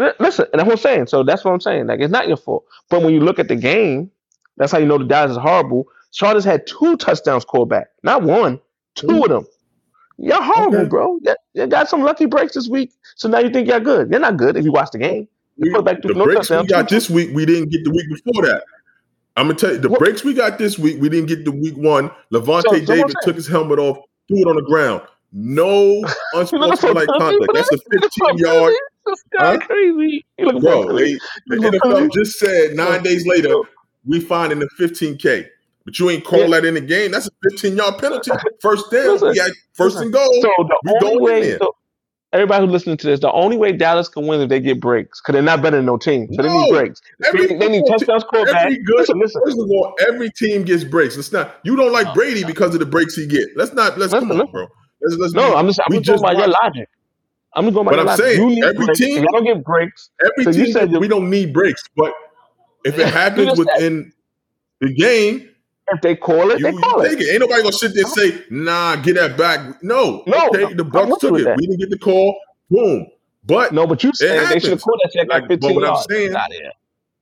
Li- 0.00 0.12
listen, 0.18 0.46
and 0.52 0.60
that's 0.60 0.66
what 0.66 0.72
I'm 0.78 0.78
saying. 0.82 1.06
So 1.08 1.22
that's 1.22 1.44
what 1.44 1.52
I'm 1.52 1.60
saying. 1.60 1.86
Like 1.86 2.00
it's 2.00 2.10
not 2.12 2.26
your 2.26 2.36
fault. 2.38 2.64
But 2.88 3.02
when 3.02 3.12
you 3.12 3.20
look 3.20 3.38
at 3.38 3.48
the 3.48 3.56
game, 3.56 4.10
that's 4.56 4.72
how 4.72 4.78
you 4.78 4.86
know 4.86 4.98
the 4.98 5.04
Dallas 5.04 5.32
is 5.32 5.36
horrible. 5.36 5.86
Chargers 6.12 6.44
had 6.44 6.66
two 6.66 6.96
touchdowns 6.96 7.44
called 7.44 7.68
back, 7.68 7.88
not 8.02 8.22
one, 8.22 8.60
two 8.94 9.06
Mm. 9.06 9.22
of 9.24 9.28
them. 9.28 9.46
You're 10.18 10.42
horrible, 10.42 10.78
Okay. 10.80 10.88
bro. 10.88 11.18
You, 11.54 11.66
got 11.66 11.88
some 11.88 12.02
lucky 12.02 12.26
breaks 12.26 12.54
this 12.54 12.68
week, 12.68 12.92
so 13.16 13.28
now 13.28 13.38
you 13.38 13.50
think 13.50 13.68
you're 13.68 13.80
good. 13.80 14.10
You're 14.10 14.20
not 14.20 14.36
good 14.36 14.56
if 14.56 14.64
you 14.64 14.72
watch 14.72 14.90
the 14.92 14.98
game. 14.98 15.28
We- 15.58 15.70
the 15.70 16.12
no 16.14 16.24
breaks 16.24 16.48
we 16.50 16.64
got 16.66 16.88
this 16.88 17.08
week, 17.10 17.30
we 17.34 17.44
didn't 17.46 17.68
get 17.70 17.84
the 17.84 17.90
week 17.90 18.06
before 18.08 18.42
that. 18.46 18.64
I'm 19.36 19.46
gonna 19.46 19.58
tell 19.58 19.72
you 19.72 19.78
the 19.78 19.88
What- 19.90 20.00
breaks 20.00 20.24
we 20.24 20.32
got 20.34 20.58
this 20.58 20.78
week, 20.78 21.00
we 21.00 21.08
didn't 21.08 21.26
get 21.26 21.44
the 21.44 21.52
week 21.52 21.76
one. 21.76 22.10
Lavonte 22.32 22.62
So- 22.62 22.74
so 22.78 22.84
David 22.84 23.14
took 23.22 23.36
his 23.36 23.46
helmet 23.46 23.78
off, 23.78 23.98
threw 24.28 24.38
it 24.40 24.46
on 24.46 24.56
the 24.56 24.62
ground. 24.62 25.02
No 25.32 26.02
unsportsmanlike 26.34 27.06
conduct. 27.06 27.50
That's 27.54 27.72
a 27.72 27.78
15 28.00 28.38
yard. 28.38 28.74
This 29.06 29.22
guy 29.32 29.52
Huh? 29.56 29.58
crazy. 29.66 30.24
Bro, 30.38 30.96
they, 30.96 31.14
the 31.46 31.56
NFL 31.56 32.12
just 32.12 32.38
said 32.38 32.74
nine 32.74 33.02
days 33.02 33.26
later, 33.26 33.54
we 34.06 34.20
find 34.20 34.52
in 34.52 34.58
the 34.58 34.68
15K. 34.78 35.46
But 35.84 35.98
you 35.98 36.10
ain't 36.10 36.24
call 36.24 36.40
Yeah. 36.40 36.60
that 36.60 36.64
in 36.66 36.74
the 36.74 36.80
game. 36.80 37.10
That's 37.10 37.26
a 37.26 37.30
15 37.50 37.76
yard 37.76 37.98
penalty. 37.98 38.30
First 38.60 38.90
down. 38.90 39.12
Listen, 39.12 39.28
we 39.30 39.34
got 39.36 39.50
first 39.74 39.96
listen. 39.96 40.02
and 40.04 40.12
goal. 40.12 40.42
So 40.42 40.52
the 40.58 40.78
We 41.02 41.08
only 41.08 41.22
way, 41.22 41.58
so 41.58 41.74
everybody 42.32 42.64
who's 42.64 42.72
listening 42.72 42.98
to 42.98 43.06
this, 43.06 43.20
the 43.20 43.32
only 43.32 43.56
way 43.56 43.72
Dallas 43.72 44.08
can 44.08 44.26
win 44.26 44.40
is 44.40 44.44
if 44.44 44.48
they 44.50 44.60
get 44.60 44.78
breaks 44.80 45.20
because 45.20 45.32
they're 45.32 45.42
not 45.42 45.62
better 45.62 45.78
than 45.78 45.86
no 45.86 45.96
team. 45.96 46.28
So 46.34 46.42
they 46.42 46.52
need 46.52 46.70
breaks. 46.70 47.00
Every 47.26 47.46
They, 47.46 47.56
they 47.56 47.68
need 47.70 47.84
touchdowns. 47.88 48.24
Every 48.34 48.78
good. 48.84 48.98
Listen, 48.98 49.18
listen, 49.18 49.42
First 49.44 49.58
of 49.58 49.70
all, 49.70 49.94
every 50.06 50.30
team 50.30 50.64
gets 50.64 50.84
breaks. 50.84 51.16
Let's 51.16 51.32
not. 51.32 51.56
You 51.64 51.76
don't 51.76 51.92
like 51.92 52.08
oh, 52.08 52.14
Brady 52.14 52.44
because 52.44 52.74
of 52.74 52.80
the 52.80 52.86
breaks 52.86 53.16
he 53.16 53.26
get. 53.26 53.48
Let's 53.56 53.72
not. 53.72 53.98
Let's 53.98 54.12
come 54.12 54.30
on, 54.32 54.50
bro. 54.50 54.66
Let's, 55.00 55.16
let's 55.18 55.32
no, 55.32 55.50
be- 55.50 55.56
I'm 55.56 55.66
just 55.66 55.80
I'm 55.86 55.92
just 55.94 56.04
just 56.04 56.22
by 56.22 56.32
your 56.32 56.48
logic. 56.48 56.88
I'm 57.54 57.64
just 57.64 57.74
going 57.74 57.86
by 57.86 57.96
But 57.96 58.08
I'm 58.08 58.16
saying, 58.16 58.40
you 58.40 58.46
need 58.48 58.64
every 58.64 58.86
breaks. 58.86 58.98
team- 58.98 59.16
If 59.18 59.22
y'all 59.24 59.32
don't 59.32 59.44
get 59.44 59.64
breaks. 59.64 60.10
every 60.24 60.44
so 60.44 60.50
you 60.58 60.64
team. 60.66 60.72
said 60.72 60.92
we 60.92 61.08
don't 61.08 61.28
need 61.30 61.52
breaks, 61.52 61.82
but 61.96 62.12
if 62.84 62.98
it 62.98 63.08
happens 63.12 63.46
just 63.48 63.56
said- 63.56 63.66
within 63.74 64.12
the 64.80 64.92
game, 64.94 65.48
If 65.92 66.00
they 66.02 66.14
call 66.16 66.50
it, 66.52 66.60
you, 66.60 66.64
they 66.66 66.72
you 66.72 66.78
call 66.80 67.02
take 67.02 67.14
it. 67.14 67.22
it. 67.22 67.30
Ain't 67.32 67.40
nobody 67.40 67.62
gonna 67.62 67.72
sit 67.72 67.94
there 67.94 68.04
and 68.04 68.12
say, 68.12 68.44
"Nah, 68.50 68.96
get 68.96 69.14
that 69.16 69.36
back." 69.36 69.82
No, 69.82 70.22
No, 70.26 70.48
okay. 70.48 70.72
The 70.74 70.84
Bucks 70.84 71.18
took 71.20 71.38
it. 71.40 71.44
that. 71.44 71.56
We 71.58 71.66
didn't 71.66 71.80
get 71.80 71.90
the 71.90 71.98
call. 71.98 72.38
Boom. 72.70 73.06
But 73.44 73.72
No, 73.72 73.86
but 73.86 74.04
you 74.04 74.12
said 74.14 74.48
they 74.50 74.60
should 74.60 74.70
have 74.70 74.82
called 74.82 75.00
that 75.02 75.12
shit 75.12 75.28
Like, 75.28 75.42
like 75.42 75.48
but 75.48 75.60
15 75.62 75.74
what 75.74 75.84
I'm 75.88 75.96
saying- 76.08 76.34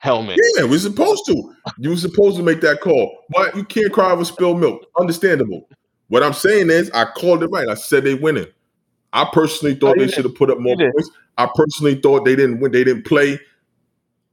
Helmet. 0.01 0.39
yeah, 0.57 0.65
we're 0.65 0.79
supposed 0.79 1.25
to. 1.27 1.55
You 1.79 1.91
were 1.91 1.97
supposed 1.97 2.37
to 2.37 2.43
make 2.43 2.61
that 2.61 2.81
call, 2.81 3.11
but 3.31 3.57
you 3.57 3.65
can't 3.65 3.93
cry 3.93 4.13
over 4.13 4.25
spilled 4.25 4.61
milk. 4.61 4.83
Understandable. 5.01 5.69
What 6.09 6.23
I'm 6.23 6.33
saying 6.35 6.71
is, 6.71 6.91
I 6.93 7.05
called 7.07 7.43
it 7.43 7.49
right. 7.49 7.69
I 7.69 7.75
said 7.75 8.05
they 8.05 8.15
winning. 8.15 8.47
I 9.13 9.29
personally 9.33 9.75
thought 9.75 9.97
Oh, 9.97 10.01
they 10.01 10.09
should 10.09 10.25
have 10.25 10.35
put 10.35 10.51
up 10.51 10.59
more 10.59 10.77
points. 10.77 11.11
I 11.39 11.49
personally 11.55 11.95
thought 11.97 12.25
they 12.25 12.37
didn't 12.37 12.61
win. 12.61 12.73
They 12.73 12.85
didn't 12.85 13.05
play 13.05 13.39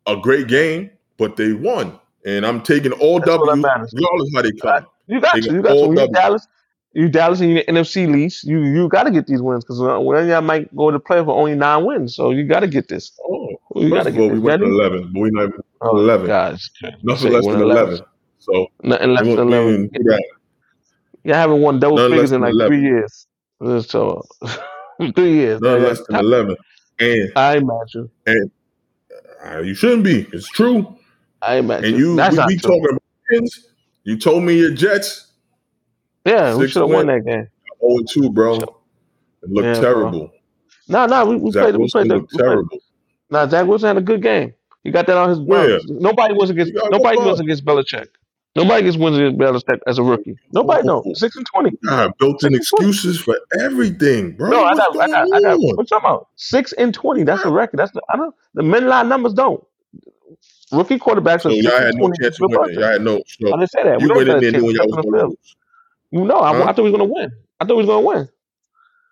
a 0.07 0.15
great 0.17 0.47
game, 0.47 0.89
but 1.17 1.35
they 1.37 1.53
won. 1.53 1.99
And 2.25 2.45
I'm 2.45 2.61
taking 2.61 2.91
all 2.93 3.19
That's 3.19 3.31
matters. 3.55 3.93
regardless 3.93 4.31
how 4.33 4.41
they 4.41 4.51
come. 4.51 4.85
You 5.07 5.21
got 5.21 5.33
to. 5.35 5.41
got 5.41 5.53
You 5.53 5.61
got 5.61 5.73
to. 5.73 5.79
you 5.79 5.95
W. 5.95 6.07
Dallas, 6.13 6.47
You 6.93 7.09
Dallas 7.09 7.41
in 7.41 7.49
your 7.51 7.63
NFC 7.63 8.11
least. 8.11 8.43
You 8.45 8.63
you 8.63 8.89
got 8.89 9.03
to 9.03 9.11
get 9.11 9.27
these 9.27 9.41
wins 9.41 9.63
because 9.63 9.79
when 9.79 10.27
y'all 10.27 10.41
might 10.41 10.75
go 10.75 10.89
to 10.91 10.99
play 10.99 11.23
for 11.23 11.31
only 11.31 11.53
nine 11.55 11.85
wins, 11.85 12.15
so 12.15 12.31
you 12.31 12.43
got 12.45 12.61
to 12.61 12.67
get 12.67 12.87
this. 12.87 13.11
Oh, 13.23 13.47
You 13.75 13.89
first 13.89 13.93
gotta 13.93 14.09
of 14.09 14.17
all, 14.17 14.21
get 14.23 14.31
we 14.33 14.39
this. 14.39 14.43
went 14.43 14.61
to 14.63 14.67
eleven, 14.67 15.11
but 15.13 15.19
we 15.21 15.29
not 15.31 15.51
Oh, 15.81 15.97
11. 15.97 16.25
Guys, 16.27 16.69
nothing 17.03 17.31
less 17.31 17.45
than 17.45 17.61
eleven. 17.61 17.99
So 18.39 18.67
Nothing 18.81 19.13
less 19.13 19.25
than 19.25 19.39
eleven. 19.39 19.89
that. 19.93 20.23
Y'all 21.23 21.35
haven't 21.35 21.61
won 21.61 21.79
double 21.79 21.97
figures 22.09 22.31
in 22.31 22.41
like 22.41 22.51
11. 22.53 22.67
three 22.79 22.81
years. 22.87 23.27
So 23.61 24.21
three 25.15 25.33
years. 25.33 25.61
Man. 25.61 25.83
less 25.83 26.01
than 26.07 26.17
eleven. 26.17 26.55
And 26.99 27.31
I 27.35 27.57
imagine. 27.57 28.09
uh, 29.45 29.59
you 29.59 29.73
shouldn't 29.73 30.03
be. 30.03 30.27
It's 30.33 30.47
true. 30.49 30.97
I 31.41 31.55
imagine. 31.57 31.89
And 31.89 31.97
you, 31.97 32.15
That's 32.15 32.31
we 32.31 32.37
not 32.37 32.47
be 32.47 32.57
true. 32.57 32.69
talking 32.69 32.89
about 32.91 33.03
wins. 33.31 33.67
You 34.03 34.17
told 34.17 34.43
me 34.43 34.57
your 34.57 34.71
Jets 34.71 35.27
Yeah, 36.25 36.55
we 36.55 36.67
should 36.67 36.81
have 36.81 36.89
won 36.89 37.07
that 37.07 37.25
game. 37.25 37.47
0 37.81 37.99
2, 38.09 38.29
bro. 38.31 38.55
It 38.55 39.49
looked 39.49 39.65
Yeah, 39.65 39.73
terrible. 39.81 40.31
No, 40.87 41.05
no, 41.05 41.25
we, 41.25 41.35
we 41.37 41.51
Zach 41.51 41.63
played. 41.63 41.77
We 41.77 41.89
played 41.89 42.09
the. 42.09 42.19
We 42.19 42.25
played, 42.27 42.39
terrible. 42.39 42.77
nah, 43.29 43.47
Zach 43.47 43.65
Wilson 43.67 43.87
had 43.87 43.97
a 43.97 44.01
good 44.01 44.21
game. 44.21 44.53
He 44.83 44.91
got 44.91 45.07
that 45.07 45.17
on 45.17 45.29
his 45.29 45.39
belt. 45.39 45.81
Nobody 45.87 46.33
was 46.35 46.49
against. 46.51 46.73
Nobody 46.91 47.17
was 47.17 47.39
against 47.39 47.65
Belichick. 47.65 48.07
Nobody 48.55 48.83
gets 48.83 48.95
wins 48.95 49.17
against 49.17 49.37
Belichick 49.37 49.79
as 49.85 49.97
a 49.97 50.03
rookie. 50.03 50.37
Nobody 50.53 50.87
no 50.87 51.03
six 51.13 51.35
and 51.35 51.45
twenty. 51.45 51.71
God, 51.85 52.13
built-in 52.19 52.55
excuses 52.55 53.19
for 53.19 53.37
everything, 53.59 54.31
bro. 54.31 54.49
No, 54.49 54.63
I 54.63 54.75
got, 54.75 54.91
I 54.91 55.07
going 55.07 55.11
got, 55.11 55.33
I 55.33 55.41
got. 55.41 55.59
What 55.59 55.77
you 55.77 55.85
talking 55.85 55.97
about? 55.97 56.27
Six 56.37 56.71
and 56.73 56.93
twenty. 56.93 57.23
That's 57.23 57.43
the 57.43 57.51
record. 57.51 57.77
That's 57.77 57.91
the. 57.91 58.01
I 58.09 58.15
don't. 58.15 58.33
The 58.53 58.63
men 58.63 58.87
line 58.87 59.09
numbers 59.09 59.33
don't. 59.33 59.61
Rookie 60.71 60.97
quarterbacks 60.97 61.41
So 61.41 61.49
y'all 61.49 61.77
had 61.77 61.95
no 61.95 62.11
chance 62.13 62.39
of 62.41 62.49
winning. 62.49 62.79
Y'all 62.79 62.91
had 62.91 63.01
no. 63.01 63.15
I 63.17 63.51
didn't 63.51 63.69
say 63.71 63.83
that. 63.83 64.01
you 64.01 64.07
we 64.07 64.15
went 64.15 64.29
in 64.29 64.39
there 64.39 64.51
that. 64.51 64.61
knowing 64.61 64.75
y'all 64.75 64.87
was 64.87 64.95
going 64.95 65.13
to 65.13 65.27
lose. 65.27 65.55
You 66.11 66.25
know, 66.25 66.39
I, 66.39 66.55
Huh? 66.55 66.63
I 66.63 66.65
thought 66.67 66.77
he 66.77 66.81
was 66.83 66.91
gonna 66.91 67.05
win. 67.05 67.31
I 67.59 67.65
thought 67.65 67.73
he 67.73 67.77
was 67.77 67.87
gonna 67.87 68.01
win. 68.01 68.29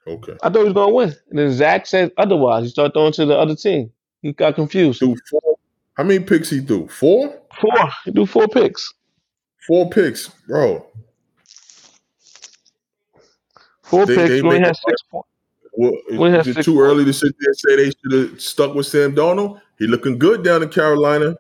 Okay. 0.08 0.38
I 0.42 0.50
thought 0.50 0.60
he 0.60 0.66
was 0.66 0.74
gonna 0.74 0.94
win. 0.94 1.14
And 1.30 1.40
then 1.40 1.52
Zach 1.52 1.86
said 1.86 2.12
otherwise. 2.18 2.64
He 2.64 2.70
started 2.70 2.94
throwing 2.94 3.14
to 3.14 3.26
the 3.26 3.38
other 3.38 3.56
team. 3.56 3.92
He 4.22 4.32
got 4.32 4.56
confused. 4.56 5.00
Threw 5.00 5.16
four. 5.30 5.58
How 5.96 6.04
many 6.04 6.24
picks 6.24 6.50
he 6.50 6.62
threw? 6.62 6.88
Four? 6.88 7.42
Four. 7.60 7.90
He 8.06 8.12
do 8.12 8.26
four 8.26 8.48
picks. 8.48 8.94
Four 9.68 9.90
picks, 9.90 10.28
bro. 10.48 10.86
Four 13.84 14.06
They- 14.06 14.16
picks. 14.16 14.30
they 14.30 14.42
we 14.42 14.60
had 14.60 14.76
six 14.76 15.02
points. 15.12 15.28
Well, 15.76 15.94
is 16.36 16.48
it 16.48 16.64
too 16.64 16.74
points. 16.76 16.80
early 16.92 17.06
to 17.06 17.14
sit 17.14 17.34
there 17.40 17.50
and 17.50 17.58
say 17.58 17.76
they 17.76 17.92
should 18.02 18.32
have 18.32 18.42
stuck 18.42 18.76
with 18.76 18.86
Sam 18.86 19.16
Darnold? 19.16 19.60
He 19.80 19.88
looking 19.88 20.20
good 20.20 20.44
down 20.44 20.62
in 20.64 20.70
Carolina. 20.70 21.36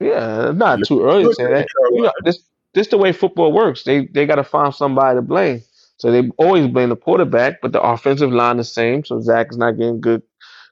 Yeah, 0.00 0.52
not 0.54 0.80
too 0.86 1.04
early 1.04 1.24
to 1.24 1.34
say 1.34 1.44
that. 1.46 1.66
You 1.92 2.02
know, 2.02 2.12
this 2.24 2.38
this 2.74 2.88
the 2.88 2.98
way 2.98 3.12
football 3.12 3.52
works. 3.52 3.82
They 3.84 4.06
they 4.06 4.26
got 4.26 4.36
to 4.36 4.44
find 4.44 4.74
somebody 4.74 5.16
to 5.18 5.22
blame. 5.22 5.62
So 5.98 6.12
they 6.12 6.28
always 6.38 6.68
blame 6.68 6.90
the 6.90 6.96
quarterback, 6.96 7.60
but 7.60 7.72
the 7.72 7.82
offensive 7.82 8.30
line 8.32 8.58
is 8.60 8.68
the 8.68 8.72
same. 8.72 9.04
So 9.04 9.20
Zach 9.20 9.48
is 9.50 9.56
not 9.58 9.72
getting 9.72 10.00
good 10.00 10.22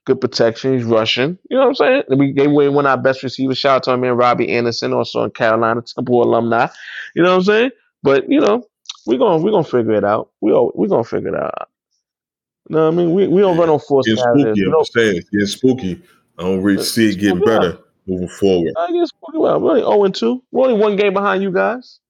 good 0.07 0.21
protection. 0.21 0.75
He's 0.75 0.85
rushing. 0.85 1.39
You 1.51 1.57
know 1.59 1.69
what 1.69 1.69
I'm 1.69 1.75
saying? 1.75 2.03
We 2.19 2.33
gave 2.33 2.51
away 2.51 2.69
one 2.69 2.87
of 2.87 2.91
our 2.91 3.03
best 3.03 3.23
receivers. 3.23 3.59
Shout 3.59 3.77
out 3.77 3.83
to 3.85 3.91
our 3.93 3.97
man 3.99 4.17
Robbie 4.17 4.49
Anderson, 4.51 4.93
also 4.93 5.25
in 5.25 5.31
Carolina 5.33 5.83
Temple 5.83 6.23
alumni. 6.23 6.69
You 7.15 7.23
know 7.23 7.31
what 7.31 7.37
I'm 7.39 7.45
saying? 7.45 7.71
But 8.03 8.31
you 8.31 8.41
know, 8.41 8.67
we're 9.07 9.19
gonna 9.19 9.43
we're 9.43 9.51
gonna 9.51 9.65
figure 9.65 9.93
it 9.93 10.05
out. 10.05 10.31
We 10.41 10.53
all 10.53 10.73
we're 10.75 10.89
gonna 10.89 11.05
figure 11.05 11.35
it 11.35 11.41
out. 11.43 11.69
You 12.69 12.77
know 12.77 12.87
what 12.87 12.95
I 12.95 12.97
mean? 12.97 13.13
We 13.13 13.29
we 13.29 13.41
don't 13.43 13.57
Yeah, 13.57 13.61
run 13.61 13.71
on 13.71 13.79
Getting 14.05 14.17
narratives. 14.17 14.61
spooky. 14.61 14.77
I'm 14.79 14.85
saying, 14.85 15.23
it's 15.33 15.53
spooky. 15.53 16.03
I 16.39 16.43
don't 16.43 16.63
really 16.63 16.83
see 16.85 17.11
it 17.11 17.17
getting 17.19 17.37
Spooky 17.39 17.51
better 17.51 17.79
moving 18.07 18.29
forward. 18.29 18.73
I 18.77 18.93
guess 18.93 19.11
pretty 19.25 19.39
well. 19.39 19.61
We're 19.61 19.71
only 19.71 19.83
0 19.83 20.05
and 20.05 20.15
2. 20.15 20.43
We're 20.53 20.69
only 20.69 20.81
one 20.81 20.97
game 20.97 21.13
behind 21.15 21.43
you 21.43 21.51
guys. 21.53 22.01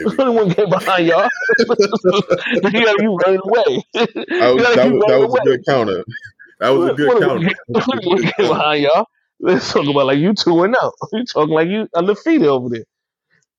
We 0.00 0.06
We're 0.16 0.24
only 0.26 0.36
one 0.36 0.48
game 0.50 0.68
behind 0.68 1.06
y'all. 1.06 1.28
you 1.58 2.84
got 2.84 3.02
you 3.02 3.16
running 3.16 3.40
away. 3.44 3.84
That 3.94 4.54
was, 4.54 4.62
that 4.64 4.76
gotta 4.76 4.90
was, 4.90 5.04
that 5.08 5.20
was 5.20 5.34
a 5.40 5.44
good 5.44 5.64
counter. 5.66 6.04
That 6.60 6.70
was 6.70 6.90
a 6.90 6.94
good 6.96 7.10
counter. 7.20 7.28
one 7.28 7.40
game- 7.40 7.54
we're 7.68 7.82
only 7.92 8.06
one 8.06 8.22
game 8.22 8.48
behind 8.48 8.82
y'all. 8.82 9.06
Let's 9.40 9.72
talk 9.72 9.86
about 9.86 10.06
like 10.06 10.18
you 10.18 10.32
two 10.34 10.62
and 10.62 10.74
out. 10.82 10.92
You 11.12 11.24
talking 11.26 11.54
like 11.54 11.68
you 11.68 11.88
undefeated 11.94 12.48
over 12.48 12.68
there. 12.70 12.84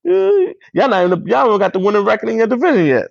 Uh, 0.08 0.54
y'all 0.74 0.90
not 0.90 1.06
even 1.06 1.28
y'all 1.28 1.48
don't 1.48 1.60
got 1.60 1.74
the 1.74 1.80
winning 1.80 2.04
record 2.06 2.30
in 2.30 2.38
your 2.38 2.48
division 2.48 2.86
yet. 2.86 3.08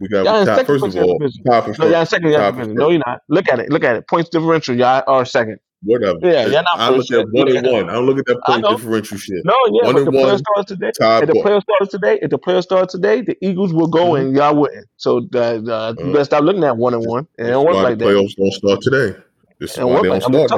We 0.00 0.08
got 0.08 0.24
Y'all 0.24 0.44
top, 0.44 0.56
second 0.58 0.66
first 0.66 0.84
of 0.84 0.92
place 0.92 0.94
in 0.94 1.42
your 1.44 1.54
all, 1.54 1.64
top 1.64 1.78
No, 1.78 1.88
y'all 1.88 2.06
second 2.06 2.30
division. 2.30 2.74
No, 2.74 2.90
you're 2.90 3.02
not. 3.06 3.20
Look 3.28 3.48
at 3.48 3.58
it. 3.60 3.70
Look 3.70 3.84
at 3.84 3.96
it. 3.96 4.08
Points 4.08 4.28
differential. 4.30 4.74
Y'all 4.76 5.02
are 5.06 5.24
second. 5.24 5.58
Whatever. 5.82 6.18
Yeah, 6.22 6.46
you're 6.46 6.62
not 6.62 6.80
I 6.80 6.90
look 6.90 7.10
at 7.12 7.28
one 7.30 7.48
and 7.48 7.66
one. 7.66 7.90
I 7.90 7.94
don't 7.94 8.06
look 8.06 8.18
at 8.18 8.26
that 8.26 8.44
point 8.46 8.68
differential 8.68 9.18
shit. 9.18 9.44
No, 9.44 9.54
yeah, 9.72 9.82
One 9.84 9.94
but 9.94 9.98
and 9.98 10.06
the 10.06 10.12
player 10.12 10.38
starts 10.38 10.68
today. 10.68 10.92
If 11.20 11.28
the 11.28 11.36
player 11.36 11.60
started 11.60 11.90
today, 11.90 12.18
if 12.22 12.30
the 12.30 12.38
player 12.38 12.62
started 12.62 12.90
today, 12.90 13.22
the 13.22 13.36
Eagles 13.42 13.72
will 13.72 13.88
go 13.88 14.14
Mhm. 14.14 14.16
and 14.16 14.36
y'all 14.36 14.54
wouldn't. 14.56 14.86
So 14.98 15.26
uh, 15.34 15.38
uh, 15.38 15.94
you 16.02 16.10
Uh, 16.10 16.12
better 16.12 16.24
stop 16.24 16.44
looking 16.44 16.64
at 16.64 16.76
one 16.76 16.94
and 16.94 17.04
one. 17.04 17.26
And 17.38 17.48
it 17.48 17.52
don't 17.52 17.66
work 17.66 17.80
like 17.82 17.98
the 17.98 18.04
that. 18.04 18.06
playoffs 18.08 18.36
don't 18.36 18.52
start 18.52 18.80
today. 18.82 19.18
This 19.60 19.72
is 19.72 19.80
why 19.80 20.00
they 20.00 20.08
like 20.08 20.20
don't 20.20 20.22
start 20.22 20.50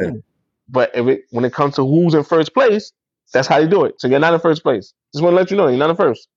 But 0.69 0.93
if 0.95 1.07
it, 1.09 1.23
when 1.31 1.45
it 1.45 1.55
comes 1.55 1.77
to 1.77 1.87
who's 1.87 2.15
in 2.15 2.25
first 2.25 2.55
place, 2.55 2.93
that's 3.33 3.49
how 3.49 3.59
you 3.59 3.69
do 3.69 3.85
it. 3.85 3.97
So 4.01 4.09
you're 4.09 4.21
not 4.21 4.35
in 4.35 4.41
first 4.41 4.63
place. 4.63 4.95
Just 5.15 5.23
want 5.25 5.35
to 5.35 5.37
let 5.37 5.51
you 5.51 5.57
know 5.59 5.69
you're 5.69 5.79
not 5.79 5.91
in 5.91 5.97
first. 5.97 6.29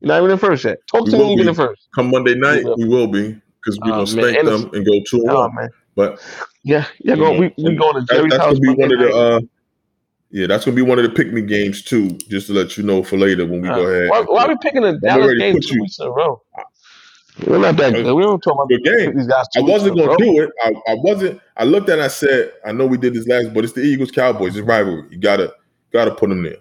You're 0.00 0.08
not 0.08 0.18
even 0.20 0.32
in 0.32 0.38
first 0.38 0.64
yet. 0.64 0.78
Talk 0.90 1.06
We 1.06 1.10
to 1.10 1.16
me 1.16 1.22
when 1.24 1.32
you 1.32 1.38
get 1.38 1.48
in 1.48 1.54
first. 1.54 1.88
Come 1.94 2.10
Monday 2.10 2.34
night, 2.36 2.64
we 2.76 2.86
will 2.88 3.08
be 3.08 3.40
because 3.62 3.80
we're 3.80 3.92
Oh, 3.92 3.96
gonna 4.04 4.06
man. 4.06 4.24
spank 4.24 4.38
And 4.40 4.48
them 4.48 4.70
and 4.74 4.86
go 4.86 5.00
two 5.08 5.22
and 5.22 5.30
Oh 5.30 5.36
one. 5.38 5.52
man, 5.54 5.70
But 5.94 6.20
yeah, 6.64 6.86
yeah. 7.00 7.14
know, 7.14 7.32
we 7.32 7.52
we 7.58 7.66
and 7.66 7.78
going 7.78 7.94
to 7.94 8.00
that, 8.00 8.14
Jerry's 8.14 8.30
that's 8.30 8.44
house 8.44 8.58
gonna 8.58 8.74
be 8.74 8.82
one 8.82 8.92
of 8.92 8.98
the 8.98 9.14
uh 9.14 9.40
yeah, 10.30 10.46
that's 10.46 10.64
gonna 10.64 10.74
be 10.74 10.82
one 10.82 10.98
of 10.98 11.04
the 11.04 11.10
pick 11.10 11.32
me 11.32 11.42
games 11.42 11.82
too. 11.82 12.08
Just 12.28 12.46
to 12.46 12.54
let 12.54 12.78
you 12.78 12.82
know 12.82 13.02
for 13.02 13.18
later 13.18 13.44
when 13.44 13.60
we 13.60 13.68
Uh, 13.68 13.76
go 13.76 13.86
ahead. 13.86 14.08
why, 14.08 14.18
and 14.20 14.28
why 14.28 14.44
are 14.44 14.48
we 14.48 14.56
picking 14.62 14.84
a 14.84 14.98
Dallas 14.98 15.32
game 15.38 15.60
two 15.60 15.74
you. 15.74 15.82
weeks 15.82 15.98
in 15.98 16.06
a 16.06 16.10
row? 16.10 16.40
We're 17.46 17.58
not 17.58 17.76
that 17.76 17.92
good. 17.92 18.14
We 18.14 18.22
don't 18.22 18.40
talk 18.40 18.54
about 18.54 18.68
the 18.68 18.80
game. 18.80 19.16
these 19.16 19.26
guys 19.26 19.46
I 19.56 19.60
two 19.60 19.64
weeks 19.66 19.82
in 19.84 19.94
wasn't 19.94 19.98
gonna 19.98 20.16
do 20.16 20.40
it. 20.42 20.50
I, 20.62 20.68
I 20.92 20.94
wasn't. 20.96 21.40
I 21.56 21.64
looked 21.64 21.88
at. 21.90 21.98
it, 21.98 22.02
I 22.02 22.08
said, 22.08 22.52
I 22.64 22.72
know 22.72 22.86
we 22.86 22.96
did 22.96 23.14
this 23.14 23.26
last, 23.26 23.52
but 23.52 23.64
it's 23.64 23.74
the 23.74 23.82
Eagles 23.82 24.10
Cowboys. 24.10 24.56
It's 24.56 24.66
rivalry. 24.66 25.04
You 25.10 25.18
gotta 25.18 25.52
gotta 25.92 26.14
put 26.14 26.30
them 26.30 26.42
there. 26.42 26.56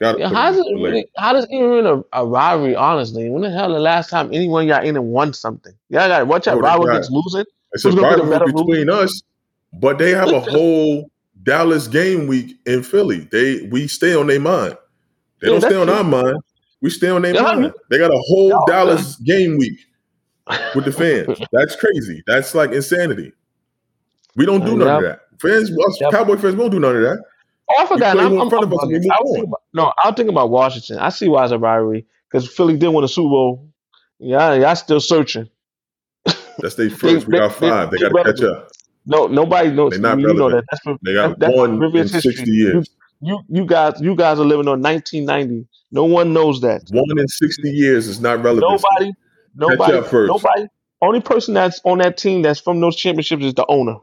Gotta 0.00 0.18
Yeah, 0.18 0.28
how 0.28 0.46
does 0.50 0.56
there 0.56 0.64
it 0.64 0.72
for 0.72 0.78
later. 0.78 0.90
really, 0.90 1.08
how 1.16 1.32
does 1.32 1.44
it 1.44 1.52
even 1.52 1.86
a, 1.86 2.02
a 2.12 2.26
rivalry? 2.26 2.74
Honestly, 2.74 3.30
when 3.30 3.42
the 3.42 3.50
hell 3.50 3.72
the 3.72 3.78
last 3.78 4.10
time 4.10 4.30
anyone 4.32 4.66
y'all 4.66 4.82
in 4.82 4.96
and 4.96 5.06
won 5.06 5.32
something? 5.32 5.72
Y'all 5.90 6.08
got 6.08 6.20
to 6.20 6.24
watch 6.24 6.48
out. 6.48 6.58
Bro, 6.58 6.62
they 6.62 6.68
Rival 6.68 6.86
gets 6.86 7.10
losing. 7.10 7.44
It's 7.72 7.84
a 7.84 7.92
rivalry 7.92 8.52
between 8.52 8.90
us, 8.90 9.22
but 9.72 9.98
they 9.98 10.10
have 10.10 10.30
a 10.30 10.40
whole 10.40 11.10
Dallas 11.42 11.88
game 11.88 12.26
week 12.26 12.56
in 12.66 12.82
Philly. 12.82 13.28
They 13.32 13.62
we 13.70 13.88
stay 13.88 14.14
on 14.14 14.26
their 14.28 14.40
mind. 14.40 14.76
They 15.40 15.48
Yeah, 15.48 15.58
don't 15.60 15.70
stay 15.70 15.76
on 15.76 15.86
true. 15.88 15.96
our 15.96 16.04
mind. 16.04 16.36
We 16.80 16.90
stay 16.90 17.08
on 17.08 17.22
their 17.22 17.34
Yeah, 17.34 17.44
I 17.44 17.54
mind. 17.56 17.72
They 17.90 17.98
got 17.98 18.10
a 18.12 18.18
whole 18.28 18.48
Y'all- 18.48 18.66
Dallas 18.66 19.16
game 19.16 19.56
week 19.58 19.78
with 20.74 20.84
the 20.84 20.92
fans. 20.92 21.38
That's 21.52 21.76
crazy. 21.76 22.22
That's 22.26 22.54
like 22.54 22.72
insanity. 22.72 23.32
We 24.36 24.46
don't 24.46 24.64
do 24.64 24.76
none 24.76 24.88
of 24.96 25.02
that. 25.02 25.20
Fans, 25.40 25.70
us. 25.70 25.98
Cowboy 26.10 26.36
fans, 26.36 26.54
we 26.54 26.60
don't 26.62 26.70
do 26.70 26.80
none 26.80 26.96
of 26.96 27.02
that. 27.02 27.18
Oh, 27.70 27.82
I 27.82 27.86
forgot. 27.86 28.18
I'm, 28.18 28.38
I'm, 28.40 28.48
front 28.50 28.64
I'm 28.64 28.72
of 28.72 28.78
us 28.78 28.82
and 28.84 28.92
we 28.92 28.98
bugging. 28.98 29.02
move 29.02 29.10
I 29.12 29.16
was 29.20 29.28
on. 29.30 29.34
thinking 29.34 29.48
about, 29.48 29.62
no, 29.74 29.82
I 30.02 30.08
was 30.08 30.16
thinking 30.16 30.34
about 30.34 30.50
Washington. 30.50 30.98
I 30.98 31.08
see 31.08 31.28
why 31.28 31.42
it's 31.44 31.52
a 31.52 31.58
rivalry 31.58 32.06
because 32.30 32.48
Philly 32.48 32.76
did 32.76 32.88
win 32.88 33.04
a 33.04 33.08
Super 33.08 33.28
Bowl. 33.30 33.68
Yeah, 34.18 34.54
y'all 34.54 34.76
still 34.76 35.00
searching. 35.00 35.48
That's 36.58 36.74
their 36.74 36.90
first. 36.90 37.26
we 37.26 37.32
they- 37.32 37.38
got 37.38 37.52
five. 37.54 37.90
They 37.90 37.98
they 37.98 38.08
got 38.10 38.24
to 38.24 38.32
catch 38.32 38.42
up. 38.42 38.68
No, 39.06 39.26
nobody 39.26 39.70
knows. 39.70 39.90
They're 39.92 40.00
not 40.00 40.18
you 40.20 40.32
know 40.32 40.50
that. 40.50 40.64
That's 40.70 40.98
They 41.02 41.12
got 41.14 41.38
that's 41.38 41.54
one 41.56 41.72
in 41.74 41.78
previous 41.78 42.12
history. 42.12 42.32
sixty 42.34 42.50
years. 42.52 42.88
You, 43.20 43.40
you 43.48 43.64
guys, 43.66 43.94
you 44.00 44.14
guys 44.16 44.38
are 44.40 44.44
living 44.44 44.66
on 44.68 44.80
1990. 44.82 45.66
No 45.92 46.04
one 46.04 46.32
knows 46.32 46.60
that. 46.62 46.82
One 46.90 47.18
in 47.18 47.28
sixty 47.28 47.70
years 47.70 48.06
is 48.08 48.20
not 48.20 48.42
relevant. 48.42 48.82
Nobody, 48.98 49.12
nobody, 49.56 50.26
nobody. 50.26 50.66
Only 51.00 51.20
person 51.20 51.54
that's 51.54 51.80
on 51.84 51.98
that 51.98 52.16
team 52.16 52.42
that's 52.42 52.60
from 52.60 52.80
those 52.80 52.96
championships 52.96 53.44
is 53.44 53.54
the 53.54 53.64
owner. 53.68 53.96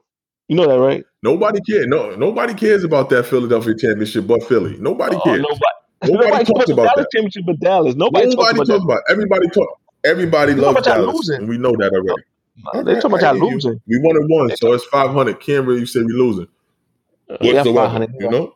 You 0.50 0.56
know 0.58 0.68
that, 0.68 0.80
right? 0.80 1.04
Nobody 1.24 1.60
cares. 1.62 1.88
No, 1.88 2.16
nobody 2.16 2.54
cares 2.54 2.84
about 2.84 3.10
that 3.12 3.26
Philadelphia 3.26 3.76
championship, 3.76 4.26
but 4.28 4.44
Philly. 4.44 4.78
Nobody 4.80 5.16
Oh, 5.16 5.22
cares. 5.22 5.42
nobody. 5.42 5.60
Nobody 6.04 6.14
Nobody 6.30 6.46
talks 6.46 6.60
talks 6.60 6.70
about 6.72 6.96
that. 6.96 7.08
championship, 7.14 7.44
but 7.46 7.60
Dallas. 7.60 7.96
Nobody, 7.96 8.28
Nobody 8.28 8.58
talks 8.58 8.70
about 8.70 8.78
talks. 8.88 9.02
It. 9.08 9.12
Everybody 9.12 9.50
talk. 9.50 9.80
Everybody 10.06 10.54
loves 10.56 10.82
Dallas, 10.86 11.14
losing. 11.14 11.36
and 11.42 11.50
we 11.50 11.58
know 11.58 11.72
that 11.78 11.92
already. 11.94 12.24
They 12.74 12.95
talking 12.95 13.17
about 13.17 13.36
y'all 13.39 13.50
losing. 13.52 13.80
We 13.88 14.00
won 14.02 14.15
and 14.17 14.30
one, 14.30 14.56
so 14.58 14.74
it's 14.74 14.86
five 14.86 15.12
hundred. 15.12 15.39
Can't 15.39 15.65
really 15.65 15.86
say 15.86 16.02
we 16.02 16.13
losing 16.13 16.48
Yeah, 17.41 17.54
whatsoever. 17.63 17.74
500. 17.88 18.10
You 18.19 18.30
know. 18.30 18.56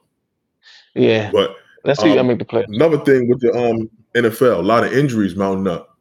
Yeah. 0.96 1.32
But 1.32 1.56
Let's 1.86 2.02
see. 2.02 2.13
I 2.13 2.18
Um, 2.18 2.28
make 2.28 2.39
the 2.39 2.46
play. 2.46 2.66
another 2.70 2.98
thing 3.00 3.28
with 3.28 3.42
the 3.42 3.52
um 3.54 3.89
NFL, 4.16 4.60
a 4.60 4.62
lot 4.62 4.84
of 4.86 4.94
injuries 4.94 5.36
mounting 5.36 5.68
up. 5.68 5.98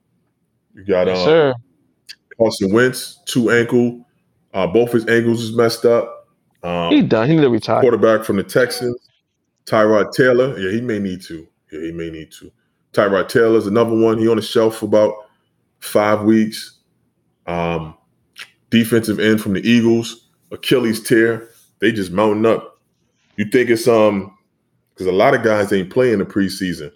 You 0.75 0.85
got 0.85 1.07
Yes, 1.07 1.19
um, 1.19 1.25
sir. 1.25 1.55
Carson 2.39 2.73
Wentz, 2.73 3.21
two 3.27 3.51
ankle, 3.51 4.07
uh, 4.55 4.67
both 4.67 4.93
his 4.93 5.07
ankles 5.09 5.43
is 5.43 5.55
messed 5.57 5.85
up. 5.85 6.29
Um, 6.63 6.91
He 6.93 7.03
done. 7.03 7.29
He 7.29 7.35
need 7.37 7.43
to 7.43 7.51
retire. 7.51 7.81
quarterback 7.81 8.25
from 8.25 8.37
the 8.37 8.43
Texans, 8.45 8.97
Tyrod 9.67 10.13
Taylor. 10.13 10.59
Yeah, 10.59 10.71
he 10.71 10.81
may 10.81 10.99
need 10.99 11.21
to. 11.23 11.47
Yeah, 11.73 11.81
he 11.81 11.93
may 11.93 12.11
need 12.11 12.31
to. 12.33 12.51
Tyrod 12.93 13.29
Taylor's 13.29 13.67
another 13.67 13.95
one. 13.97 14.19
He 14.19 14.29
on 14.29 14.37
the 14.37 14.43
shelf 14.43 14.77
for 14.79 14.87
about 14.87 15.15
five 15.81 16.23
weeks. 16.23 16.79
Um, 17.47 17.95
defensive 18.71 19.21
end 19.21 19.41
from 19.41 19.53
the 19.53 19.69
Eagles, 19.69 20.29
Achilles 20.51 21.03
tear. 21.03 21.49
They 21.81 21.93
just 21.93 22.13
mounting 22.13 22.47
up. 22.47 22.81
You 23.37 23.47
think 23.47 23.71
it's 23.71 23.89
um 23.89 24.37
because 24.95 25.07
a 25.07 25.13
lot 25.13 25.35
of 25.35 25.43
guys 25.43 25.73
ain't 25.73 25.91
playing 25.91 26.19
the 26.19 26.25
preseason. 26.25 26.93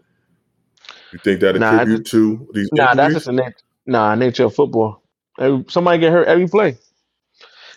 You 1.12 1.18
think 1.24 1.40
that 1.40 1.56
Nah, 1.56 1.80
attribute 1.80 2.06
to 2.06 2.48
these 2.52 2.68
Nah, 2.72 2.94
that's 2.94 3.14
just 3.14 3.28
a 3.28 3.32
nat- 3.32 3.62
nah 3.86 4.14
nature 4.14 4.44
of 4.44 4.54
football. 4.54 5.02
Every, 5.38 5.64
somebody 5.68 5.98
get 5.98 6.12
hurt 6.12 6.28
every 6.28 6.46
play. 6.46 6.78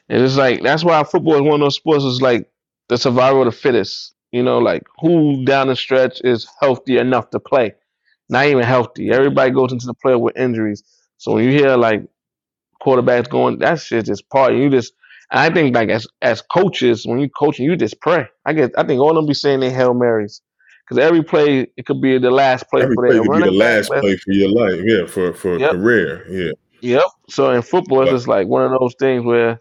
And 0.09 0.23
it's 0.23 0.37
like 0.37 0.61
that's 0.63 0.83
why 0.83 1.03
football 1.03 1.35
is 1.35 1.41
one 1.41 1.53
of 1.53 1.59
those 1.59 1.75
sports. 1.75 2.03
Is 2.03 2.21
like 2.21 2.49
the 2.89 2.97
survival 2.97 3.41
of 3.41 3.45
the 3.45 3.51
fittest. 3.51 4.13
You 4.31 4.43
know, 4.43 4.59
like 4.59 4.83
who 4.99 5.43
down 5.45 5.67
the 5.67 5.75
stretch 5.75 6.21
is 6.23 6.47
healthy 6.59 6.97
enough 6.97 7.29
to 7.31 7.39
play. 7.39 7.73
Not 8.29 8.45
even 8.45 8.63
healthy. 8.63 9.11
Everybody 9.11 9.51
goes 9.51 9.71
into 9.71 9.87
the 9.87 9.93
play 9.93 10.15
with 10.15 10.37
injuries. 10.37 10.83
So 11.17 11.33
when 11.33 11.45
you 11.45 11.51
hear 11.51 11.75
like 11.77 12.03
quarterbacks 12.85 13.29
going, 13.29 13.59
that 13.59 13.79
shit 13.79 14.05
just 14.05 14.29
part. 14.29 14.53
Of 14.53 14.59
you 14.59 14.69
just, 14.69 14.93
and 15.31 15.39
I 15.39 15.53
think 15.53 15.75
like 15.75 15.89
as 15.89 16.07
as 16.21 16.41
coaches, 16.41 17.05
when 17.05 17.19
you 17.19 17.29
coaching, 17.29 17.65
you 17.65 17.75
just 17.75 17.99
pray. 18.01 18.25
I 18.45 18.53
get, 18.53 18.71
I 18.77 18.83
think 18.83 18.99
all 19.01 19.09
of 19.11 19.15
them 19.15 19.25
be 19.27 19.33
saying 19.33 19.59
they 19.59 19.69
hail 19.71 19.93
marys 19.93 20.41
because 20.87 20.97
every 21.03 21.23
play 21.23 21.67
it 21.77 21.85
could 21.85 22.01
be 22.01 22.17
the 22.17 22.31
last 22.31 22.67
play 22.69 22.81
Every 22.83 22.95
for 22.95 23.07
play 23.07 23.15
their 23.17 23.23
could 23.23 23.33
be 23.33 23.39
the 23.51 23.59
back. 23.59 23.89
last 23.89 23.91
play 23.91 24.15
for 24.17 24.31
your 24.31 24.49
life. 24.49 24.81
Yeah, 24.83 25.05
for 25.05 25.33
for 25.33 25.57
Yep. 25.59 25.71
career. 25.71 26.25
Yeah. 26.29 26.51
Yep. 26.81 27.03
So 27.29 27.51
in 27.51 27.61
football, 27.61 28.03
it's 28.03 28.11
just 28.11 28.27
like 28.27 28.47
one 28.47 28.63
of 28.71 28.79
those 28.79 28.95
things 28.99 29.23
where 29.23 29.59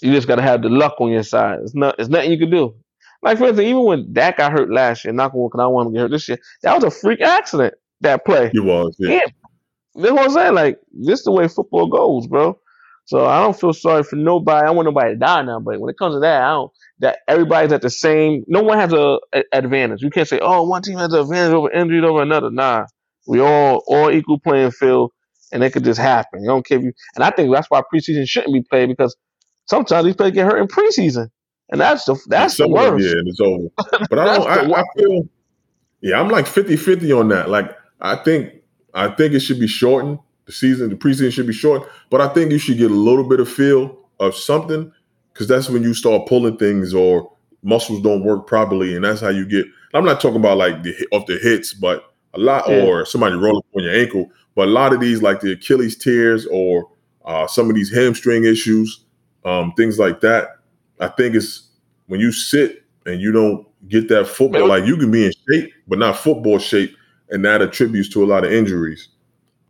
you 0.00 0.12
just 0.12 0.26
gotta 0.26 0.42
have 0.42 0.62
the 0.62 0.68
luck 0.68 0.94
on 1.00 1.10
your 1.10 1.22
side. 1.22 1.60
It's 1.62 1.74
not. 1.74 1.94
It's 1.98 2.08
nothing 2.08 2.32
you 2.32 2.38
can 2.38 2.50
do. 2.50 2.74
Like 3.22 3.38
for 3.38 3.44
instance, 3.44 3.66
even 3.66 3.84
when 3.84 4.12
Dak 4.12 4.38
got 4.38 4.52
hurt 4.52 4.70
last 4.70 5.04
year, 5.04 5.12
knock 5.14 5.32
on 5.34 5.40
wood, 5.40 5.50
'cause 5.52 5.60
I 5.60 5.66
want 5.66 5.86
him 5.86 5.92
to 5.92 5.96
get 5.96 6.02
hurt 6.02 6.10
this 6.10 6.28
year. 6.28 6.38
That 6.62 6.74
was 6.74 6.84
a 6.84 6.90
freak 6.90 7.20
accident. 7.20 7.74
That 8.00 8.24
play. 8.26 8.50
It 8.52 8.60
was. 8.64 8.96
Yeah. 8.98 9.12
Yeah. 9.12 9.20
That's 9.96 10.12
what 10.12 10.24
I'm 10.24 10.30
saying. 10.30 10.54
Like 10.54 10.78
this 10.92 11.20
is 11.20 11.24
the 11.24 11.32
way 11.32 11.48
football 11.48 11.88
goes, 11.88 12.26
bro. 12.26 12.58
So 13.06 13.26
I 13.26 13.40
don't 13.42 13.58
feel 13.58 13.72
sorry 13.72 14.02
for 14.04 14.16
nobody. 14.16 14.62
I 14.64 14.66
don't 14.66 14.76
want 14.76 14.86
nobody 14.86 15.12
to 15.14 15.16
die 15.18 15.42
now. 15.42 15.60
But 15.60 15.80
when 15.80 15.90
it 15.90 15.98
comes 15.98 16.16
to 16.16 16.20
that, 16.20 16.42
I 16.42 16.50
don't. 16.50 16.72
That 17.00 17.18
everybody's 17.28 17.72
at 17.72 17.82
the 17.82 17.90
same. 17.90 18.44
No 18.48 18.62
one 18.62 18.78
has 18.78 18.92
a, 18.92 19.18
a 19.34 19.44
advantage. 19.52 20.02
You 20.02 20.10
can't 20.10 20.28
say, 20.28 20.38
oh, 20.40 20.62
one 20.64 20.82
team 20.82 20.98
has 20.98 21.12
an 21.12 21.20
advantage 21.20 21.54
over 21.54 21.70
injury 21.72 22.00
over 22.04 22.22
another. 22.22 22.50
Nah, 22.50 22.86
we 23.26 23.40
all 23.40 23.82
all 23.88 24.10
equal 24.10 24.40
playing 24.40 24.70
field, 24.72 25.12
and 25.52 25.64
it 25.64 25.72
could 25.72 25.84
just 25.84 26.00
happen. 26.00 26.42
You 26.42 26.48
don't 26.48 26.66
care 26.66 26.78
if 26.78 26.84
you. 26.84 26.92
And 27.16 27.24
I 27.24 27.30
think 27.30 27.52
that's 27.52 27.70
why 27.70 27.82
preseason 27.92 28.28
shouldn't 28.28 28.54
be 28.54 28.62
played 28.62 28.88
because 28.88 29.16
sometimes 29.66 30.06
these 30.06 30.16
players 30.16 30.32
get 30.34 30.46
hurt 30.46 30.60
in 30.60 30.68
preseason, 30.68 31.30
and 31.70 31.80
that's 31.80 32.04
the 32.06 32.18
that's 32.28 32.58
the 32.58 32.66
Some 32.66 32.74
of 32.74 32.82
them, 32.82 32.96
worst. 32.96 33.04
Yeah, 33.04 33.12
and 33.12 33.28
it's 33.28 33.40
over. 33.40 33.68
But 34.10 34.18
I 34.20 34.26
don't. 34.26 34.48
I, 34.48 34.80
I 34.80 34.84
feel. 34.96 35.28
Yeah, 36.02 36.20
I'm 36.20 36.28
like 36.28 36.46
50-50 36.46 37.18
on 37.18 37.28
that. 37.30 37.50
Like 37.50 37.76
I 38.00 38.16
think 38.16 38.54
I 38.94 39.08
think 39.08 39.34
it 39.34 39.40
should 39.40 39.60
be 39.60 39.66
shortened. 39.66 40.18
The 40.46 40.52
season, 40.52 40.90
the 40.90 40.96
preseason 40.96 41.32
should 41.32 41.46
be 41.46 41.52
short. 41.52 41.88
But 42.10 42.20
I 42.20 42.28
think 42.28 42.52
you 42.52 42.58
should 42.58 42.78
get 42.78 42.90
a 42.90 42.94
little 42.94 43.24
bit 43.28 43.40
of 43.40 43.48
feel 43.48 43.98
of 44.20 44.36
something 44.36 44.92
because 45.32 45.48
that's 45.48 45.68
when 45.68 45.82
you 45.82 45.94
start 45.94 46.28
pulling 46.28 46.56
things 46.58 46.94
or 46.94 47.32
muscles 47.62 48.02
don't 48.02 48.22
work 48.24 48.46
properly, 48.46 48.94
and 48.94 49.04
that's 49.04 49.20
how 49.20 49.30
you 49.30 49.46
get. 49.46 49.66
I'm 49.94 50.04
not 50.04 50.20
talking 50.20 50.36
about 50.36 50.58
like 50.58 50.82
the 50.82 50.94
off 51.12 51.26
the 51.26 51.38
hits, 51.38 51.72
but 51.72 52.12
a 52.34 52.38
lot 52.38 52.68
Yeah. 52.68 52.84
or 52.84 53.04
somebody 53.06 53.36
rolling 53.36 53.62
on 53.76 53.82
your 53.84 53.94
ankle. 53.94 54.30
But 54.54 54.68
a 54.68 54.70
lot 54.70 54.92
of 54.92 55.00
these, 55.00 55.22
like 55.22 55.40
the 55.40 55.52
Achilles 55.52 55.96
tears 55.96 56.46
or 56.46 56.88
uh, 57.24 57.46
some 57.46 57.68
of 57.70 57.74
these 57.74 57.92
hamstring 57.92 58.44
issues, 58.44 59.00
um, 59.44 59.72
things 59.76 59.98
like 59.98 60.20
that. 60.20 60.58
I 61.00 61.08
think 61.08 61.34
it's 61.34 61.68
when 62.06 62.20
you 62.20 62.30
sit 62.32 62.84
and 63.06 63.20
you 63.20 63.32
don't 63.32 63.66
get 63.88 64.08
that 64.08 64.26
football, 64.28 64.68
like 64.68 64.84
you 64.84 64.96
can 64.96 65.10
be 65.10 65.26
in 65.26 65.32
shape, 65.48 65.72
but 65.88 65.98
not 65.98 66.16
football 66.16 66.58
shape, 66.58 66.94
and 67.30 67.44
that 67.44 67.62
attributes 67.62 68.08
to 68.10 68.24
a 68.24 68.26
lot 68.26 68.44
of 68.44 68.52
injuries. 68.52 69.08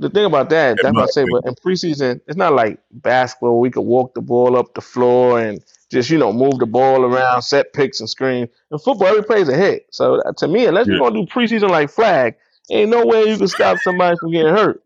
The 0.01 0.11
thing 0.11 0.25
about 0.25 0.51
that, 0.51 0.77
that's 0.83 0.93
what 0.95 1.05
I 1.05 1.07
say, 1.07 1.25
but 1.31 1.45
in 1.47 1.55
preseason, 1.55 2.21
it's 2.27 2.37
not 2.37 2.53
like 2.53 2.81
basketball. 2.91 3.53
where 3.53 3.61
We 3.61 3.71
could 3.71 3.83
walk 3.83 4.15
the 4.15 4.21
ball 4.21 4.57
up 4.57 4.75
the 4.75 4.81
floor 4.81 5.41
and 5.41 5.63
just 5.91 6.11
you 6.11 6.19
know 6.19 6.33
move 6.33 6.59
the 6.59 6.67
ball 6.67 7.05
around, 7.05 7.43
set 7.43 7.73
picks 7.73 8.01
and 8.01 8.11
screen. 8.11 8.49
In 8.73 8.79
football, 8.79 9.07
every 9.07 9.23
play 9.23 9.41
is 9.41 9.49
a 9.49 9.57
hit. 9.57 9.87
So 9.93 10.17
uh, 10.23 10.33
to 10.39 10.49
me, 10.49 10.67
unless 10.67 10.89
Yeah. 10.89 10.95
you're 10.95 11.09
gonna 11.11 11.25
do 11.25 11.33
preseason 11.33 11.71
like 11.71 11.91
flag, 11.91 12.35
ain't 12.71 12.91
no 12.91 13.07
way 13.07 13.25
you 13.29 13.39
can 13.39 13.47
stop 13.47 13.79
somebody 13.79 14.17
from 14.19 14.33
getting 14.33 14.53
hurt. 14.55 14.83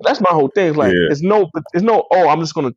That's 0.00 0.20
my 0.20 0.30
whole 0.30 0.48
thing. 0.48 0.68
It's 0.68 0.78
like 0.78 0.94
Yeah. 0.94 1.08
it's 1.10 1.20
no, 1.22 1.50
it's 1.74 1.82
no. 1.84 2.06
Oh, 2.10 2.28
I'm 2.28 2.40
just 2.40 2.54
gonna 2.54 2.74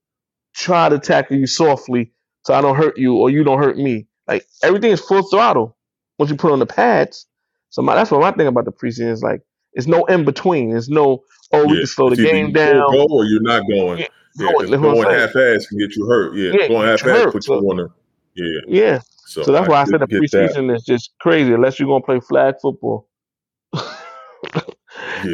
try 0.54 0.90
to 0.90 1.00
tackle 1.00 1.38
you 1.38 1.48
softly 1.48 2.12
so 2.44 2.54
I 2.54 2.60
don't 2.60 2.76
hurt 2.76 2.98
you 2.98 3.16
or 3.16 3.30
you 3.30 3.46
don't 3.46 3.60
hurt 3.60 3.78
me. 3.78 4.08
Like 4.28 4.46
everything 4.62 4.92
is 4.92 5.00
full 5.00 5.24
throttle 5.24 5.78
once 6.20 6.30
you 6.30 6.36
put 6.38 6.52
on 6.52 6.60
the 6.60 6.66
pads. 6.66 7.28
So 7.72 7.82
my, 7.82 7.96
that's 7.96 8.12
what 8.12 8.22
my 8.22 8.32
thing 8.32 8.48
about 8.48 8.66
the 8.66 8.72
preseason 8.72 9.10
is 9.12 9.24
like. 9.24 9.42
It's 9.74 9.88
no 9.88 10.04
in 10.06 10.26
between. 10.26 10.76
It's 10.76 10.90
no 10.90 11.24
oh 11.54 11.66
we 11.66 11.74
Yeah. 11.76 11.80
can 11.80 11.88
slow 11.88 12.10
the 12.10 12.18
game 12.18 12.48
you 12.48 12.54
down. 12.54 12.92
Go 12.92 13.08
or 13.10 13.24
you're 13.26 13.42
not 13.42 13.62
going. 13.70 14.00
Yeah, 14.00 14.08
Yeah, 14.38 14.46
going, 14.52 14.56
'cause 14.60 14.70
that's 14.70 14.82
what 14.82 14.90
I'm 14.90 15.04
going 15.04 15.20
half-ass 15.20 15.68
can 15.68 15.78
get 15.80 15.96
you 15.96 16.06
hurt. 16.08 16.36
Yeah, 16.36 16.52
Yeah, 16.60 16.68
going 16.68 16.88
half-ass 16.88 17.32
put 17.32 17.44
so- 17.46 17.62
you 17.62 17.70
on 17.72 17.80
a. 17.80 17.88
Yeah, 18.36 18.60
Yeah. 18.68 19.00
so, 19.26 19.44
So 19.44 19.52
that's 19.54 19.70
why 19.70 19.82
I 19.82 19.86
said 19.86 20.02
the 20.02 20.08
preseason 20.08 20.76
is 20.76 20.84
just 20.84 21.12
crazy 21.22 21.54
unless 21.54 21.80
you're 21.80 21.88
gonna 21.88 22.04
play 22.04 22.20
flag 22.20 22.56
football. 22.62 23.08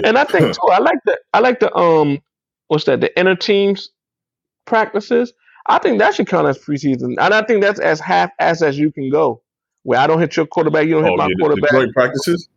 And 0.03 0.17
I 0.17 0.23
think 0.23 0.53
too, 0.55 0.67
I 0.71 0.79
like 0.79 0.99
the 1.05 1.17
I 1.33 1.39
like 1.39 1.59
the 1.59 1.73
um 1.75 2.19
what's 2.67 2.83
that, 2.85 3.01
the 3.01 3.17
inner 3.19 3.35
teams 3.35 3.89
practices. 4.65 5.33
I 5.67 5.79
think 5.79 5.99
that 5.99 6.15
should 6.15 6.27
count 6.27 6.47
as 6.47 6.57
preseason. 6.59 7.15
And 7.19 7.33
I 7.33 7.41
think 7.43 7.61
that's 7.61 7.79
as 7.79 7.99
half 7.99 8.29
ass 8.39 8.61
as 8.61 8.77
you 8.77 8.91
can 8.91 9.09
go. 9.09 9.41
Where 9.87 9.99
I 10.01 10.07
don't 10.07 10.19
hit 10.21 10.37
your 10.37 10.47
quarterback, 10.47 10.87
you 10.87 10.93
don't 10.95 11.05
Oh, 11.05 11.07
hit 11.07 11.15
my 11.15 11.29
yeah, 11.29 11.35
the, 11.37 11.49
the 11.53 11.63
quarterback. 11.63 11.71
joint 11.71 11.93
practices, 11.93 12.49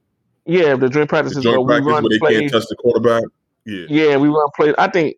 yeah, 0.47 0.76
the 0.76 0.89
joint 0.91 1.09
practices. 1.11 1.45
the 1.45 1.53
joint 1.53 1.64
practice 1.66 1.97
run 1.97 2.01
where 2.01 2.11
they 2.11 2.20
can't 2.33 2.47
touch 2.49 2.64
the 2.70 2.76
quarterback. 2.76 3.24
Yeah, 3.66 3.89
Yeah, 3.89 4.16
we 4.18 4.28
run 4.28 4.49
plays. 4.57 4.74
I 4.78 4.89
think 4.89 5.16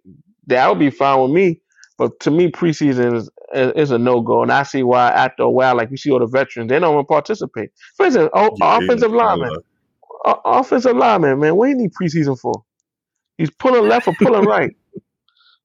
that 0.48 0.68
would 0.68 0.78
be 0.80 0.90
fine 0.90 1.20
with 1.22 1.30
me. 1.32 1.60
But 1.98 2.20
to 2.20 2.30
me, 2.32 2.50
preseason 2.50 3.16
is 3.16 3.30
is 3.54 3.90
a 3.92 3.98
no 3.98 4.20
go, 4.22 4.42
and 4.42 4.52
I 4.52 4.64
see 4.64 4.82
why. 4.84 5.10
After 5.12 5.44
a 5.44 5.50
while, 5.50 5.76
like 5.76 5.90
you 5.90 5.96
see 5.96 6.10
all 6.10 6.18
the 6.20 6.26
veterans, 6.26 6.68
they 6.70 6.78
don't 6.80 6.94
want 6.94 7.06
to 7.08 7.12
participate. 7.12 7.70
For 7.96 8.06
instance, 8.06 8.30
o- 8.34 8.56
Yeah, 8.56 8.62
offensive 8.62 9.12
lineman, 9.12 9.52
o- 10.26 10.40
offensive 10.44 10.96
lineman, 10.96 11.40
man, 11.40 11.56
what 11.56 11.66
do 11.66 11.70
you 11.72 11.76
need 11.78 11.92
preseason 12.00 12.38
for? 12.38 12.64
He's 13.38 13.50
pulling 13.50 13.88
left 13.88 14.08
or 14.08 14.16
pulling 14.16 14.44
right. 14.44 14.72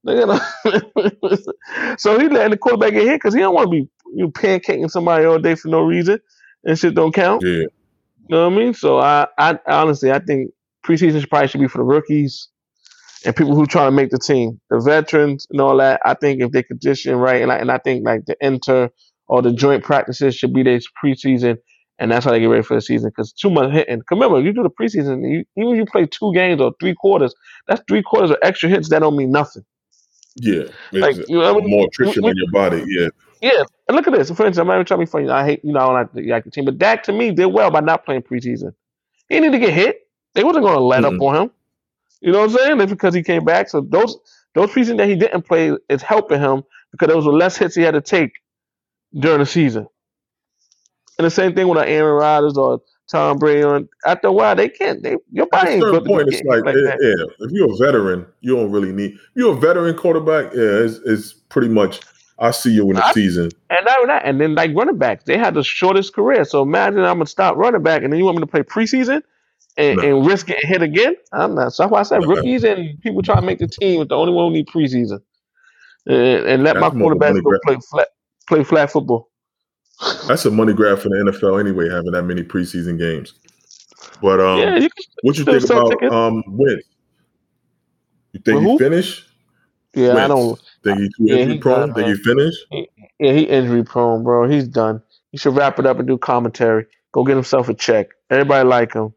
So 1.97 2.19
he 2.19 2.29
letting 2.29 2.51
the 2.51 2.57
quarterback 2.57 2.93
get 2.93 3.03
hit 3.03 3.15
because 3.17 3.33
he 3.35 3.41
don't 3.41 3.55
want 3.55 3.67
to 3.67 3.71
be 3.71 3.89
you 4.15 4.29
pancaking 4.31 4.89
somebody 4.91 5.25
all 5.25 5.39
day 5.39 5.55
for 5.55 5.69
no 5.69 5.81
reason, 5.81 6.19
and 6.67 6.77
shit 6.77 6.95
don't 6.95 7.13
count. 7.13 7.43
Yeah, 7.43 7.49
You 7.49 7.69
know 8.29 8.49
what 8.49 8.53
I 8.53 8.57
mean? 8.57 8.73
So 8.75 8.99
I, 8.99 9.27
I 9.39 9.57
honestly, 9.67 10.11
I 10.11 10.19
think 10.19 10.51
preseason 10.85 11.21
should 11.21 11.29
probably 11.29 11.47
should 11.47 11.61
be 11.61 11.67
for 11.67 11.79
the 11.79 11.85
rookies 11.85 12.49
and 13.25 13.35
people 13.35 13.55
who 13.55 13.65
try 13.65 13.85
to 13.85 13.91
make 13.91 14.11
the 14.11 14.19
team, 14.19 14.61
the 14.69 14.79
veterans 14.79 15.47
and 15.49 15.61
all 15.61 15.77
that. 15.77 16.01
I 16.05 16.13
think 16.13 16.41
if 16.41 16.51
they 16.51 16.63
condition 16.63 17.15
right, 17.15 17.41
and 17.41 17.51
I, 17.51 17.57
and 17.57 17.71
I 17.71 17.79
think 17.79 18.05
like 18.05 18.25
the 18.25 18.37
inter 18.41 18.91
or 19.27 19.41
the 19.41 19.53
joint 19.53 19.83
practices 19.83 20.35
should 20.35 20.53
be 20.53 20.63
their 20.63 20.79
preseason, 21.03 21.57
and 21.99 22.11
that's 22.11 22.25
how 22.25 22.31
they 22.31 22.39
get 22.39 22.47
ready 22.47 22.63
for 22.63 22.75
the 22.75 22.81
season. 22.81 23.09
Because 23.09 23.33
too 23.33 23.49
much 23.49 23.71
hitting. 23.71 24.01
Remember, 24.11 24.39
you 24.41 24.53
do 24.53 24.63
the 24.63 24.69
preseason, 24.69 25.21
you, 25.29 25.45
even 25.57 25.73
if 25.73 25.77
you 25.77 25.85
play 25.85 26.05
two 26.05 26.33
games 26.33 26.61
or 26.61 26.73
three 26.79 26.95
quarters, 26.95 27.33
that's 27.67 27.81
three 27.87 28.03
quarters 28.03 28.31
of 28.31 28.37
extra 28.43 28.69
hits 28.69 28.89
that 28.89 28.99
don't 28.99 29.17
mean 29.17 29.31
nothing. 29.31 29.63
yeah. 30.91 31.01
Like, 31.01 31.17
you 31.27 31.39
know, 31.39 31.59
more 31.61 31.87
attrition 31.87 32.23
on 32.23 32.33
your 32.35 32.51
body. 32.51 32.83
Yeah, 32.87 33.09
Yeah, 33.41 33.63
and 33.87 33.95
look 33.95 34.07
at 34.07 34.13
this. 34.13 34.29
For 34.29 34.45
instance, 34.45 34.57
I'm 34.57 34.67
not 34.67 34.75
even 34.75 34.85
trying 34.85 34.99
to 34.99 35.05
be 35.05 35.09
funny. 35.09 35.29
I 35.29 35.45
hate, 35.45 35.63
you 35.63 35.73
know, 35.73 35.79
I 35.79 35.85
don't 35.85 35.93
like 35.93 36.13
the, 36.13 36.41
the 36.45 36.51
team, 36.51 36.65
but 36.65 36.77
Dak 36.77 37.03
to 37.03 37.13
me 37.13 37.31
did 37.31 37.47
well 37.47 37.69
by 37.71 37.81
not 37.81 38.05
playing 38.05 38.23
preseason. 38.23 38.73
He 39.29 39.35
didn't 39.35 39.51
need 39.51 39.59
to 39.59 39.65
get 39.65 39.73
hit. 39.73 40.07
They 40.33 40.43
wasn't 40.43 40.65
going 40.65 40.77
to 40.77 40.83
let 40.83 41.05
up 41.05 41.13
Mm-mm. 41.13 41.27
on 41.27 41.35
him. 41.43 41.51
You 42.21 42.31
know 42.31 42.39
what 42.39 42.51
I'm 42.51 42.57
saying? 42.57 42.81
It's 42.81 42.91
because 42.91 43.13
he 43.13 43.23
came 43.23 43.45
back. 43.45 43.69
So 43.69 43.81
those 43.81 44.17
those 44.53 44.71
preseason 44.71 44.97
that 44.97 45.07
he 45.07 45.15
didn't 45.15 45.43
play 45.43 45.75
is 45.89 46.01
helping 46.01 46.39
him 46.39 46.63
because 46.91 47.07
there 47.07 47.17
was 47.17 47.25
less 47.25 47.57
hits 47.57 47.75
he 47.75 47.83
had 47.83 47.93
to 47.93 48.01
take 48.01 48.31
during 49.13 49.39
the 49.39 49.45
season. 49.45 49.87
And 51.17 51.25
the 51.25 51.31
same 51.31 51.53
thing 51.53 51.67
with 51.67 51.77
like 51.77 51.89
Aaron 51.89 52.15
Rodgers 52.15 52.57
or 52.57 52.81
Tom 53.07 53.37
Brady. 53.37 53.63
On 53.63 53.87
after 54.05 54.27
a 54.27 54.31
while, 54.31 54.55
they 54.55 54.69
can't. 54.69 55.01
They 55.01 55.17
your 55.31 55.47
body 55.47 55.71
ain't 55.71 55.81
built 55.81 56.05
point, 56.05 56.27
it's 56.27 56.43
like, 56.43 56.63
like 56.63 56.75
that. 56.75 56.97
yeah, 57.01 57.45
if 57.45 57.51
you're 57.51 57.71
a 57.71 57.77
veteran, 57.77 58.25
you 58.41 58.55
don't 58.55 58.71
really 58.71 58.91
need. 58.91 59.17
You're 59.35 59.53
a 59.53 59.59
veteran 59.59 59.95
quarterback, 59.95 60.53
yeah, 60.53 60.61
it's, 60.61 60.99
it's 61.05 61.33
pretty 61.33 61.69
much. 61.69 62.01
I 62.39 62.51
see 62.51 62.71
you 62.71 62.83
in 62.89 62.95
the 62.95 63.05
I- 63.05 63.11
season. 63.13 63.49
And 63.69 63.79
not 63.85 64.07
that, 64.07 64.25
and 64.25 64.39
then 64.39 64.55
like 64.55 64.71
running 64.75 64.97
backs, 64.97 65.23
they 65.25 65.37
had 65.37 65.53
the 65.55 65.63
shortest 65.63 66.13
career. 66.13 66.43
So 66.45 66.61
imagine 66.61 66.99
I'm 66.99 67.15
gonna 67.17 67.25
stop 67.25 67.55
running 67.57 67.81
back, 67.83 68.03
and 68.03 68.11
then 68.13 68.19
you 68.19 68.25
want 68.25 68.37
me 68.37 68.41
to 68.41 68.47
play 68.47 68.61
preseason 68.63 69.23
and, 69.77 69.97
No. 69.97 70.03
and 70.17 70.25
risk 70.27 70.47
getting 70.47 70.69
hit 70.69 70.81
again? 70.81 71.15
I'm 71.33 71.55
not. 71.55 71.73
So 71.73 71.83
that's 71.83 71.91
why 71.91 71.99
I 71.99 72.03
said 72.03 72.21
No. 72.21 72.27
rookies 72.27 72.63
and 72.63 72.99
people 73.01 73.21
trying 73.23 73.41
to 73.41 73.45
make 73.45 73.59
the 73.59 73.67
team 73.67 74.01
is 74.01 74.07
the 74.07 74.15
only 74.15 74.33
one 74.33 74.47
who 74.51 74.53
need 74.57 74.67
preseason, 74.67 75.21
and, 76.05 76.45
and 76.45 76.63
let 76.63 76.75
That's 76.75 76.93
my 76.93 76.99
more 76.99 77.13
of 77.13 77.17
a 77.17 77.21
quarterbacks 77.21 77.43
go 77.43 77.49
grab. 77.49 77.61
play 77.65 77.77
flat 77.89 78.07
play 78.47 78.63
flat 78.63 78.91
football. 78.91 79.29
That's 80.27 80.45
a 80.45 80.51
money 80.51 80.73
grab 80.73 80.99
for 80.99 81.09
the 81.09 81.15
NFL 81.15 81.59
anyway, 81.59 81.89
having 81.89 82.11
that 82.11 82.23
many 82.23 82.43
preseason 82.43 82.99
games. 82.99 83.33
But 84.21 84.39
um, 84.39 84.59
yeah, 84.59 84.77
you 84.77 84.89
what 85.23 85.37
you 85.39 85.43
think 85.43 85.63
about 85.65 85.89
tickets. 85.89 86.13
um 86.13 86.43
Wentz? 86.47 86.85
You 88.33 88.39
think 88.45 88.55
With 88.59 88.63
he 88.65 88.71
who? 88.71 88.77
finished? 88.77 89.25
yeah, 89.95 90.23
I 90.23 90.27
don't. 90.27 90.59
Think 90.83 90.99
he 90.99 91.09
Yeah, 91.25 91.35
injury 91.35 91.55
he 91.55 91.59
prone? 91.59 91.87
done, 91.87 91.93
Think 91.93 92.07
man. 92.07 92.09
he 92.09 92.15
finished? 92.15 92.59
Yeah, 93.19 93.33
he 93.33 93.43
injury 93.43 93.83
prone, 93.83 94.23
bro. 94.23 94.47
He's 94.49 94.67
done. 94.67 95.01
He 95.31 95.37
should 95.37 95.55
wrap 95.55 95.79
it 95.79 95.85
up 95.85 95.99
and 95.99 96.07
do 96.07 96.17
commentary. 96.17 96.85
Go 97.13 97.23
get 97.23 97.35
himself 97.35 97.69
a 97.69 97.73
check. 97.75 98.09
Everybody 98.31 98.67
like 98.67 98.93
him. 98.93 99.13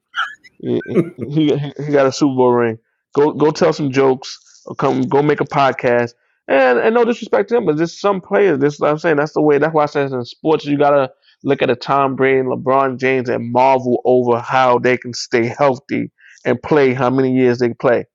He, 0.61 0.81
he, 0.87 1.03
he, 1.29 1.73
he 1.87 1.93
got 1.93 2.07
a 2.07 2.13
Super 2.13 2.35
Bowl 2.37 2.53
ring. 2.53 2.79
Go 3.15 3.33
go 3.33 3.51
tell 3.51 3.73
some 3.73 3.93
jokes 3.93 4.39
or 4.67 4.75
come 4.77 5.03
go 5.03 5.23
make 5.23 5.41
a 5.41 5.47
podcast. 5.47 6.15
And 6.49 6.79
and 6.79 6.95
no 6.95 7.05
disrespect 7.05 7.51
to 7.51 7.57
him, 7.59 7.67
but 7.67 7.79
just 7.79 8.01
some 8.01 8.21
players. 8.21 8.59
This 8.61 8.75
is 8.75 8.81
what 8.81 8.91
I'm 8.91 8.99
saying. 8.99 9.17
That's 9.17 9.35
the 9.35 9.43
way. 9.43 9.59
That's 9.59 9.75
why 9.75 9.85
I 9.85 9.87
said 9.87 10.13
in 10.13 10.25
sports 10.25 10.65
you 10.67 10.79
gotta 10.79 11.13
look 11.45 11.63
at 11.63 11.71
a 11.71 11.77
Tom 11.77 12.17
Brady, 12.17 12.41
and 12.41 12.49
LeBron 12.49 12.99
James, 12.99 13.29
and 13.29 13.53
marvel 13.53 14.03
over 14.05 14.39
how 14.41 14.79
they 14.79 14.97
can 14.99 15.15
stay 15.15 15.47
healthy 15.59 16.11
and 16.45 16.63
play 16.63 16.95
how 16.95 17.11
many 17.11 17.35
years 17.35 17.59
they 17.61 17.75
play. 17.75 18.07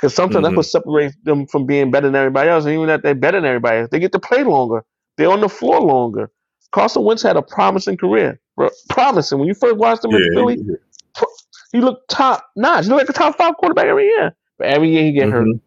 Because 0.00 0.14
sometimes 0.14 0.46
mm-hmm. 0.46 0.54
that's 0.54 0.56
what 0.56 0.82
separates 0.82 1.14
them 1.24 1.46
from 1.46 1.66
being 1.66 1.90
better 1.90 2.06
than 2.06 2.16
everybody 2.16 2.48
else. 2.48 2.64
And 2.64 2.72
even 2.72 2.86
that 2.86 3.02
they're 3.02 3.14
better 3.14 3.38
than 3.38 3.46
everybody 3.46 3.80
else, 3.80 3.90
they 3.90 3.98
get 3.98 4.12
to 4.12 4.18
play 4.18 4.42
longer. 4.42 4.82
They're 5.18 5.30
on 5.30 5.42
the 5.42 5.48
floor 5.48 5.80
longer. 5.82 6.30
Carson 6.72 7.04
Wentz 7.04 7.22
had 7.22 7.36
a 7.36 7.42
promising 7.42 7.98
career. 7.98 8.40
Promising. 8.88 9.38
When 9.38 9.48
you 9.48 9.54
first 9.54 9.76
watched 9.76 10.04
him 10.04 10.12
yeah, 10.12 10.18
in 10.18 10.34
Philly, 10.34 10.58
yeah. 10.64 11.24
he 11.72 11.80
looked 11.82 12.08
top 12.08 12.46
notch. 12.56 12.84
He 12.84 12.90
looked 12.90 13.08
like 13.08 13.10
a 13.10 13.18
top 13.18 13.36
five 13.36 13.56
quarterback 13.58 13.86
every 13.86 14.06
year. 14.06 14.34
But 14.56 14.68
every 14.68 14.90
year 14.90 15.02
he 15.02 15.12
get 15.12 15.28
mm-hmm. 15.28 15.32
hurt. 15.32 15.60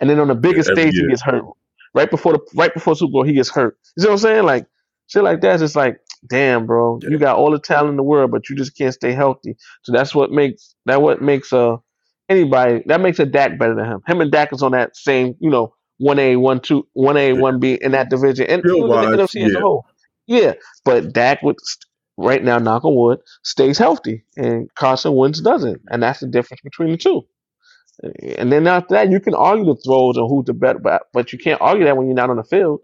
And 0.00 0.10
then 0.10 0.18
on 0.18 0.28
the 0.28 0.34
biggest 0.34 0.68
yeah, 0.68 0.74
stage, 0.74 0.94
year. 0.94 1.04
he 1.04 1.08
gets 1.08 1.22
hurt. 1.22 1.44
Right 1.94 2.10
before 2.10 2.34
the 2.34 2.40
right 2.54 2.72
before 2.72 2.94
Super 2.96 3.12
Bowl, 3.12 3.22
he 3.22 3.32
gets 3.32 3.50
hurt. 3.50 3.78
You 3.96 4.02
see 4.02 4.08
what 4.08 4.12
I'm 4.14 4.18
saying? 4.18 4.44
Like 4.44 4.66
shit 5.06 5.22
like 5.22 5.40
that. 5.42 5.62
It's 5.62 5.76
like, 5.76 6.00
damn, 6.26 6.66
bro, 6.66 6.98
you 7.02 7.18
got 7.18 7.36
all 7.36 7.50
the 7.50 7.58
talent 7.58 7.90
in 7.90 7.96
the 7.96 8.02
world, 8.02 8.30
but 8.30 8.48
you 8.48 8.56
just 8.56 8.76
can't 8.76 8.94
stay 8.94 9.12
healthy. 9.12 9.56
So 9.82 9.92
that's 9.92 10.14
what 10.14 10.30
makes 10.30 10.74
that 10.86 11.00
what 11.00 11.22
makes 11.22 11.52
uh 11.52 11.76
anybody 12.28 12.82
that 12.86 13.00
makes 13.00 13.18
a 13.18 13.26
Dak 13.26 13.58
better 13.58 13.74
than 13.74 13.86
him. 13.86 14.02
Him 14.06 14.20
and 14.20 14.30
Dak 14.30 14.52
is 14.52 14.62
on 14.62 14.72
that 14.72 14.96
same, 14.96 15.34
you 15.40 15.50
know, 15.50 15.74
one 15.98 16.18
A, 16.18 16.36
one 16.36 16.60
two, 16.60 16.86
one 16.94 17.16
A, 17.16 17.32
one 17.32 17.60
B 17.60 17.78
in 17.80 17.92
that 17.92 18.10
division, 18.10 18.46
and 18.48 18.62
the 18.62 18.68
NFC 18.68 19.34
yeah. 19.34 19.46
as 19.46 19.54
a 19.54 19.60
whole. 19.60 19.86
Yeah, 20.26 20.54
but 20.84 21.12
Dak 21.12 21.42
would 21.42 21.56
right 22.16 22.42
now, 22.42 22.58
knock 22.58 22.84
on 22.84 22.94
wood, 22.94 23.20
stays 23.42 23.78
healthy, 23.78 24.24
and 24.36 24.72
Carson 24.74 25.14
Wentz 25.14 25.40
doesn't, 25.40 25.82
and 25.90 26.02
that's 26.02 26.20
the 26.20 26.26
difference 26.26 26.60
between 26.62 26.92
the 26.92 26.96
two. 26.96 27.22
And 28.36 28.50
then 28.50 28.66
after 28.66 28.94
that, 28.94 29.10
you 29.10 29.20
can 29.20 29.34
argue 29.34 29.64
the 29.64 29.76
throws 29.76 30.16
and 30.16 30.28
who's 30.28 30.46
the 30.46 30.54
better, 30.54 30.78
but 30.78 31.02
but 31.12 31.32
you 31.32 31.38
can't 31.38 31.60
argue 31.60 31.84
that 31.84 31.96
when 31.96 32.06
you're 32.06 32.16
not 32.16 32.30
on 32.30 32.36
the 32.36 32.44
field. 32.44 32.80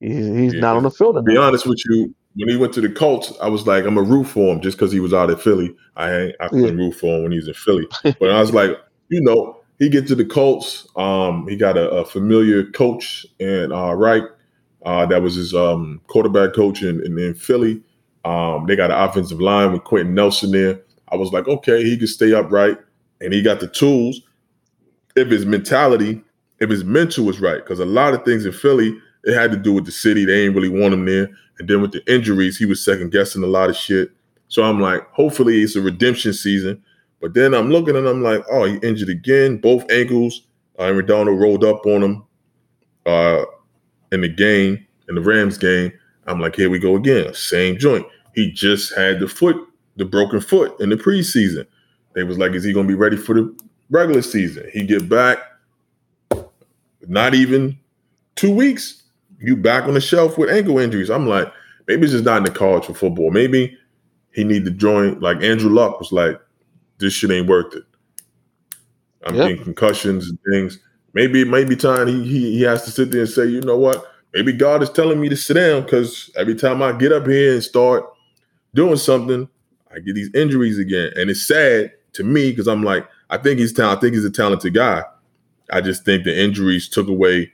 He's, 0.00 0.26
he's 0.26 0.54
yeah. 0.54 0.60
not 0.60 0.76
on 0.76 0.82
the 0.82 0.90
field. 0.90 1.16
To 1.16 1.22
be 1.22 1.36
honest 1.36 1.66
with 1.66 1.82
you, 1.88 2.14
when 2.36 2.48
he 2.48 2.56
went 2.56 2.72
to 2.74 2.80
the 2.80 2.90
Colts, 2.90 3.32
I 3.40 3.48
was 3.48 3.66
like, 3.66 3.84
I'm 3.84 3.98
a 3.98 4.02
root 4.02 4.24
for 4.24 4.52
him 4.52 4.60
just 4.60 4.76
because 4.76 4.92
he 4.92 5.00
was 5.00 5.14
out 5.14 5.30
of 5.30 5.40
Philly. 5.42 5.74
I 5.96 6.32
I 6.40 6.48
couldn't 6.48 6.78
yeah. 6.78 6.84
root 6.84 6.94
for 6.94 7.16
him 7.16 7.22
when 7.22 7.32
he 7.32 7.38
was 7.38 7.48
in 7.48 7.54
Philly, 7.54 7.86
but 8.02 8.30
I 8.30 8.40
was 8.40 8.52
like, 8.52 8.76
you 9.08 9.20
know, 9.20 9.60
he 9.78 9.88
get 9.88 10.06
to 10.08 10.14
the 10.14 10.24
Colts. 10.24 10.88
Um, 10.96 11.46
he 11.48 11.56
got 11.56 11.76
a, 11.76 11.88
a 11.90 12.04
familiar 12.04 12.64
coach 12.70 13.26
and 13.40 13.72
uh, 13.72 13.94
Reich. 13.94 14.22
Uh, 14.84 15.06
that 15.06 15.22
was 15.22 15.34
his 15.34 15.54
um, 15.54 16.00
quarterback 16.08 16.54
coach 16.54 16.82
in, 16.82 17.04
in, 17.04 17.18
in 17.18 17.34
Philly. 17.34 17.82
Um, 18.24 18.66
they 18.66 18.76
got 18.76 18.90
an 18.90 18.98
offensive 18.98 19.40
line 19.40 19.72
with 19.72 19.84
Quenton 19.84 20.14
Nelson 20.14 20.50
there. 20.50 20.80
I 21.08 21.16
was 21.16 21.32
like, 21.32 21.46
okay, 21.48 21.82
he 21.82 21.96
can 21.96 22.06
stay 22.06 22.34
upright, 22.34 22.78
and 23.20 23.32
he 23.32 23.42
got 23.42 23.60
the 23.60 23.68
tools. 23.68 24.20
If 25.16 25.28
his 25.28 25.46
mentality, 25.46 26.22
if 26.58 26.70
his 26.70 26.84
mental 26.84 27.24
was 27.24 27.40
right, 27.40 27.62
because 27.62 27.80
a 27.80 27.84
lot 27.84 28.14
of 28.14 28.24
things 28.24 28.46
in 28.46 28.52
Philly, 28.52 28.98
it 29.24 29.34
had 29.34 29.52
to 29.52 29.56
do 29.56 29.72
with 29.72 29.86
the 29.86 29.92
city. 29.92 30.24
They 30.24 30.44
ain't 30.44 30.54
really 30.54 30.68
want 30.68 30.94
him 30.94 31.04
there. 31.04 31.30
And 31.58 31.68
then 31.68 31.80
with 31.80 31.92
the 31.92 32.12
injuries, 32.12 32.58
he 32.58 32.66
was 32.66 32.84
second 32.84 33.12
guessing 33.12 33.42
a 33.42 33.48
lot 33.48 33.70
of 33.70 33.76
shit. 33.76 34.10
So 34.48 34.62
I'm 34.62 34.80
like, 34.80 35.08
hopefully 35.10 35.62
it's 35.62 35.76
a 35.76 35.80
redemption 35.80 36.32
season. 36.32 36.82
But 37.20 37.34
then 37.34 37.54
I'm 37.54 37.70
looking 37.70 37.96
and 37.96 38.06
I'm 38.06 38.22
like, 38.22 38.44
oh, 38.50 38.64
he 38.64 38.76
injured 38.76 39.08
again, 39.08 39.58
both 39.58 39.90
ankles. 39.90 40.42
Uh, 40.78 40.84
and 40.84 40.96
Redondo 40.96 41.32
rolled 41.32 41.64
up 41.64 41.86
on 41.86 42.02
him 42.02 42.24
uh, 43.06 43.44
in 44.12 44.20
the 44.20 44.28
game, 44.28 44.84
in 45.08 45.14
the 45.14 45.20
Rams 45.20 45.56
game. 45.56 45.92
I'm 46.26 46.40
like, 46.40 46.56
here 46.56 46.70
we 46.70 46.78
go 46.78 46.96
again, 46.96 47.32
same 47.34 47.78
joint. 47.78 48.06
He 48.34 48.50
just 48.50 48.94
had 48.94 49.20
the 49.20 49.28
foot, 49.28 49.56
the 49.96 50.04
broken 50.04 50.40
foot 50.40 50.78
in 50.80 50.88
the 50.88 50.96
preseason. 50.96 51.66
They 52.14 52.24
was 52.24 52.38
like, 52.38 52.52
is 52.52 52.64
he 52.64 52.72
gonna 52.72 52.88
be 52.88 52.94
ready 52.94 53.16
for 53.16 53.34
the 53.34 53.56
regular 53.90 54.22
season? 54.22 54.68
He 54.72 54.84
get 54.84 55.08
back, 55.08 55.38
not 57.06 57.34
even 57.34 57.78
two 58.34 58.54
weeks 58.54 59.03
you 59.40 59.56
back 59.56 59.84
on 59.84 59.94
the 59.94 60.00
shelf 60.00 60.38
with 60.38 60.50
ankle 60.50 60.78
injuries. 60.78 61.10
I'm 61.10 61.26
like, 61.26 61.52
maybe 61.86 62.04
it's 62.04 62.12
just 62.12 62.24
not 62.24 62.38
in 62.38 62.44
the 62.44 62.50
cards 62.50 62.86
for 62.86 62.94
football. 62.94 63.30
Maybe 63.30 63.76
he 64.32 64.44
need 64.44 64.64
to 64.64 64.70
join. 64.70 65.20
Like 65.20 65.42
Andrew 65.42 65.70
Luck 65.70 65.98
was 65.98 66.12
like, 66.12 66.40
this 66.98 67.12
shit 67.12 67.30
ain't 67.30 67.48
worth 67.48 67.74
it. 67.74 67.84
I'm 69.26 69.34
yep. 69.34 69.48
getting 69.48 69.64
concussions 69.64 70.28
and 70.28 70.38
things. 70.50 70.78
Maybe 71.12 71.42
it 71.42 71.48
might 71.48 71.68
be 71.68 71.76
time 71.76 72.08
he, 72.08 72.22
he 72.24 72.58
he 72.58 72.62
has 72.62 72.84
to 72.84 72.90
sit 72.90 73.10
there 73.10 73.22
and 73.22 73.30
say, 73.30 73.46
you 73.46 73.60
know 73.60 73.78
what? 73.78 74.04
Maybe 74.32 74.52
God 74.52 74.82
is 74.82 74.90
telling 74.90 75.20
me 75.20 75.28
to 75.28 75.36
sit 75.36 75.54
down 75.54 75.82
because 75.82 76.30
every 76.36 76.56
time 76.56 76.82
I 76.82 76.92
get 76.92 77.12
up 77.12 77.26
here 77.26 77.54
and 77.54 77.62
start 77.62 78.04
doing 78.74 78.96
something, 78.96 79.48
I 79.94 80.00
get 80.00 80.14
these 80.14 80.34
injuries 80.34 80.78
again. 80.78 81.12
And 81.16 81.30
it's 81.30 81.46
sad 81.46 81.92
to 82.14 82.24
me 82.24 82.50
because 82.50 82.66
I'm 82.66 82.82
like, 82.82 83.08
I 83.30 83.38
think 83.38 83.60
he's 83.60 83.72
talented. 83.72 83.98
I 83.98 84.00
think 84.00 84.14
he's 84.14 84.24
a 84.24 84.30
talented 84.30 84.74
guy. 84.74 85.04
I 85.70 85.80
just 85.80 86.04
think 86.04 86.24
the 86.24 86.36
injuries 86.36 86.88
took 86.88 87.08
away 87.08 87.52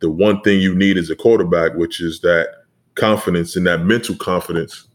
the 0.00 0.10
one 0.10 0.40
thing 0.42 0.60
you 0.60 0.74
need 0.74 0.98
as 0.98 1.10
a 1.10 1.16
quarterback, 1.16 1.74
which 1.74 2.00
is 2.00 2.20
that 2.20 2.48
confidence 2.94 3.56
and 3.56 3.66
that 3.66 3.82
mental 3.82 4.16
confidence 4.16 4.88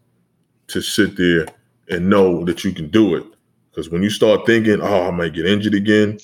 to 0.67 0.81
sit 0.81 1.17
there 1.17 1.45
and 1.89 2.09
know 2.09 2.43
that 2.45 2.63
you 2.63 2.71
can 2.73 2.89
do 2.89 3.15
it. 3.15 3.25
Because 3.69 3.89
when 3.89 4.03
you 4.03 4.09
start 4.09 4.45
thinking, 4.45 4.81
oh, 4.81 5.07
I 5.07 5.11
might 5.11 5.33
get 5.33 5.45
injured 5.45 5.73
again, 5.73 6.19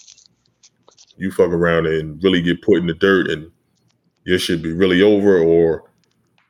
you 1.17 1.31
fuck 1.31 1.49
around 1.49 1.87
and 1.87 2.21
really 2.23 2.41
get 2.41 2.61
put 2.61 2.77
in 2.77 2.87
the 2.87 2.93
dirt 2.93 3.29
and 3.29 3.51
your 4.25 4.37
shit 4.37 4.61
be 4.61 4.73
really 4.73 5.01
over 5.01 5.39
or 5.39 5.89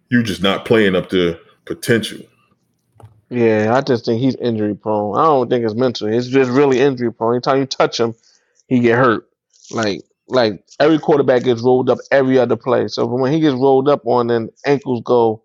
you're 0.09 0.23
just 0.23 0.41
not 0.41 0.65
playing 0.65 0.95
up 0.95 1.09
to 1.09 1.38
potential. 1.65 2.19
Yeah, 3.30 3.73
I 3.75 3.82
just 3.82 4.05
think 4.05 4.21
he's 4.21 4.36
injury 4.36 4.73
prone. 4.73 5.17
I 5.17 5.25
don't 5.25 5.49
think 5.49 5.65
it's 5.65 5.73
mental. 5.73 6.07
It's 6.07 6.28
just 6.28 6.49
really 6.49 6.80
injury 6.80 7.11
prone. 7.11 7.36
Anytime 7.36 7.59
you 7.59 7.65
touch 7.65 7.99
him, 7.99 8.15
he 8.67 8.80
get 8.80 8.97
hurt. 8.97 9.28
Like 9.69 10.01
like 10.28 10.63
every 10.80 10.99
quarterback 10.99 11.43
gets 11.43 11.61
rolled 11.61 11.89
up 11.89 11.99
every 12.11 12.38
other 12.38 12.55
play. 12.55 12.88
So 12.88 13.05
when 13.05 13.32
he 13.32 13.39
gets 13.39 13.55
rolled 13.55 13.89
up 13.89 14.05
on, 14.05 14.28
then 14.28 14.49
ankles 14.65 15.01
go. 15.03 15.43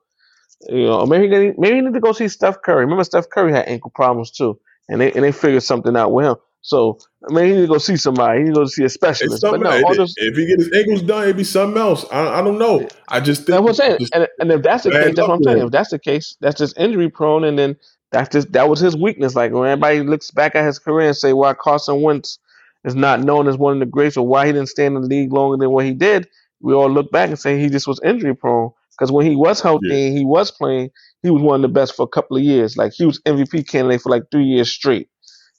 You 0.69 0.87
know, 0.87 1.07
maybe 1.07 1.29
they, 1.29 1.55
maybe 1.59 1.77
you 1.77 1.83
need 1.83 1.95
to 1.95 2.01
go 2.01 2.13
see 2.13 2.29
Steph 2.29 2.63
Curry. 2.63 2.85
Remember, 2.85 3.03
Steph 3.03 3.29
Curry 3.31 3.53
had 3.53 3.67
ankle 3.67 3.91
problems 3.91 4.31
too, 4.31 4.61
and 4.89 5.01
they 5.01 5.13
and 5.13 5.25
they 5.25 5.33
figured 5.33 5.63
something 5.65 5.97
out 5.97 6.13
with 6.13 6.27
him. 6.27 6.37
So 6.61 7.01
I 7.29 7.33
mean, 7.35 7.47
he 7.47 7.53
need 7.53 7.61
to 7.63 7.67
go 7.67 7.79
see 7.79 7.97
somebody. 7.97 8.39
He 8.39 8.45
need 8.45 8.55
to 8.55 8.61
go 8.61 8.67
see 8.67 8.85
a 8.85 8.89
specialist. 8.89 9.43
But 9.43 9.61
no, 9.61 9.71
if, 9.73 10.11
if 10.17 10.37
he 10.37 10.47
get 10.47 10.61
his 10.61 10.73
ankles 10.73 11.03
done, 11.03 11.25
it'd 11.25 11.37
be 11.37 11.45
something 11.45 11.81
else. 11.81 12.05
I, 12.13 12.39
I 12.39 12.43
don't 12.43 12.59
know. 12.59 12.89
I 13.09 13.19
just 13.19 13.45
think 13.45 13.49
that's 13.49 13.63
what 13.63 13.71
I'm 13.71 13.99
saying. 13.99 14.09
And, 14.15 14.29
and 14.39 14.53
if 14.53 14.63
that's 14.63 14.85
the 14.85 14.91
case, 14.93 15.15
that's 15.17 15.29
what 15.29 15.35
I'm 15.35 15.43
saying. 15.43 15.59
If 15.59 15.71
that's 15.73 15.91
the 15.91 15.99
case, 15.99 16.37
that's 16.41 16.57
just 16.57 16.79
injury 16.79 17.11
prone, 17.11 17.43
and 17.43 17.59
then 17.59 17.77
that's 18.13 18.29
just 18.29 18.53
that 18.53 18.69
was 18.69 18.79
his 18.79 18.97
weakness. 18.97 19.35
Like 19.35 19.51
when 19.51 19.69
everybody 19.69 20.03
looks 20.05 20.31
back 20.31 20.55
at 20.55 20.65
his 20.65 20.79
career 20.79 21.09
and 21.09 21.17
say, 21.17 21.33
"Why 21.33 21.55
Carson 21.55 22.01
Wentz 22.01 22.39
is 22.85 22.95
not 22.95 23.21
known 23.21 23.49
as 23.49 23.57
one 23.57 23.75
of 23.75 23.81
the 23.81 23.87
greats 23.87 24.17
or 24.17 24.27
why 24.27 24.47
he 24.47 24.53
didn't 24.53 24.69
stay 24.69 24.87
in 24.87 24.95
the 24.95 25.01
league 25.01 25.33
longer 25.33 25.57
than 25.57 25.71
what 25.71 25.85
he 25.85 25.93
did, 25.93 26.29
we 26.61 26.75
all 26.75 26.91
look 26.91 27.11
back 27.11 27.29
and 27.29 27.39
say 27.39 27.59
he 27.59 27.69
just 27.69 27.87
was 27.87 28.01
injury 28.05 28.35
prone. 28.35 28.71
Because 28.91 29.11
when 29.11 29.27
he 29.27 29.37
was 29.37 29.61
healthy 29.61 29.89
yeah. 29.89 30.07
and 30.07 30.19
he 30.19 30.25
was 30.25 30.51
playing, 30.51 30.91
he 31.23 31.31
was 31.31 31.43
one 31.43 31.57
of 31.57 31.63
the 31.63 31.69
best 31.69 31.97
for 31.97 32.03
a 32.03 32.09
couple 32.09 32.37
of 32.37 32.43
years. 32.43 32.77
Like 32.77 32.93
he 32.93 33.07
was 33.07 33.21
MVP 33.21 33.69
candidate 33.69 34.03
for 34.03 34.11
like 34.11 34.25
three 34.31 34.45
years 34.45 34.71
straight. 34.71 35.09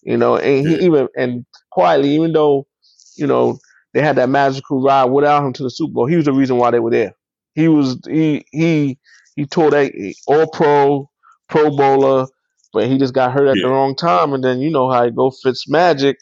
You 0.04 0.18
know, 0.18 0.36
and 0.36 0.68
he 0.68 0.76
yeah. 0.76 0.82
even 0.82 1.08
and 1.16 1.46
quietly, 1.72 2.16
even 2.16 2.34
though, 2.34 2.68
you 3.16 3.26
know, 3.26 3.58
they 3.94 4.02
had 4.02 4.18
that 4.18 4.30
magical 4.30 4.82
ride 4.82 5.06
without 5.06 5.46
him 5.46 5.54
to 5.54 5.64
the 5.64 5.70
Super 5.70 5.94
Bowl, 5.94 6.06
he 6.08 6.16
was 6.16 6.26
the 6.26 6.34
reason 6.34 6.58
why 6.58 6.72
they 6.72 6.80
were 6.80 6.92
there. 6.92 7.14
He 7.56 7.68
was 7.68 8.00
he 8.08 8.46
he 8.52 8.98
he 9.36 9.46
tore 9.46 9.72
that 9.72 9.92
eh, 9.98 10.14
all 10.28 10.48
pro, 10.52 11.10
pro 11.48 11.76
bowler, 11.76 12.28
but 12.74 12.88
he 12.88 12.98
just 12.98 13.14
got 13.14 13.32
hurt 13.32 13.48
at 13.48 13.56
yeah. 13.56 13.68
the 13.68 13.70
wrong 13.70 13.96
time, 13.96 14.34
and 14.34 14.44
then 14.44 14.60
you 14.60 14.72
know 14.72 14.90
how 14.90 15.04
it 15.04 15.16
go 15.16 15.30
Fitz 15.30 15.70
magic. 15.70 16.18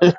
when, 0.00 0.14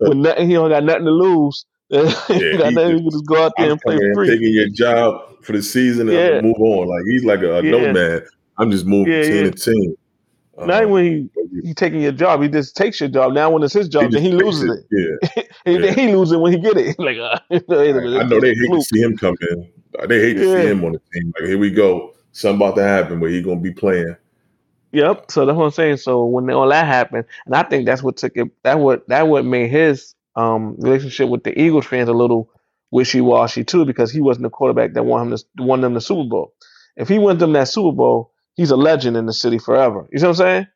when 0.00 0.22
nothing, 0.22 0.48
he 0.48 0.54
don't 0.54 0.68
got 0.68 0.84
nothing 0.84 1.06
to 1.06 1.10
lose. 1.10 1.64
yeah, 1.88 2.10
he 2.28 2.56
got 2.58 2.74
nothing. 2.74 2.96
He 2.96 3.02
can 3.02 3.10
just 3.10 3.26
go 3.26 3.42
out 3.42 3.52
there 3.56 3.66
I'm 3.66 3.72
and 3.72 3.80
play 3.80 3.98
free. 4.14 4.28
Taking 4.28 4.52
your 4.52 4.68
job 4.68 5.42
for 5.42 5.52
the 5.52 5.62
season 5.62 6.08
and 6.08 6.18
yeah. 6.18 6.40
move 6.42 6.56
on. 6.60 6.88
Like 6.88 7.04
he's 7.08 7.24
like 7.24 7.40
a, 7.40 7.58
a 7.58 7.62
yeah. 7.62 7.70
nomad. 7.70 8.24
I'm 8.58 8.70
just 8.70 8.84
moving 8.84 9.12
yeah, 9.12 9.22
team 9.22 9.50
to 9.50 9.58
team. 9.58 9.94
Not 10.58 10.84
um, 10.84 10.90
when 10.90 11.04
he 11.04 11.30
he 11.64 11.74
taking 11.74 12.02
your 12.02 12.12
job, 12.12 12.42
he 12.42 12.48
just 12.48 12.76
takes 12.76 13.00
your 13.00 13.08
job. 13.08 13.32
Now 13.32 13.50
when 13.50 13.62
it's 13.62 13.74
his 13.74 13.88
job, 13.88 14.04
he 14.04 14.08
then 14.10 14.22
he 14.22 14.32
loses 14.32 14.64
it. 14.64 14.86
it. 14.90 15.26
Yeah, 15.36 15.42
he, 15.64 15.78
yeah. 15.78 15.92
he 15.92 16.12
loses 16.12 16.32
it 16.32 16.40
when 16.40 16.52
he 16.52 16.58
get 16.58 16.76
it. 16.76 16.98
Like 16.98 17.16
uh, 17.16 17.38
I 17.50 18.24
know 18.24 18.40
they 18.40 18.54
hate 18.54 18.70
to 18.70 18.82
see 18.82 19.00
him 19.00 19.16
come 19.16 19.34
in. 19.50 19.70
They 20.08 20.20
hate 20.20 20.34
to 20.34 20.44
see 20.44 20.68
him 20.68 20.84
on 20.84 20.92
the 20.92 21.00
team. 21.12 21.32
Like 21.38 21.48
here 21.48 21.58
we 21.58 21.70
go 21.70 22.15
something 22.36 22.60
about 22.60 22.76
to 22.76 22.82
happen 22.82 23.20
where 23.20 23.30
he's 23.30 23.44
gonna 23.44 23.60
be 23.60 23.72
playing. 23.72 24.16
Yep. 24.92 25.30
So 25.30 25.44
that's 25.44 25.56
what 25.56 25.64
I'm 25.64 25.70
saying. 25.70 25.96
So 25.98 26.24
when 26.24 26.48
all 26.50 26.68
that 26.68 26.86
happened, 26.86 27.24
and 27.46 27.54
I 27.54 27.62
think 27.62 27.86
that's 27.86 28.02
what 28.02 28.16
took 28.16 28.36
it. 28.36 28.48
That 28.62 28.78
what 28.78 29.08
that 29.08 29.28
what 29.28 29.44
made 29.44 29.70
his 29.70 30.14
um, 30.36 30.76
relationship 30.78 31.28
with 31.28 31.44
the 31.44 31.58
Eagles 31.58 31.86
fans 31.86 32.08
a 32.08 32.12
little 32.12 32.50
wishy 32.90 33.20
washy 33.20 33.64
too, 33.64 33.84
because 33.84 34.12
he 34.12 34.20
wasn't 34.20 34.44
the 34.44 34.50
quarterback 34.50 34.92
that 34.92 35.04
won 35.04 35.26
him 35.26 35.36
to, 35.36 35.44
won 35.58 35.80
them 35.80 35.94
the 35.94 36.00
Super 36.00 36.28
Bowl. 36.28 36.54
If 36.96 37.08
he 37.08 37.18
won 37.18 37.38
them 37.38 37.52
that 37.54 37.68
Super 37.68 37.94
Bowl, 37.94 38.32
he's 38.54 38.70
a 38.70 38.76
legend 38.76 39.16
in 39.16 39.26
the 39.26 39.32
city 39.32 39.58
forever. 39.58 40.06
You 40.12 40.18
see 40.18 40.26
what 40.26 40.30
I'm 40.30 40.36
saying? 40.36 40.66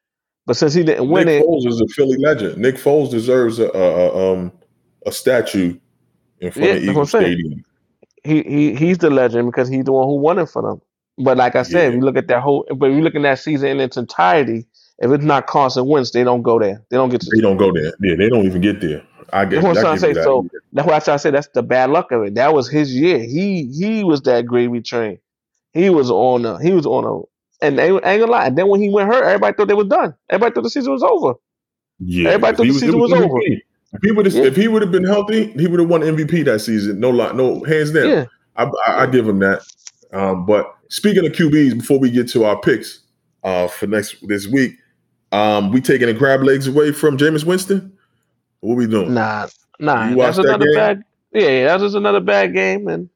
But 0.47 0.57
since 0.57 0.75
he 0.75 0.83
didn't 0.83 1.09
win 1.09 1.29
it, 1.29 1.33
Nick 1.33 1.43
it, 1.43 1.47
Foles 1.47 1.67
is 1.67 1.81
a 1.81 1.87
Philly 1.89 2.17
legend. 2.19 2.57
Nick 2.59 2.77
Foles 2.77 3.11
deserves 3.11 3.59
a, 3.59 3.69
a, 3.69 3.79
a 3.79 4.33
um 4.33 4.53
a 5.07 5.13
statue 5.13 5.79
in 6.41 6.51
front 6.51 6.69
yeah, 6.69 6.75
of 6.75 6.85
Eagles 6.85 7.09
Stadium. 7.11 7.65
He 8.25 8.43
he 8.43 8.75
he's 8.75 8.99
the 8.99 9.11
legend 9.11 9.49
because 9.49 9.69
he's 9.69 9.85
the 9.85 9.93
one 9.93 10.07
who 10.07 10.17
won 10.17 10.39
it 10.39 10.47
for 10.47 10.63
them. 10.63 10.81
But 11.23 11.37
like 11.37 11.57
I 11.57 11.63
said, 11.63 11.83
yeah. 11.83 11.89
if 11.89 11.95
you 11.95 12.01
look 12.01 12.17
at 12.17 12.29
that 12.29 12.41
whole, 12.41 12.67
but 12.77 12.91
if 12.91 12.97
you 12.97 13.03
look 13.03 13.15
at 13.15 13.23
that 13.23 13.39
season 13.39 13.69
in 13.69 13.81
its 13.81 13.97
entirety, 13.97 14.67
if 14.99 15.11
it's 15.11 15.25
not 15.25 15.47
Carson 15.47 15.87
Wentz, 15.87 16.11
they 16.11 16.25
don't 16.25 16.43
go 16.43 16.59
there. 16.59 16.83
They 16.91 16.97
don't 16.97 17.09
get 17.11 17.21
to. 17.23 17.31
They 17.35 17.41
don't 17.41 17.57
go 17.57 17.73
there. 17.73 17.93
Yeah, 18.01 18.17
they 18.17 18.29
don't 18.29 18.45
even 18.47 18.61
get 18.61 18.81
there. 18.81 19.03
I 19.33 19.45
get. 19.45 19.63
That's 19.63 19.65
what 19.65 19.77
I'm 19.77 19.83
trying 19.83 19.95
to 19.97 20.01
say. 20.01 20.15
So 20.15 20.49
that's 20.73 20.87
why 20.87 20.97
I 20.97 21.01
to 21.01 21.19
say 21.19 21.31
that's 21.31 21.49
the 21.49 21.63
bad 21.63 21.91
luck 21.91 22.13
of 22.13 22.23
it. 22.23 22.35
That 22.35 22.55
was 22.55 22.69
his 22.69 22.95
year. 22.95 23.19
He 23.19 23.71
he 23.73 24.05
was 24.05 24.23
that 24.23 24.47
gravy 24.47 24.81
train. 24.81 25.19
He 25.73 25.91
was 25.91 26.11
on 26.11 26.45
a 26.45 26.61
he 26.61 26.73
was 26.73 26.87
on 26.87 27.05
a. 27.05 27.23
And 27.63 27.79
they 27.79 27.91
ain't 27.91 28.03
gonna 28.03 28.27
lie. 28.27 28.47
And 28.47 28.57
then 28.57 28.69
when 28.69 28.81
he 28.81 28.89
went 28.89 29.13
hurt, 29.13 29.23
everybody 29.23 29.55
thought 29.55 29.69
they 29.69 29.75
were 29.75 29.85
done. 29.85 30.15
Everybody 30.31 30.55
thought 30.55 30.63
the 30.63 30.71
season 30.71 30.93
was 30.93 31.03
over. 31.03 31.35
Yeah, 31.99 32.31
Everybody 32.31 32.57
thought 32.57 32.67
he 32.67 32.73
the 32.73 32.79
season 32.79 32.99
was 32.99 33.13
MVP. 33.13 33.25
over. 33.25 33.39
If 33.93 34.03
he 34.03 34.11
would 34.13 34.27
have, 34.27 34.35
Yeah. 34.35 34.45
if 34.45 34.57
he 34.57 34.69
would 34.69 34.83
have 34.83 34.93
been 34.93 35.05
healthy, 35.05 35.53
he 35.53 35.67
would 35.67 35.81
have 35.81 35.89
won 35.89 36.01
MVP 36.01 36.45
that 36.47 36.61
season. 36.61 37.01
No 37.01 37.11
lot, 37.11 37.37
no 37.37 37.63
hands 37.65 37.91
down. 37.91 38.09
Yeah. 38.09 38.25
I, 38.57 38.65
I, 38.87 39.03
I 39.03 39.07
give 39.07 39.29
him 39.29 39.41
that. 39.41 39.63
Um, 40.13 40.45
but 40.47 40.75
speaking 40.89 41.25
of 41.27 41.33
QBs, 41.33 41.77
before 41.79 41.99
we 41.99 42.11
get 42.11 42.29
to 42.31 42.45
our 42.45 42.59
picks 42.61 43.01
uh, 43.45 43.69
for 43.69 43.87
next 43.87 44.17
this 44.27 44.47
week, 44.47 44.73
um, 45.33 45.71
we 45.71 45.81
taking 45.81 46.09
the 46.09 46.15
crab 46.15 46.43
legs 46.43 46.67
away 46.67 46.93
from 46.93 47.17
Jameis 47.17 47.45
Winston. 47.45 47.93
What 48.61 48.77
we 48.77 48.87
doing? 48.87 49.15
Nah, 49.15 49.47
nah. 49.79 50.15
That's 50.15 50.37
that 50.37 50.47
another 50.47 50.67
game? 50.67 50.75
bad. 50.75 51.05
Yeah, 51.33 51.49
yeah, 51.49 51.65
that's 51.67 51.83
just 51.85 51.95
another 51.97 52.21
bad 52.21 52.53
game. 52.55 52.89
And 52.89 53.09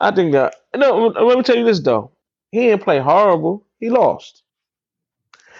I 0.00 0.10
think 0.10 0.32
that 0.32 0.56
no. 0.76 1.06
Let 1.06 1.36
me 1.38 1.42
tell 1.44 1.56
you 1.56 1.64
this 1.64 1.80
though. 1.80 2.10
He 2.50 2.66
didn't 2.66 2.82
play 2.82 2.98
horrible. 2.98 3.64
He 3.80 3.90
lost. 3.90 4.42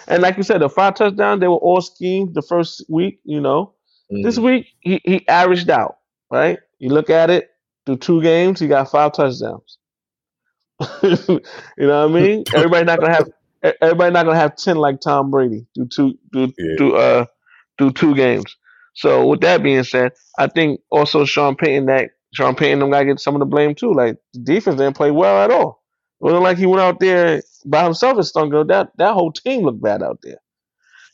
And 0.07 0.23
like 0.23 0.37
you 0.37 0.43
said, 0.43 0.61
the 0.61 0.69
five 0.69 0.95
touchdowns 0.97 1.41
they 1.41 1.49
were 1.49 1.55
all 1.57 1.81
schemed 1.81 2.35
the 2.35 2.43
first 2.43 2.85
week. 2.89 3.21
You 3.25 3.41
know, 3.41 3.73
this 4.11 4.39
Mhm. 4.39 4.45
week 4.45 4.67
he 4.81 5.01
he 5.05 5.27
averaged 5.29 5.71
out. 5.71 5.99
Right. 6.31 6.59
You 6.79 6.91
look 6.91 7.09
at 7.11 7.31
it 7.31 7.51
through 7.87 7.99
two 7.99 8.21
games, 8.21 8.59
he 8.61 8.67
got 8.67 8.91
five 8.91 9.13
touchdowns. 9.13 9.79
you 11.03 11.87
know 11.87 12.07
what 12.09 12.19
I 12.19 12.21
mean? 12.21 12.45
Everybody 12.55 12.85
not 12.85 13.01
gonna 13.01 13.13
have. 13.15 13.31
Everybody 13.81 14.13
not 14.13 14.27
gonna 14.27 14.39
have 14.39 14.57
ten 14.57 14.77
like 14.77 15.01
Tom 15.01 15.31
Brady 15.31 15.67
do 15.75 15.87
two 15.87 16.19
do 16.33 16.53
Yeah. 16.59 16.75
do 16.79 16.97
uh 16.97 17.25
do 17.79 17.91
two 17.93 18.15
games. 18.15 18.57
So 18.95 19.27
with 19.27 19.41
that 19.41 19.63
being 19.63 19.83
said, 19.85 20.13
I 20.39 20.47
think 20.49 20.81
also 20.91 21.25
Sean 21.25 21.57
Payton 21.57 21.87
that 21.87 22.11
Sean 22.35 22.55
Payton 22.55 22.79
them 22.81 22.91
gotta 22.91 23.07
get 23.07 23.21
some 23.21 23.35
of 23.35 23.41
the 23.41 23.47
blame 23.47 23.75
too. 23.75 23.93
Like 23.93 24.17
the 24.35 24.41
defense 24.41 24.77
didn't 24.77 24.97
play 24.97 25.11
well 25.11 25.43
at 25.43 25.51
all. 25.51 25.83
It 26.21 26.25
wasn't 26.25 26.43
like 26.43 26.59
he 26.59 26.67
went 26.67 26.81
out 26.83 27.01
there 27.01 27.43
by 27.67 27.85
himself 27.85 28.17
and 28.17 28.27
stunk. 28.27 28.53
That 28.69 28.91
that 28.99 29.15
whole 29.15 29.33
team 29.33 29.63
looked 29.63 29.83
bad 29.83 30.03
out 30.03 30.19
there. 30.23 30.39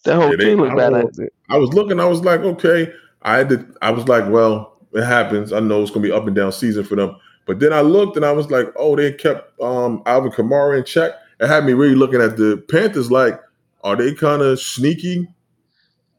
That 0.05 0.17
whole 0.17 0.31
Yeah, 0.31 0.37
they- 0.37 0.45
team 0.45 0.61
I 0.61 0.63
looked 0.65 0.77
bad 0.77 0.91
don't 0.91 1.05
out 1.07 1.11
there. 1.15 1.31
I 1.49 1.57
was 1.59 1.73
looking. 1.73 2.01
I 2.01 2.07
was 2.07 2.23
like, 2.25 2.41
okay. 2.41 2.93
I 3.23 3.37
had 3.39 3.49
to. 3.51 3.67
I 3.83 3.91
was 3.91 4.09
like, 4.09 4.29
well, 4.31 4.79
it 4.95 5.05
happens. 5.05 5.53
I 5.53 5.61
know 5.61 5.83
it's 5.83 5.91
gonna 5.91 6.03
be 6.03 6.13
up 6.13 6.27
and 6.27 6.35
down 6.35 6.53
season 6.53 6.85
for 6.85 6.97
them. 6.97 7.17
But 7.51 7.59
then 7.59 7.73
I 7.73 7.81
looked 7.81 8.15
and 8.15 8.25
I 8.25 8.31
was 8.31 8.49
like, 8.49 8.69
oh, 8.77 8.95
they 8.95 9.13
kept 9.13 9.61
um, 9.61 10.05
Alvin 10.07 10.31
Kamara 10.31 10.79
in 10.79 10.85
check. 10.85 11.15
It 11.41 11.49
had 11.49 11.65
me 11.65 11.73
really 11.73 11.97
looking 11.97 12.21
at 12.21 12.37
the 12.37 12.65
Panthers. 12.71 13.11
Like, 13.11 13.41
are 13.83 13.97
they 13.97 14.15
kind 14.15 14.41
of 14.41 14.61
sneaky, 14.61 15.27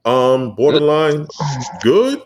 um, 0.03 0.55
borderline 0.55 1.25
good? 1.79 2.21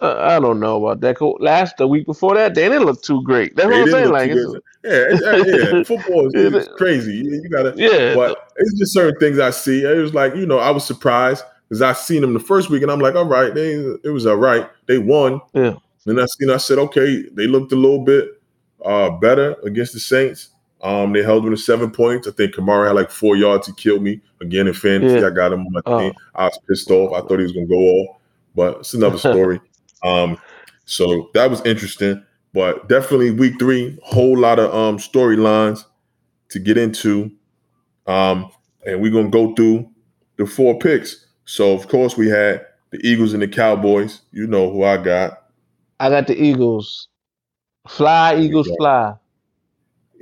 Uh, 0.00 0.16
I 0.18 0.40
don't 0.40 0.60
know 0.60 0.82
about 0.82 1.02
that. 1.02 1.20
Last 1.40 1.76
the 1.76 1.86
week 1.86 2.06
before 2.06 2.36
that, 2.36 2.54
they 2.54 2.70
didn't 2.70 2.86
look 2.86 3.02
too 3.02 3.22
great. 3.22 3.54
That's 3.54 3.66
what 3.66 3.82
I'm 3.82 3.90
saying. 3.90 4.12
Like, 4.12 4.30
it's, 4.32 4.54
yeah, 4.82 5.36
yeah, 5.36 5.76
yeah. 5.76 5.82
Football 5.84 6.34
is, 6.34 6.54
is 6.54 6.68
crazy. 6.78 7.16
You, 7.16 7.42
you 7.42 7.50
gotta. 7.50 7.74
yeah, 7.76 8.14
But 8.14 8.50
it's 8.56 8.78
just 8.78 8.94
certain 8.94 9.20
things 9.20 9.38
I 9.38 9.50
see. 9.50 9.82
It 9.84 9.98
was 9.98 10.14
like, 10.14 10.34
you 10.34 10.46
know, 10.46 10.58
I 10.58 10.70
was 10.70 10.86
surprised 10.86 11.44
because 11.68 11.82
I 11.82 11.92
seen 11.92 12.22
them 12.22 12.32
the 12.32 12.40
first 12.40 12.70
week, 12.70 12.80
and 12.80 12.90
I'm 12.90 13.00
like, 13.00 13.14
all 13.14 13.26
right, 13.26 13.52
they 13.52 13.72
it 14.04 14.10
was 14.10 14.24
all 14.24 14.36
right. 14.36 14.70
They 14.86 14.96
won. 14.96 15.42
Yeah. 15.52 15.74
And 16.06 16.20
I 16.20 16.26
seen, 16.26 16.50
I 16.50 16.56
said, 16.56 16.78
okay, 16.78 17.24
they 17.32 17.46
looked 17.46 17.72
a 17.72 17.76
little 17.76 18.04
bit 18.04 18.40
uh 18.84 19.10
better 19.10 19.56
against 19.64 19.92
the 19.94 20.00
Saints. 20.00 20.48
Um, 20.80 21.12
they 21.12 21.22
held 21.24 21.44
them 21.44 21.50
to 21.50 21.56
seven 21.56 21.90
points. 21.90 22.28
I 22.28 22.30
think 22.30 22.54
Kamara 22.54 22.86
had 22.86 22.94
like 22.94 23.10
four 23.10 23.34
yards. 23.36 23.66
He 23.66 23.72
killed 23.74 24.02
me 24.02 24.20
again 24.40 24.68
in 24.68 24.74
fantasy. 24.74 25.18
Yeah. 25.18 25.26
I 25.26 25.30
got 25.30 25.52
him 25.52 25.66
on 25.66 25.72
my 25.72 25.80
Oh. 25.86 25.98
team. 25.98 26.12
I 26.36 26.44
was 26.44 26.58
pissed 26.68 26.90
off. 26.90 27.12
I 27.12 27.26
thought 27.26 27.38
he 27.38 27.42
was 27.42 27.52
gonna 27.52 27.66
go 27.66 27.74
off, 27.74 28.16
but 28.54 28.76
it's 28.78 28.94
another 28.94 29.18
story. 29.30 29.60
um, 30.04 30.38
so 30.84 31.30
that 31.34 31.50
was 31.50 31.60
interesting. 31.66 32.22
But 32.54 32.88
definitely 32.88 33.32
week 33.32 33.58
three, 33.58 33.98
whole 34.02 34.38
lot 34.38 34.58
of 34.60 34.72
um 34.74 34.98
storylines 34.98 35.84
to 36.50 36.58
get 36.60 36.78
into. 36.78 37.30
Um, 38.06 38.50
and 38.86 39.02
we're 39.02 39.12
gonna 39.12 39.28
go 39.30 39.54
through 39.54 39.90
the 40.36 40.46
four 40.46 40.78
picks. 40.78 41.26
So 41.44 41.72
of 41.72 41.88
course 41.88 42.16
we 42.16 42.28
had 42.28 42.64
the 42.90 43.04
Eagles 43.06 43.32
and 43.34 43.42
the 43.42 43.48
Cowboys. 43.48 44.20
You 44.30 44.46
know 44.46 44.70
who 44.70 44.84
I 44.84 44.96
got. 44.96 45.42
I 46.00 46.08
got 46.10 46.26
the 46.26 46.40
Eagles. 46.40 47.08
Fly, 47.88 48.36
Eagles, 48.36 48.70
fly. 48.78 49.14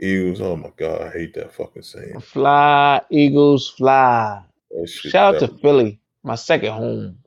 Eagles. 0.00 0.40
Oh 0.40 0.56
my 0.56 0.70
god, 0.76 1.02
I 1.02 1.10
hate 1.10 1.34
that 1.34 1.52
fucking 1.52 1.82
saying. 1.82 2.20
Fly, 2.20 3.00
Eagles, 3.10 3.70
fly. 3.70 4.42
Shout 4.86 5.34
out 5.34 5.40
to 5.40 5.48
Philly, 5.58 5.98
my 6.22 6.34
second 6.34 6.72
home. 6.72 7.18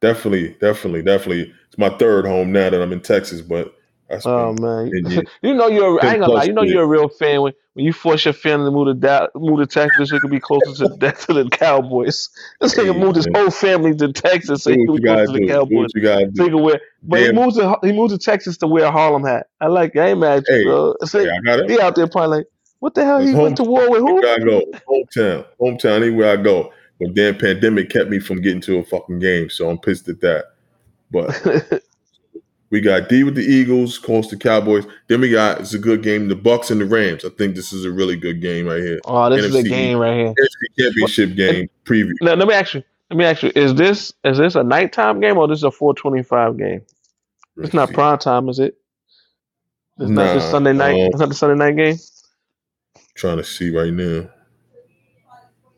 definitely, 0.00 0.56
definitely, 0.60 1.02
definitely. 1.02 1.52
It's 1.68 1.78
my 1.78 1.90
third 1.90 2.26
home 2.26 2.52
now 2.52 2.70
that 2.70 2.82
I'm 2.82 2.92
in 2.92 3.00
Texas, 3.00 3.40
but 3.40 3.74
that's 4.14 4.26
Oh 4.26 4.54
been- 4.54 4.62
man, 4.64 4.86
you- 5.10 5.22
you 5.42 5.54
know 5.54 5.68
you're. 5.68 6.04
I 6.04 6.12
ain't 6.12 6.20
gonna 6.20 6.32
lie. 6.32 6.44
You 6.44 6.52
know 6.52 6.62
you're 6.62 6.82
a 6.82 6.86
real 6.86 7.08
fan 7.08 7.42
when, 7.42 7.52
when 7.74 7.84
you 7.84 7.92
force 7.92 8.24
your 8.24 8.34
family 8.34 8.66
to 8.66 8.70
move 8.70 8.86
to 8.88 8.94
Dallas, 8.94 9.30
move 9.34 9.58
to 9.60 9.66
Texas 9.66 10.08
so 10.08 10.14
you 10.16 10.20
can 10.20 10.30
be 10.30 10.40
closer 10.40 10.72
to, 10.88 10.88
to 11.26 11.32
the 11.32 11.48
Cowboys. 11.50 12.28
This 12.60 12.74
nigga 12.74 12.92
Hey, 12.94 12.98
moved 13.00 13.16
his 13.16 13.28
whole 13.34 13.50
family 13.50 13.94
to 13.96 14.12
Texas 14.12 14.62
so 14.64 14.70
do 14.70 14.76
he 14.76 14.86
what 14.86 14.86
can 14.86 14.94
you 14.94 15.00
be 15.00 15.04
gotta 15.04 15.24
closer 15.26 15.38
to 15.40 15.46
the 15.46 15.52
Cowboys. 15.52 15.70
what 15.76 15.94
you 15.94 16.00
gotta 16.02 16.30
So 16.34 16.42
he 16.44 16.48
do. 16.50 16.56
can 16.56 16.62
wear, 16.64 16.80
but 17.02 17.18
he 17.20 17.26
Damn. 17.26 17.34
moved 17.34 17.56
to 17.56 17.78
he 17.82 17.92
moved 17.92 18.10
to 18.12 18.18
Texas 18.18 18.56
to 18.58 18.66
wear 18.66 18.84
a 18.84 18.90
Harlem 18.90 19.24
hat. 19.24 19.48
I 19.60 19.66
like. 19.66 19.94
it. 19.94 20.00
I 20.00 20.08
ain't 20.10 20.18
mad 20.20 20.38
at 20.38 20.48
you, 20.48 20.54
Hey, 20.56 20.64
bro. 20.64 20.94
So 21.04 21.18
Hey, 21.24 21.30
I 21.30 21.40
got 21.40 21.58
it. 21.60 21.70
he 21.70 21.80
out 21.80 21.94
there 21.96 22.06
probably 22.06 22.38
like, 22.38 22.46
what 22.80 22.94
the 22.94 23.04
hell? 23.04 23.20
It's 23.20 23.30
He 23.30 23.34
went 23.36 23.56
to 23.56 23.62
home- 23.64 23.72
war 23.72 23.90
with 23.90 24.00
who? 24.00 24.14
Where 24.16 24.34
I 24.34 24.38
go, 24.38 24.62
hometown, 24.88 25.46
hometown, 25.60 26.02
anywhere 26.02 26.30
I 26.32 26.36
go. 26.42 26.72
But 27.00 27.14
damn 27.14 27.36
pandemic 27.36 27.90
kept 27.90 28.08
me 28.08 28.20
from 28.20 28.40
getting 28.40 28.60
to 28.62 28.78
a 28.78 28.84
fucking 28.84 29.18
game, 29.18 29.50
so 29.50 29.68
I'm 29.68 29.78
pissed 29.78 30.08
at 30.08 30.20
that. 30.20 30.44
But 31.10 31.82
we 32.74 32.80
got 32.80 33.08
D 33.08 33.22
with 33.22 33.36
the 33.36 33.44
Eagles, 33.44 33.98
calls 33.98 34.28
the 34.28 34.36
Cowboys. 34.36 34.84
Then 35.06 35.20
we 35.20 35.30
got 35.30 35.60
it's 35.60 35.74
a 35.74 35.78
good 35.78 36.02
game, 36.02 36.26
the 36.26 36.34
Bucks 36.34 36.72
and 36.72 36.80
the 36.80 36.84
Rams. 36.84 37.24
I 37.24 37.28
think 37.28 37.54
this 37.54 37.72
is 37.72 37.84
a 37.84 37.92
really 37.92 38.16
good 38.16 38.40
game 38.40 38.66
right 38.66 38.82
here. 38.82 39.00
oh, 39.04 39.30
this 39.30 39.44
is 39.44 39.54
a 39.54 39.62
game 39.62 39.96
right 39.96 40.16
here. 40.16 40.34
NFC 40.34 40.82
Championship 40.82 41.36
game 41.36 41.70
preview. 41.84 42.10
Now, 42.20 42.34
let 42.34 42.48
me 42.48 42.54
ask 42.54 42.74
you. 42.74 42.82
Let 43.10 43.16
me 43.16 43.24
ask 43.26 43.44
you. 43.44 43.52
Is 43.54 43.76
this 43.76 44.12
is 44.24 44.38
this 44.38 44.56
a 44.56 44.64
nighttime 44.64 45.20
game 45.20 45.38
or 45.38 45.46
this 45.46 45.58
is 45.58 45.62
a 45.62 45.70
425 45.70 46.58
game? 46.58 46.82
It's 47.58 47.74
not 47.74 47.92
prime 47.92 48.18
time, 48.18 48.48
is 48.48 48.58
it? 48.58 48.76
It's 50.00 50.10
not 50.10 50.34
this 50.34 50.50
Sunday 50.50 50.72
night. 50.72 51.00
um, 51.00 51.10
it's 51.12 51.20
not 51.20 51.28
the 51.28 51.34
Sunday 51.36 51.64
night 51.64 51.76
game. 51.76 51.96
Trying 53.14 53.36
to 53.36 53.44
see 53.44 53.70
right 53.70 53.92
now. 53.92 54.28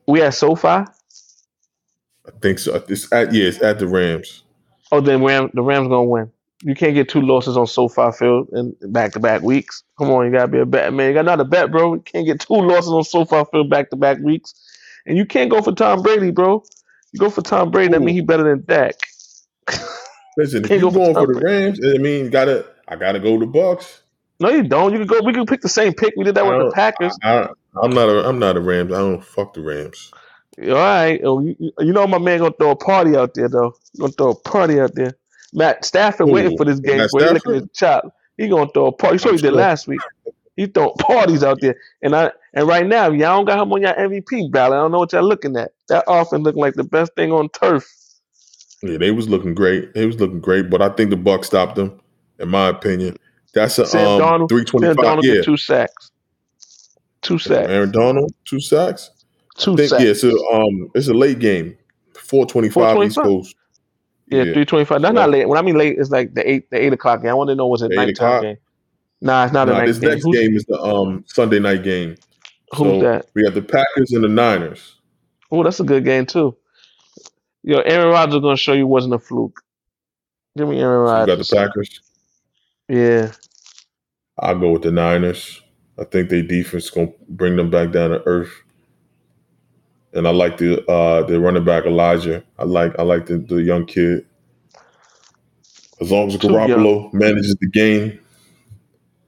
We 0.06 0.22
at 0.22 0.32
SoFi. 0.32 0.68
I 0.68 0.86
think 2.40 2.58
so. 2.58 2.82
It's 2.88 3.12
at 3.12 3.34
yeah, 3.34 3.48
it's 3.48 3.60
at 3.60 3.78
the 3.78 3.86
Rams. 3.86 4.44
Oh, 4.90 5.02
then 5.02 5.22
Ram, 5.22 5.50
the 5.52 5.60
Rams 5.60 5.88
gonna 5.88 6.04
win. 6.04 6.32
You 6.66 6.74
can't 6.74 6.94
get 6.94 7.08
two 7.08 7.20
losses 7.20 7.56
on 7.56 7.68
SoFi 7.68 8.10
Field 8.10 8.48
in 8.52 8.74
back 8.90 9.12
to 9.12 9.20
back 9.20 9.40
weeks. 9.40 9.84
Come 9.98 10.10
on, 10.10 10.26
you 10.26 10.32
gotta 10.32 10.48
be 10.48 10.58
a 10.58 10.66
bet, 10.66 10.92
man. 10.92 11.06
You 11.06 11.14
got 11.14 11.24
not 11.24 11.38
a 11.38 11.44
bet, 11.44 11.70
bro. 11.70 11.94
You 11.94 12.00
can't 12.00 12.26
get 12.26 12.40
two 12.40 12.54
losses 12.54 12.90
on 12.90 13.04
SoFi 13.04 13.44
Field 13.52 13.70
back 13.70 13.90
to 13.90 13.96
back 13.96 14.18
weeks, 14.18 14.52
and 15.06 15.16
you 15.16 15.24
can't 15.24 15.48
go 15.48 15.62
for 15.62 15.70
Tom 15.70 16.02
Brady, 16.02 16.32
bro. 16.32 16.64
You 17.12 17.20
go 17.20 17.30
for 17.30 17.42
Tom 17.42 17.70
Brady, 17.70 17.92
that 17.92 18.00
Ooh. 18.00 18.04
mean 18.04 18.16
he 18.16 18.20
better 18.20 18.42
than 18.42 18.64
Dak. 18.66 18.94
Listen, 20.36 20.64
if 20.64 20.68
Can't 20.68 20.82
you 20.82 20.90
go 20.90 20.90
going 20.90 21.14
for 21.14 21.28
the 21.28 21.40
Rams, 21.40 21.78
I 21.84 21.98
mean, 21.98 22.30
gotta 22.30 22.66
I 22.88 22.96
gotta 22.96 23.20
go 23.20 23.38
to 23.38 23.46
Bucks. 23.46 24.02
No, 24.40 24.50
you 24.50 24.64
don't. 24.64 24.92
You 24.92 24.98
can 24.98 25.06
go. 25.06 25.20
We 25.24 25.34
can 25.34 25.46
pick 25.46 25.60
the 25.60 25.68
same 25.68 25.94
pick. 25.94 26.14
We 26.16 26.24
did 26.24 26.34
that 26.34 26.44
with 26.44 26.66
the 26.66 26.72
Packers. 26.74 27.16
I, 27.22 27.48
I'm 27.80 27.92
not 27.92 28.08
a 28.08 28.28
I'm 28.28 28.40
not 28.40 28.56
a 28.56 28.60
Rams. 28.60 28.92
I 28.92 28.98
don't 28.98 29.24
fuck 29.24 29.54
the 29.54 29.60
Rams. 29.60 30.10
All 30.60 30.72
right. 30.72 31.20
Oh, 31.22 31.38
you 31.38 31.72
know 31.78 32.08
my 32.08 32.18
man 32.18 32.40
gonna 32.40 32.54
throw 32.58 32.72
a 32.72 32.76
party 32.76 33.14
out 33.14 33.34
there 33.34 33.48
though. 33.48 33.76
Gonna 34.00 34.10
throw 34.10 34.30
a 34.30 34.34
party 34.34 34.80
out 34.80 34.96
there. 34.96 35.16
Matt 35.56 35.84
Stafford 35.84 36.28
waiting 36.28 36.56
for 36.56 36.64
this 36.64 36.78
game 36.78 36.98
Matt 36.98 37.10
for 37.10 37.20
he 37.20 37.26
Stafford? 37.28 37.54
his 37.54 37.68
chop. 37.74 38.14
He 38.36 38.46
gonna 38.46 38.70
throw 38.72 38.86
a 38.86 38.92
party. 38.92 39.14
You 39.14 39.18
saw 39.18 39.32
he 39.32 39.38
did 39.38 39.54
last 39.54 39.88
week. 39.88 40.00
He 40.54 40.66
throw 40.66 40.90
parties 40.98 41.42
out 41.42 41.60
there. 41.60 41.76
And 42.02 42.14
I 42.14 42.30
and 42.52 42.68
right 42.68 42.86
now, 42.86 43.10
y'all 43.10 43.38
don't 43.38 43.46
got 43.46 43.60
him 43.60 43.72
on 43.72 43.80
your 43.80 43.94
MVP 43.94 44.52
ballot. 44.52 44.76
I 44.76 44.82
don't 44.82 44.92
know 44.92 44.98
what 44.98 45.12
y'all 45.12 45.22
looking 45.22 45.56
at. 45.56 45.72
That 45.88 46.04
offense 46.06 46.44
looking 46.44 46.60
like 46.60 46.74
the 46.74 46.84
best 46.84 47.14
thing 47.16 47.32
on 47.32 47.48
turf. 47.48 47.90
Yeah, 48.82 48.98
they 48.98 49.10
was 49.10 49.28
looking 49.28 49.54
great. 49.54 49.94
They 49.94 50.04
was 50.04 50.20
looking 50.20 50.40
great, 50.40 50.68
but 50.68 50.82
I 50.82 50.90
think 50.90 51.08
the 51.08 51.16
Bucks 51.16 51.46
stopped 51.46 51.76
them, 51.76 51.98
in 52.38 52.50
my 52.50 52.68
opinion. 52.68 53.16
That's 53.54 53.78
a 53.78 53.86
Sam 53.86 54.20
um, 54.20 54.48
three 54.48 54.64
twenty 54.64 54.86
Sam. 54.86 54.96
Donald 54.96 55.24
Yeah, 55.24 55.40
two 55.40 55.56
sacks. 55.56 56.12
Two 57.22 57.38
sacks. 57.38 57.68
Aaron 57.68 57.90
Donald, 57.90 58.32
two 58.44 58.60
sacks. 58.60 59.10
Two 59.56 59.74
think 59.74 59.88
sacks. 59.88 60.02
yeah, 60.02 60.10
it's 60.10 60.24
a 60.24 60.36
um, 60.52 60.90
it's 60.94 61.08
a 61.08 61.14
late 61.14 61.38
game, 61.38 61.78
four 62.14 62.44
twenty 62.44 62.68
five 62.68 63.02
East 63.02 63.16
Coast. 63.16 63.56
Yeah, 64.28 64.42
Yeah. 64.42 64.52
three 64.54 64.64
twenty 64.64 64.84
five. 64.84 65.02
That's 65.02 65.14
not 65.14 65.30
late. 65.30 65.48
When 65.48 65.58
I 65.58 65.62
mean 65.62 65.76
late, 65.76 65.98
it's 65.98 66.10
like 66.10 66.34
the 66.34 66.48
eight 66.48 66.70
the 66.70 66.82
eight 66.84 66.92
o'clock 66.92 67.22
game. 67.22 67.30
I 67.30 67.34
want 67.34 67.48
to 67.50 67.54
know 67.54 67.66
was 67.66 67.82
it 67.82 67.90
nighttime 67.94 68.10
o'clock? 68.10 68.42
game? 68.42 68.56
Nah, 69.20 69.44
it's 69.44 69.52
not 69.52 69.68
a 69.68 69.72
Nah, 69.72 69.78
night 69.78 69.86
this 69.86 69.98
game. 69.98 70.10
next 70.10 70.24
Who's, 70.24 70.36
game 70.38 70.56
is 70.56 70.64
the 70.64 70.80
um 70.80 71.24
Sunday 71.26 71.58
night 71.60 71.82
game. 71.84 72.16
who's 72.72 72.78
So, 72.78 73.00
that? 73.02 73.26
We 73.34 73.44
got 73.44 73.54
the 73.54 73.62
Packers 73.62 74.12
and 74.12 74.24
the 74.24 74.28
Niners. 74.28 74.96
Oh, 75.50 75.62
that's 75.62 75.80
a 75.80 75.84
good 75.84 76.04
game 76.04 76.26
too. 76.26 76.56
Yo, 77.62 77.78
Aaron 77.80 78.08
Rodgers 78.08 78.40
gonna 78.40 78.56
show 78.56 78.72
you 78.72 78.86
wasn't 78.86 79.14
a 79.14 79.18
fluke. 79.18 79.60
Give 80.56 80.68
me 80.68 80.80
Aaron 80.80 81.06
So 81.06 81.20
you 81.20 81.26
got 81.26 81.38
the 81.38 81.56
Packers. 81.56 82.00
Yeah, 82.88 83.32
I'll 84.38 84.58
go 84.58 84.70
with 84.72 84.82
the 84.82 84.90
Niners. 84.92 85.62
I 85.98 86.04
think 86.04 86.28
their 86.28 86.42
defense 86.42 86.90
gonna 86.90 87.12
bring 87.28 87.56
them 87.56 87.70
back 87.70 87.90
down 87.92 88.10
to 88.10 88.22
earth. 88.26 88.52
And 90.16 90.26
I 90.26 90.30
like 90.30 90.56
the 90.58 90.84
uh 90.90 91.22
the 91.24 91.38
running 91.38 91.64
back 91.64 91.84
Elijah. 91.84 92.42
I 92.58 92.64
like 92.64 92.98
I 92.98 93.02
like 93.02 93.26
the, 93.26 93.38
the 93.38 93.56
young 93.62 93.84
kid. 93.86 94.24
As 96.00 96.10
long 96.10 96.28
as 96.28 96.36
Garoppolo 96.36 97.12
manages 97.12 97.56
the 97.56 97.68
game, 97.68 98.18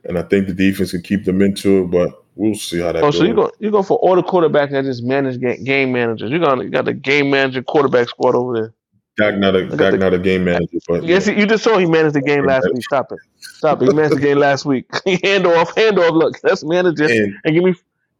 and 0.04 0.18
I 0.18 0.22
think 0.22 0.48
the 0.48 0.54
defense 0.54 0.90
can 0.90 1.02
keep 1.02 1.24
them 1.24 1.40
into 1.40 1.84
it. 1.84 1.90
But 1.90 2.22
we'll 2.36 2.54
see 2.54 2.78
how 2.80 2.92
that 2.92 2.98
Oh, 3.02 3.06
goes. 3.10 3.18
so 3.18 3.24
you 3.24 3.34
go 3.34 3.50
you 3.58 3.70
go 3.70 3.82
for 3.82 3.98
all 3.98 4.16
the 4.16 4.22
quarterbacks 4.22 4.70
that 4.72 4.84
just 4.84 5.02
manage 5.02 5.40
game, 5.40 5.64
game 5.64 5.92
managers. 5.92 6.30
You 6.30 6.38
got 6.38 6.58
you 6.62 6.68
got 6.70 6.84
the 6.84 6.92
game 6.94 7.30
manager 7.30 7.62
quarterback 7.62 8.08
squad 8.08 8.34
over 8.34 8.54
there. 8.54 8.74
Dak 9.16 9.38
not 9.38 9.56
a 9.56 9.66
Dak 9.66 9.92
the- 9.92 9.98
not 9.98 10.14
a 10.14 10.18
game 10.18 10.44
manager, 10.44 10.78
but 10.86 11.04
Yes, 11.04 11.26
you 11.26 11.46
just 11.46 11.64
saw 11.64 11.76
he 11.78 11.86
managed 11.86 12.14
the 12.14 12.20
game 12.22 12.44
last 12.46 12.68
week. 12.72 12.84
Stop 12.84 13.12
it. 13.12 13.18
Stop 13.38 13.82
it. 13.82 13.88
He 13.88 13.94
managed 13.94 14.16
the 14.16 14.20
game 14.20 14.38
last 14.38 14.64
week. 14.64 14.86
hand 15.24 15.46
off, 15.46 15.74
hand 15.74 15.98
off. 15.98 16.12
Look, 16.12 16.38
that's 16.42 16.62
manager. 16.64 17.04
and 17.04 17.34
And 17.44 17.54
give 17.54 17.64
me 17.64 17.74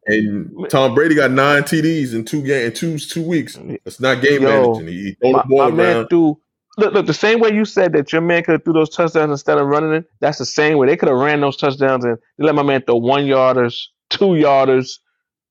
and 0.09 0.71
Tom 0.71 0.95
Brady 0.95 1.15
got 1.15 1.31
nine 1.31 1.63
TDs 1.63 2.15
in 2.15 2.25
two 2.25 2.43
game 2.43 2.67
in 2.67 2.73
two 2.73 2.99
two 2.99 3.23
weeks. 3.23 3.59
It's 3.85 4.01
not 4.01 4.23
game 4.23 4.43
Yo, 4.43 4.49
managing. 4.49 4.89
He, 4.89 5.17
he 5.21 5.33
my, 5.33 5.43
the 5.43 5.49
ball 5.49 5.71
my 5.71 5.77
man 5.77 6.09
threw. 6.09 6.41
Look, 6.79 6.95
look, 6.95 7.07
the 7.07 7.15
same 7.15 7.41
way 7.41 7.53
you 7.53 7.65
said 7.65 7.93
that 7.93 8.13
your 8.13 8.23
man 8.23 8.43
could 8.45 8.53
have 8.53 8.65
threw 8.65 8.73
those 8.73 8.89
touchdowns 8.89 9.31
instead 9.31 9.59
of 9.59 9.67
running 9.67 9.93
it. 9.93 10.05
That's 10.21 10.39
the 10.39 10.47
same 10.47 10.79
way 10.79 10.87
they 10.87 10.97
could 10.97 11.09
have 11.09 11.19
ran 11.19 11.41
those 11.41 11.57
touchdowns 11.57 12.05
and 12.05 12.17
they 12.39 12.45
let 12.45 12.55
my 12.55 12.63
man 12.63 12.83
throw 12.83 12.97
one 12.97 13.25
yarders, 13.25 13.87
two 14.11 14.27
yarders, 14.27 14.99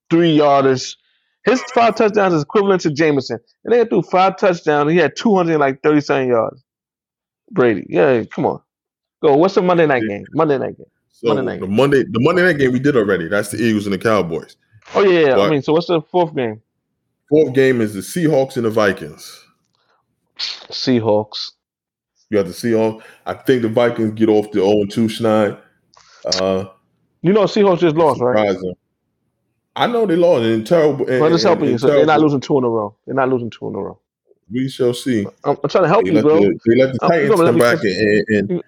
three 0.10 0.36
yarders. 0.38 0.95
His 1.45 1.62
five 1.74 1.95
touchdowns 1.95 2.34
is 2.34 2.43
equivalent 2.43 2.82
to 2.82 2.91
Jameson, 2.91 3.39
and 3.64 3.74
they 3.74 3.86
threw 3.86 4.01
five 4.01 4.38
touchdowns. 4.38 4.91
He 4.91 4.97
had 4.97 5.16
two 5.16 5.36
hundred 5.36 5.60
like 5.60 5.82
thirty 5.84 6.01
seven 6.01 6.30
yards. 6.30 6.64
Brady, 7.51 7.86
yeah, 7.89 8.24
come 8.26 8.45
on, 8.45 8.62
go. 9.22 9.38
What's 9.38 9.55
the 9.55 9.62
Monday 9.62 9.86
night 9.86 10.03
game? 10.08 10.26
Monday 10.34 10.58
night 10.58 10.78
game. 10.78 10.88
So 11.20 11.34
Monday 11.34 11.53
night. 11.53 11.59
the 11.61 11.68
Monday 11.68 12.03
the 12.03 12.20
Monday 12.20 12.43
night 12.43 12.59
game 12.59 12.72
we 12.72 12.80
did 12.80 12.95
already. 12.95 13.28
That's 13.28 13.49
the 13.49 13.57
Eagles 13.57 13.88
and 13.88 13.93
the 13.93 13.97
Cowboys. 13.97 14.55
Oh 14.93 15.01
yeah, 15.03 15.30
yeah. 15.30 15.39
I 15.39 15.49
mean, 15.49 15.63
so 15.63 15.74
what's 15.74 15.88
the 15.88 15.99
fourth 15.99 16.36
game? 16.36 16.61
Fourth 17.28 17.53
game 17.55 17.82
is 17.82 17.95
the 17.95 18.01
Seahawks 18.01 18.55
and 18.55 18.65
the 18.65 18.70
Vikings. 18.70 19.43
Seahawks. 20.38 21.53
You 22.30 22.38
got 22.38 22.45
the 22.45 22.51
Seahawks. 22.51 23.01
I 23.26 23.34
think 23.34 23.63
the 23.63 23.70
Vikings 23.70 24.11
get 24.13 24.30
off 24.30 24.51
the 24.51 24.59
0 24.59 24.86
2 24.86 25.07
schneid. 25.07 25.59
Uh, 26.39 26.65
You 27.24 27.34
know, 27.34 27.43
Seahawks 27.45 27.80
just 27.80 27.95
lost, 27.95 28.22
right? 28.22 28.55
I 29.76 29.88
know 29.88 30.05
they 30.05 30.15
lost 30.15 30.43
in 30.45 30.63
terrible. 30.65 31.05
But 31.05 31.32
it's 31.32 31.43
and- 31.43 31.49
helping 31.49 31.65
you. 31.65 31.72
and 31.72 31.82
So 31.82 31.88
they're 31.88 32.05
not 32.05 32.20
losing 32.22 32.41
two 32.41 32.57
in 32.59 32.63
a 32.63 32.70
row. 32.70 32.95
They're 33.07 33.15
not 33.15 33.30
losing 33.30 33.49
two 33.49 33.68
in 33.70 33.76
a 33.76 33.80
row. 33.80 33.99
We 34.51 34.70
shall 34.70 34.93
see. 34.93 35.26
I'm, 35.43 35.57
I'm 35.63 35.70
trying 35.70 35.84
to 35.86 35.89
help 35.89 36.05
They 36.05 36.11
you, 36.13 36.22
bro. 36.22 36.39
the, 36.41 36.59
they 36.68 36.76
let 36.76 36.93
the 36.93 36.99
Titans 36.99 37.36
come 37.41 37.57
back 37.57 37.80
and, 37.84 38.51
and, 38.51 38.63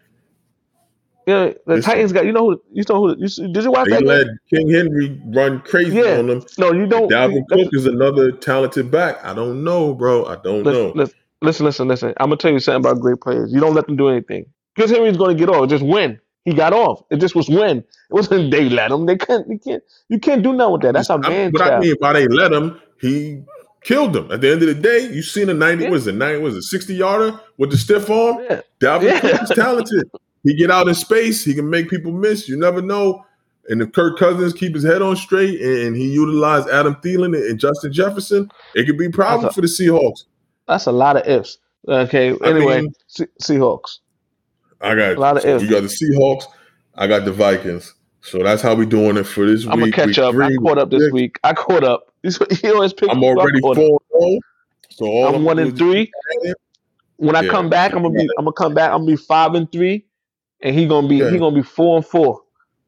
Yeah, 1.29 1.45
the 1.67 1.75
Listen. 1.75 1.91
Titans 1.91 2.11
got. 2.11 2.25
You 2.25 2.31
know 2.31 2.49
who? 2.49 2.61
You 2.73 2.83
know 2.89 3.07
who? 3.07 3.15
You, 3.19 3.27
did 3.53 3.63
you 3.63 3.71
watch 3.71 3.85
they 3.87 3.97
that? 3.97 4.03
let 4.03 4.25
game? 4.25 4.37
King 4.49 4.69
Henry 4.73 5.21
run 5.27 5.59
crazy 5.61 5.95
Yeah. 5.97 6.17
on 6.17 6.27
them. 6.27 6.43
No, 6.57 6.71
you 6.73 6.87
don't. 6.87 7.11
Dalvin 7.11 7.43
Cook 7.49 7.69
is 7.73 7.85
another 7.85 8.31
talented 8.31 8.89
back. 8.89 9.23
I 9.23 9.33
don't 9.35 9.63
know, 9.63 9.93
bro. 9.93 10.25
I 10.25 10.37
don't 10.37 10.63
know. 10.63 10.91
listen, 10.95 11.13
listen, 11.43 11.65
listen, 11.67 11.87
listen. 11.87 12.09
I'm 12.19 12.27
gonna 12.29 12.37
tell 12.37 12.51
you 12.51 12.59
something 12.59 12.89
about 12.89 12.99
great 12.99 13.21
players. 13.21 13.53
You 13.53 13.59
don't 13.59 13.75
let 13.75 13.85
them 13.85 13.95
do 13.95 14.09
anything 14.09 14.45
because 14.75 14.89
Henry's 14.89 15.17
going 15.17 15.37
to 15.37 15.39
get 15.39 15.53
off. 15.53 15.69
Just 15.69 15.85
win. 15.85 16.19
He 16.45 16.53
got 16.55 16.73
off. 16.73 17.03
It 17.11 17.17
just 17.17 17.35
was 17.35 17.47
win. 17.47 17.77
It 17.79 17.85
wasn't 18.09 18.49
they 18.49 18.67
let 18.69 18.89
him. 18.91 19.05
They 19.05 19.17
can't. 19.17 19.47
You 19.47 19.59
can't. 19.59 19.83
You 20.07 20.19
can't 20.19 20.41
do 20.41 20.53
nothing 20.53 20.71
with 20.73 20.81
that. 20.81 20.93
That's 20.93 21.09
a 21.11 21.13
I- 21.13 21.29
man 21.29 21.51
But 21.51 21.61
I 21.61 21.79
mean, 21.79 21.95
why 21.99 22.13
they 22.13 22.27
let 22.27 22.51
him? 22.51 22.79
He 22.99 23.43
killed 23.83 24.13
them. 24.13 24.31
At 24.31 24.41
the 24.41 24.49
end 24.51 24.61
of 24.63 24.67
the 24.67 24.73
day, 24.73 25.11
you 25.13 25.21
seen 25.21 25.49
a 25.49 25.53
ninety. 25.53 25.83
Yeah. 25.83 25.91
What 25.91 25.97
is 25.97 26.07
it? 26.07 26.15
Ninety? 26.15 26.39
Was 26.41 26.55
it 26.55 26.63
sixty 26.63 26.95
yarder 26.95 27.39
with 27.57 27.69
the 27.69 27.77
stiff 27.77 28.09
arm? 28.09 28.37
Yeah. 28.49 28.61
Dalvin 28.79 29.03
Yeah. 29.03 29.19
Cook 29.19 29.41
is 29.43 29.49
talented. 29.49 30.09
He 30.43 30.53
get 30.55 30.71
out 30.71 30.87
in 30.87 30.95
space. 30.95 31.43
He 31.43 31.53
can 31.53 31.69
make 31.69 31.89
people 31.89 32.11
miss. 32.11 32.47
You 32.47 32.57
never 32.57 32.81
know. 32.81 33.25
And 33.67 33.81
if 33.81 33.91
Kirk 33.91 34.17
Cousins 34.17 34.53
keep 34.53 34.73
his 34.73 34.83
head 34.83 35.01
on 35.01 35.15
straight 35.15 35.59
and 35.61 35.95
he 35.95 36.11
utilize 36.11 36.65
Adam 36.67 36.95
Thielen 36.95 37.35
and 37.49 37.59
Justin 37.59 37.91
Jefferson, 37.93 38.49
it 38.73 38.85
could 38.85 38.97
be 38.97 39.05
a 39.07 39.09
problem 39.11 39.49
a- 39.49 39.53
for 39.53 39.61
the 39.61 39.67
Seahawks. 39.67 40.23
That's 40.67 40.85
a 40.87 40.91
lot 40.91 41.17
of 41.17 41.27
ifs. 41.27 41.57
Okay. 41.87 42.29
Anyway, 42.43 42.81
mean- 42.81 42.93
Se- 43.07 43.27
Seahawks. 43.41 43.99
I 44.81 44.95
got 44.95 45.17
A 45.17 45.19
lot 45.19 45.35
of 45.37 45.43
so 45.43 45.55
ifs. 45.55 45.63
you 45.63 45.69
got 45.69 45.81
the 45.81 45.87
Seahawks. 45.87 46.45
I 46.95 47.05
got 47.07 47.25
the 47.25 47.31
Vikings. 47.31 47.93
So 48.21 48.39
that's 48.43 48.61
how 48.61 48.75
we 48.75 48.85
doing 48.85 49.17
it 49.17 49.23
for 49.25 49.45
this 49.45 49.63
week. 49.65 49.73
I'm 49.73 49.79
gonna 49.79 49.91
catch 49.91 50.17
up. 50.17 50.35
I 50.35 50.53
caught 50.55 50.77
up 50.77 50.89
this 50.89 51.01
six. 51.03 51.13
week. 51.13 51.39
I 51.43 51.53
caught 51.53 51.83
up. 51.83 52.05
He 52.23 52.69
always 52.71 52.91
picks. 52.93 53.11
I'm. 53.13 53.23
I 53.23 53.27
already 53.27 53.61
four 53.61 53.75
oh. 54.15 54.39
So 54.89 55.05
all 55.05 55.27
I'm 55.29 55.35
I'm 55.35 55.43
one 55.45 55.57
and 55.59 55.77
three. 55.77 56.11
When 57.17 57.35
I 57.35 57.41
Yeah. 57.41 57.49
come 57.51 57.69
back, 57.69 57.93
I'm 57.93 58.01
gonna 58.03 58.13
be. 58.13 58.27
I'm 58.37 58.45
gonna 58.45 58.51
come 58.53 58.73
back. 58.73 58.91
I'm 58.91 58.99
gonna 59.01 59.11
be 59.11 59.15
five 59.15 59.53
and 59.55 59.71
three, 59.71 60.05
and 60.61 60.75
he 60.75 60.87
gonna 60.87 61.07
be. 61.07 61.17
Yeah. 61.17 61.29
He 61.29 61.37
gonna 61.37 61.55
be 61.55 61.63
four 61.63 61.97
and 61.97 62.05
four. 62.05 62.41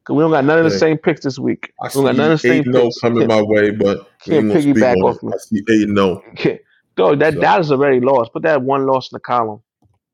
Cause 0.04 0.16
we 0.16 0.24
don't 0.24 0.32
got 0.32 0.46
none 0.46 0.58
of 0.58 0.66
the 0.66 0.72
Yeah. 0.72 0.78
same 0.80 0.98
picks 0.98 1.22
this 1.22 1.38
week. 1.38 1.72
I 1.80 1.86
We 1.88 1.92
don't 1.94 2.04
got 2.06 2.16
none 2.16 2.32
of 2.32 2.42
the 2.42 2.48
same 2.48 2.62
eight 2.62 2.68
no 2.68 2.82
oh 2.82 2.86
picks. 2.86 3.00
coming 3.00 3.28
my 3.28 3.42
way, 3.44 3.70
but 3.72 4.10
can't 4.26 4.38
ain't 4.38 4.48
gonna 4.50 4.62
speak 4.62 4.76
piggyback 4.78 4.96
off 5.04 5.22
me. 5.22 5.32
I 5.34 5.38
see 5.38 5.64
eight 5.70 5.90
no. 5.90 6.24
can't- 6.36 6.60
oh. 6.62 6.66
Dog, 6.96 7.20
that 7.20 7.36
So- 7.36 7.40
Dallas 7.40 7.72
already 7.72 8.00
lost. 8.00 8.34
Put 8.34 8.42
that 8.44 8.62
one 8.64 8.86
loss 8.88 9.12
in 9.12 9.16
the 9.16 9.20
column. 9.22 9.62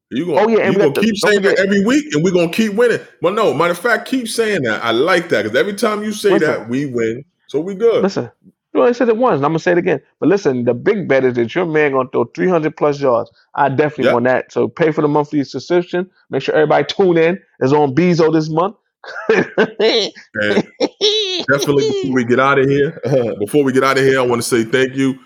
You 0.09 0.25
gonna, 0.25 0.39
Oh, 0.41 0.47
yeah, 0.47 0.59
and 0.65 0.73
you 0.73 0.79
gonna 0.79 0.93
keep 0.93 1.15
saying 1.17 1.41
that 1.41 1.59
every 1.59 1.83
week, 1.85 2.05
and 2.13 2.23
we're 2.23 2.31
gonna 2.33 2.49
keep 2.51 2.73
winning. 2.73 2.99
But 3.21 3.33
no, 3.33 3.53
matter 3.53 3.71
of 3.71 3.79
fact, 3.79 4.07
keep 4.07 4.27
saying 4.29 4.61
that. 4.63 4.83
I 4.83 4.91
like 4.91 5.27
that 5.29 5.43
because 5.43 5.57
every 5.57 5.73
time 5.73 6.01
you 6.03 6.13
say 6.13 6.31
Listen. 6.31 6.47
that, 6.47 6.69
we 6.69 6.85
win. 6.85 7.25
So 7.47 7.59
we 7.59 7.75
good. 7.75 8.03
Listen, 8.03 8.29
you 8.77 8.81
already 8.83 8.95
said 8.97 9.09
it 9.09 9.17
once, 9.17 9.37
and 9.37 9.45
I'm 9.45 9.51
gonna 9.51 9.59
say 9.59 9.73
it 9.73 9.79
again. 9.79 10.01
But 10.19 10.29
listen, 10.29 10.65
the 10.65 10.73
big 10.75 11.09
bet 11.09 11.25
is 11.25 11.35
that 11.35 11.55
your 11.55 11.65
man 11.65 11.93
gonna 11.93 12.09
throw 12.11 12.25
300 12.25 12.77
plus 12.77 13.01
yards. 13.01 13.31
I 13.55 13.69
definitely 13.69 14.05
Yep. 14.05 14.13
want 14.13 14.25
that. 14.25 14.51
So 14.53 14.67
pay 14.69 14.91
for 14.91 15.01
the 15.01 15.09
monthly 15.09 15.43
subscription. 15.43 16.09
Make 16.29 16.43
sure 16.43 16.55
everybody 16.55 16.85
tune 16.85 17.17
in. 17.17 17.39
It's 17.59 17.73
on 17.73 17.95
Bezo 17.95 18.31
this 18.33 18.49
month. 18.49 18.77
And 20.39 20.63
definitely 21.49 21.85
before 21.85 22.13
we 22.13 22.25
get 22.25 22.39
out 22.39 22.59
of 22.59 22.69
here, 22.69 23.01
before 23.39 23.63
we 23.63 23.73
get 23.73 23.83
out 23.83 23.97
of 23.97 24.03
here, 24.03 24.19
I 24.19 24.23
want 24.23 24.41
to 24.41 24.47
say 24.47 24.63
thank 24.63 24.95
you 24.95 25.19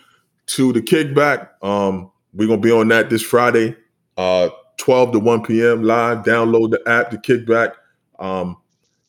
to 0.47 0.73
the 0.73 0.81
kickback. 0.81 1.49
Um, 1.63 2.11
we're 2.33 2.47
gonna 2.47 2.61
be 2.61 2.71
on 2.71 2.87
that 2.89 3.09
this 3.09 3.21
Friday, 3.23 3.75
uh, 4.17 4.49
12 4.77 5.13
to 5.13 5.19
1 5.19 5.43
p.m. 5.43 5.83
live. 5.83 6.19
Download 6.19 6.71
the 6.71 6.81
app, 6.87 7.11
the 7.11 7.17
kickback, 7.17 7.73
um, 8.19 8.57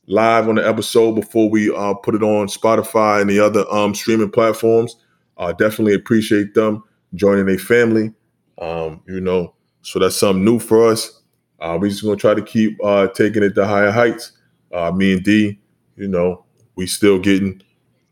live 0.06 0.48
on 0.48 0.56
the 0.56 0.66
episode 0.66 1.12
before 1.12 1.48
we 1.48 1.74
uh, 1.74 1.94
put 1.94 2.14
it 2.14 2.22
on 2.22 2.46
Spotify 2.46 3.20
and 3.20 3.30
the 3.30 3.40
other 3.40 3.64
um, 3.72 3.94
streaming 3.94 4.30
platforms. 4.30 4.96
Uh, 5.36 5.52
definitely 5.52 5.94
appreciate 5.94 6.54
them 6.54 6.82
joining 7.14 7.48
a 7.48 7.58
family. 7.58 8.12
Um, 8.60 9.02
you 9.06 9.20
know, 9.20 9.54
so 9.82 9.98
that's 9.98 10.16
something 10.16 10.44
new 10.44 10.58
for 10.58 10.88
us. 10.88 11.20
Uh, 11.60 11.78
we're 11.80 11.88
just 11.88 12.02
gonna 12.02 12.16
try 12.16 12.34
to 12.34 12.42
keep 12.42 12.76
uh, 12.84 13.08
taking 13.08 13.42
it 13.42 13.54
to 13.54 13.66
higher 13.66 13.90
heights. 13.90 14.32
Uh, 14.72 14.90
me 14.90 15.14
and 15.14 15.22
D, 15.22 15.60
you 15.96 16.08
know, 16.08 16.44
we 16.76 16.86
still 16.86 17.18
getting 17.18 17.62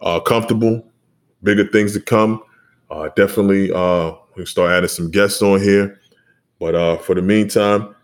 uh, 0.00 0.20
comfortable. 0.20 0.84
Bigger 1.42 1.66
things 1.66 1.94
to 1.94 2.00
come. 2.00 2.42
Uh, 2.90 3.08
definitely, 3.16 3.70
we 4.36 4.46
start 4.46 4.72
adding 4.72 4.88
some 4.88 5.10
guests 5.10 5.42
on 5.42 5.60
here. 5.60 5.98
But 6.58 6.98
for 6.98 7.14
the 7.14 7.22
meantime, 7.22 7.94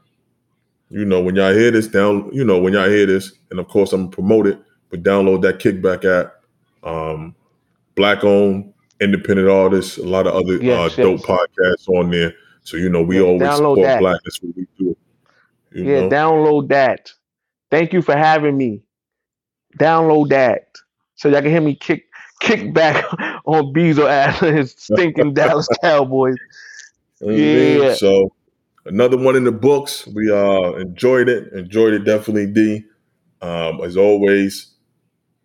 you 0.90 1.04
know, 1.04 1.20
when 1.20 1.36
y'all 1.36 1.52
hear 1.52 1.70
this, 1.70 1.88
down, 1.88 2.30
you 2.32 2.44
know, 2.44 2.58
when 2.58 2.72
y'all 2.72 2.88
hear 2.88 3.06
this, 3.06 3.32
and 3.50 3.58
of 3.58 3.68
course 3.68 3.92
I'm 3.92 4.02
gonna 4.04 4.10
promote 4.12 4.46
it, 4.46 4.58
but 4.90 5.02
download 5.02 5.42
that 5.42 5.58
Kickback 5.58 6.04
app. 6.04 6.34
Um, 6.82 7.34
black 7.96 8.22
owned, 8.24 8.72
independent 9.00 9.48
artists, 9.48 9.98
a 9.98 10.04
lot 10.06 10.26
of 10.26 10.34
other 10.34 10.62
Yes, 10.62 10.92
uh, 10.98 11.02
dope 11.02 11.20
yes. 11.20 11.26
podcasts 11.28 11.88
on 11.88 12.10
there. 12.10 12.32
So 12.62 12.76
you 12.76 12.88
know, 12.88 13.02
we 13.02 13.20
always 13.20 13.40
support 13.56 13.80
that. 13.82 14.00
black. 14.00 14.20
That's 14.24 14.40
what 14.42 14.56
we 14.56 14.66
do. 14.78 14.96
You 15.72 15.84
Yeah, 15.84 16.00
know? 16.02 16.08
download 16.08 16.68
that. 16.68 17.12
Thank 17.70 17.92
you 17.92 18.02
for 18.02 18.16
having 18.16 18.56
me. 18.56 18.82
Download 19.78 20.28
that 20.30 20.68
so 21.16 21.28
y'all 21.28 21.42
can 21.42 21.50
hear 21.50 21.60
me 21.60 21.74
kick 21.74 22.04
kick 22.40 22.72
back 22.72 23.04
on 23.46 23.72
Bezo 23.74 24.08
ass 24.08 24.42
and 24.42 24.56
his 24.56 24.72
stinking 24.78 25.34
Dallas 25.34 25.68
Cowboys. 25.82 26.36
You 27.20 27.26
know 27.26 27.32
what 27.32 27.42
I 27.42 27.52
mean? 27.52 27.82
Yeah. 27.82 27.94
So 27.94 28.32
another 28.86 29.16
one 29.16 29.36
in 29.36 29.44
the 29.44 29.52
books. 29.52 30.06
We 30.06 30.30
uh 30.30 30.72
enjoyed 30.74 31.28
it. 31.28 31.52
Enjoyed 31.52 31.94
it 31.94 32.04
definitely, 32.04 32.46
D. 32.46 32.84
Um, 33.42 33.80
as 33.82 33.96
always, 33.96 34.74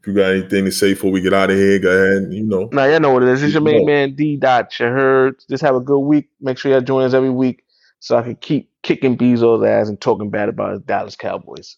if 0.02 0.08
you 0.08 0.14
got 0.14 0.32
anything 0.32 0.66
to 0.66 0.72
say 0.72 0.94
before 0.94 1.12
we 1.12 1.22
get 1.22 1.34
out 1.34 1.52
of 1.52 1.58
here, 1.58 1.80
go 1.80 1.90
ahead. 1.90 2.34
You 2.34 2.44
know, 2.44 2.70
Now 2.72 2.86
y'all 2.86 3.00
know 3.00 3.12
what 3.12 3.24
it 3.24 3.30
is. 3.30 3.44
It's 3.44 3.54
your 3.54 3.62
main 3.62 3.86
man 3.86 4.16
D 4.16 4.38
Dot. 4.38 4.78
You 4.80 4.88
heard. 4.88 5.36
Just 5.50 5.64
have 5.64 5.76
a 5.76 5.80
good 5.80 6.00
week. 6.00 6.30
Make 6.40 6.58
sure 6.58 6.72
y'all 6.72 6.82
join 6.82 7.04
us 7.04 7.14
every 7.14 7.30
week 7.30 7.64
so 8.00 8.18
I 8.18 8.24
can 8.24 8.36
keep 8.38 8.70
kicking 8.84 9.18
Bezo's 9.18 9.64
ass 9.64 9.90
and 9.90 10.00
talking 10.00 10.30
bad 10.30 10.50
about 10.50 10.72
his 10.72 10.82
Dallas 10.82 11.16
Cowboys. 11.16 11.78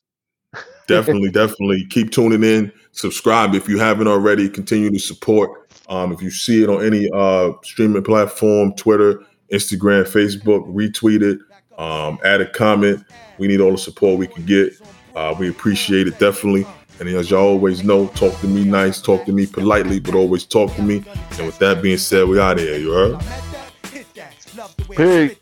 definitely, 0.87 1.31
definitely 1.31 1.85
keep 1.89 2.11
tuning 2.11 2.43
in. 2.43 2.71
Subscribe 2.91 3.55
if 3.55 3.67
you 3.67 3.79
haven't 3.79 4.07
already. 4.07 4.49
Continue 4.49 4.91
to 4.91 4.99
support. 4.99 5.71
Um, 5.89 6.13
if 6.13 6.21
you 6.21 6.31
see 6.31 6.63
it 6.63 6.69
on 6.69 6.85
any 6.85 7.09
uh 7.13 7.51
streaming 7.63 8.03
platform, 8.03 8.73
Twitter, 8.75 9.21
Instagram, 9.51 10.03
Facebook, 10.07 10.65
retweet 10.73 11.21
it. 11.21 11.39
Um, 11.77 12.19
add 12.23 12.41
a 12.41 12.49
comment. 12.49 13.03
We 13.37 13.47
need 13.47 13.61
all 13.61 13.71
the 13.71 13.77
support 13.77 14.19
we 14.19 14.27
can 14.27 14.45
get. 14.45 14.73
Uh, 15.15 15.35
we 15.37 15.49
appreciate 15.49 16.07
it 16.07 16.17
definitely. 16.19 16.65
And 16.99 17.09
as 17.09 17.31
y'all 17.31 17.47
always 17.47 17.83
know, 17.83 18.07
talk 18.07 18.39
to 18.41 18.47
me 18.47 18.63
nice, 18.63 19.01
talk 19.01 19.25
to 19.25 19.31
me 19.31 19.45
politely, 19.47 19.99
but 19.99 20.15
always 20.15 20.45
talk 20.45 20.73
to 20.75 20.81
me. 20.81 21.03
And 21.37 21.45
with 21.45 21.57
that 21.59 21.81
being 21.81 21.97
said, 21.97 22.27
we 22.27 22.39
out 22.39 22.53
of 22.53 22.59
here. 22.59 22.77
You 22.77 22.91
heard? 22.91 23.19
Peace. 24.95 25.37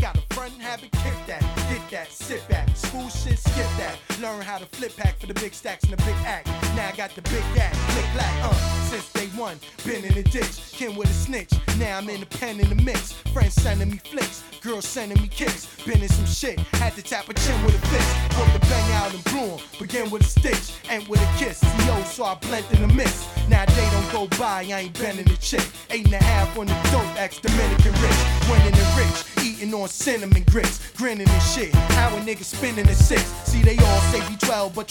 Got 0.00 0.16
a 0.16 0.34
front 0.34 0.52
habit, 0.60 0.92
kick 0.92 1.14
that, 1.26 1.42
get 1.68 1.90
that, 1.90 2.12
sit 2.12 2.46
back. 2.48 2.68
School 2.76 3.08
shit, 3.08 3.38
skip 3.38 3.66
that. 3.78 3.98
Learn 4.20 4.40
how 4.42 4.58
to 4.58 4.66
flip 4.66 4.96
pack 4.96 5.18
for 5.18 5.26
the 5.26 5.34
big 5.34 5.52
stacks 5.52 5.82
and 5.84 5.92
the 5.92 5.96
big 6.04 6.14
act. 6.24 6.46
Now 6.76 6.88
I 6.88 6.96
got 6.96 7.10
the 7.16 7.22
big 7.22 7.42
act, 7.58 7.74
click 7.74 8.06
black, 8.14 8.32
uh. 8.44 8.54
Since 8.88 9.12
day 9.12 9.26
one, 9.36 9.58
been 9.84 10.04
in 10.04 10.14
the 10.14 10.22
ditch, 10.22 10.72
kin 10.72 10.94
with 10.94 11.10
a 11.10 11.12
snitch. 11.12 11.52
Now 11.78 11.98
I'm 11.98 12.08
in 12.08 12.20
the 12.20 12.26
pen 12.26 12.60
in 12.60 12.68
the 12.68 12.82
mix. 12.82 13.12
Friends 13.32 13.54
sending 13.54 13.90
me 13.90 13.98
flicks, 13.98 14.44
girls 14.62 14.86
sending 14.86 15.20
me 15.20 15.28
kicks. 15.28 15.66
Been 15.84 16.00
in 16.00 16.08
some 16.08 16.26
shit, 16.26 16.60
had 16.80 16.94
to 16.94 17.02
tap 17.02 17.28
a 17.28 17.34
chin 17.34 17.64
with 17.64 17.74
a 17.74 17.86
fist. 17.88 18.16
Put 18.30 18.52
the 18.52 18.60
bang 18.60 18.92
out 18.92 19.12
and 19.12 19.24
bloom, 19.24 19.60
begin 19.80 20.10
with 20.10 20.22
a 20.22 20.24
stitch, 20.24 20.78
end 20.88 21.08
with 21.08 21.20
a 21.20 21.38
kiss. 21.38 21.62
Yo, 21.86 22.02
so 22.04 22.24
I 22.24 22.34
blend 22.36 22.66
in 22.72 22.86
the 22.86 22.94
mist. 22.94 23.28
Now 23.48 23.64
day 23.64 23.88
don't 23.90 24.12
go 24.12 24.38
by, 24.38 24.62
I 24.62 24.80
ain't 24.80 24.98
bending 24.98 25.26
the 25.26 25.36
chick. 25.36 25.66
Eight 25.90 26.04
and 26.04 26.14
a 26.14 26.22
half 26.22 26.56
on 26.56 26.66
the 26.66 26.74
dope, 26.92 27.20
ex 27.20 27.38
Dominican 27.40 27.92
rich. 27.92 28.20
Winning 28.48 28.72
the 28.72 28.86
rich, 28.96 29.44
eating 29.44 29.74
on 29.74 29.87
cinnamon 29.88 30.44
grits, 30.50 30.80
grinning 30.96 31.28
and 31.28 31.42
shit. 31.42 31.74
How 31.98 32.16
a 32.16 32.20
nigga 32.20 32.44
spinning 32.44 32.86
the 32.86 32.94
six. 32.94 33.22
See, 33.50 33.62
they 33.62 33.76
all 33.78 34.00
say 34.12 34.20
B12, 34.20 34.74
but 34.74 34.86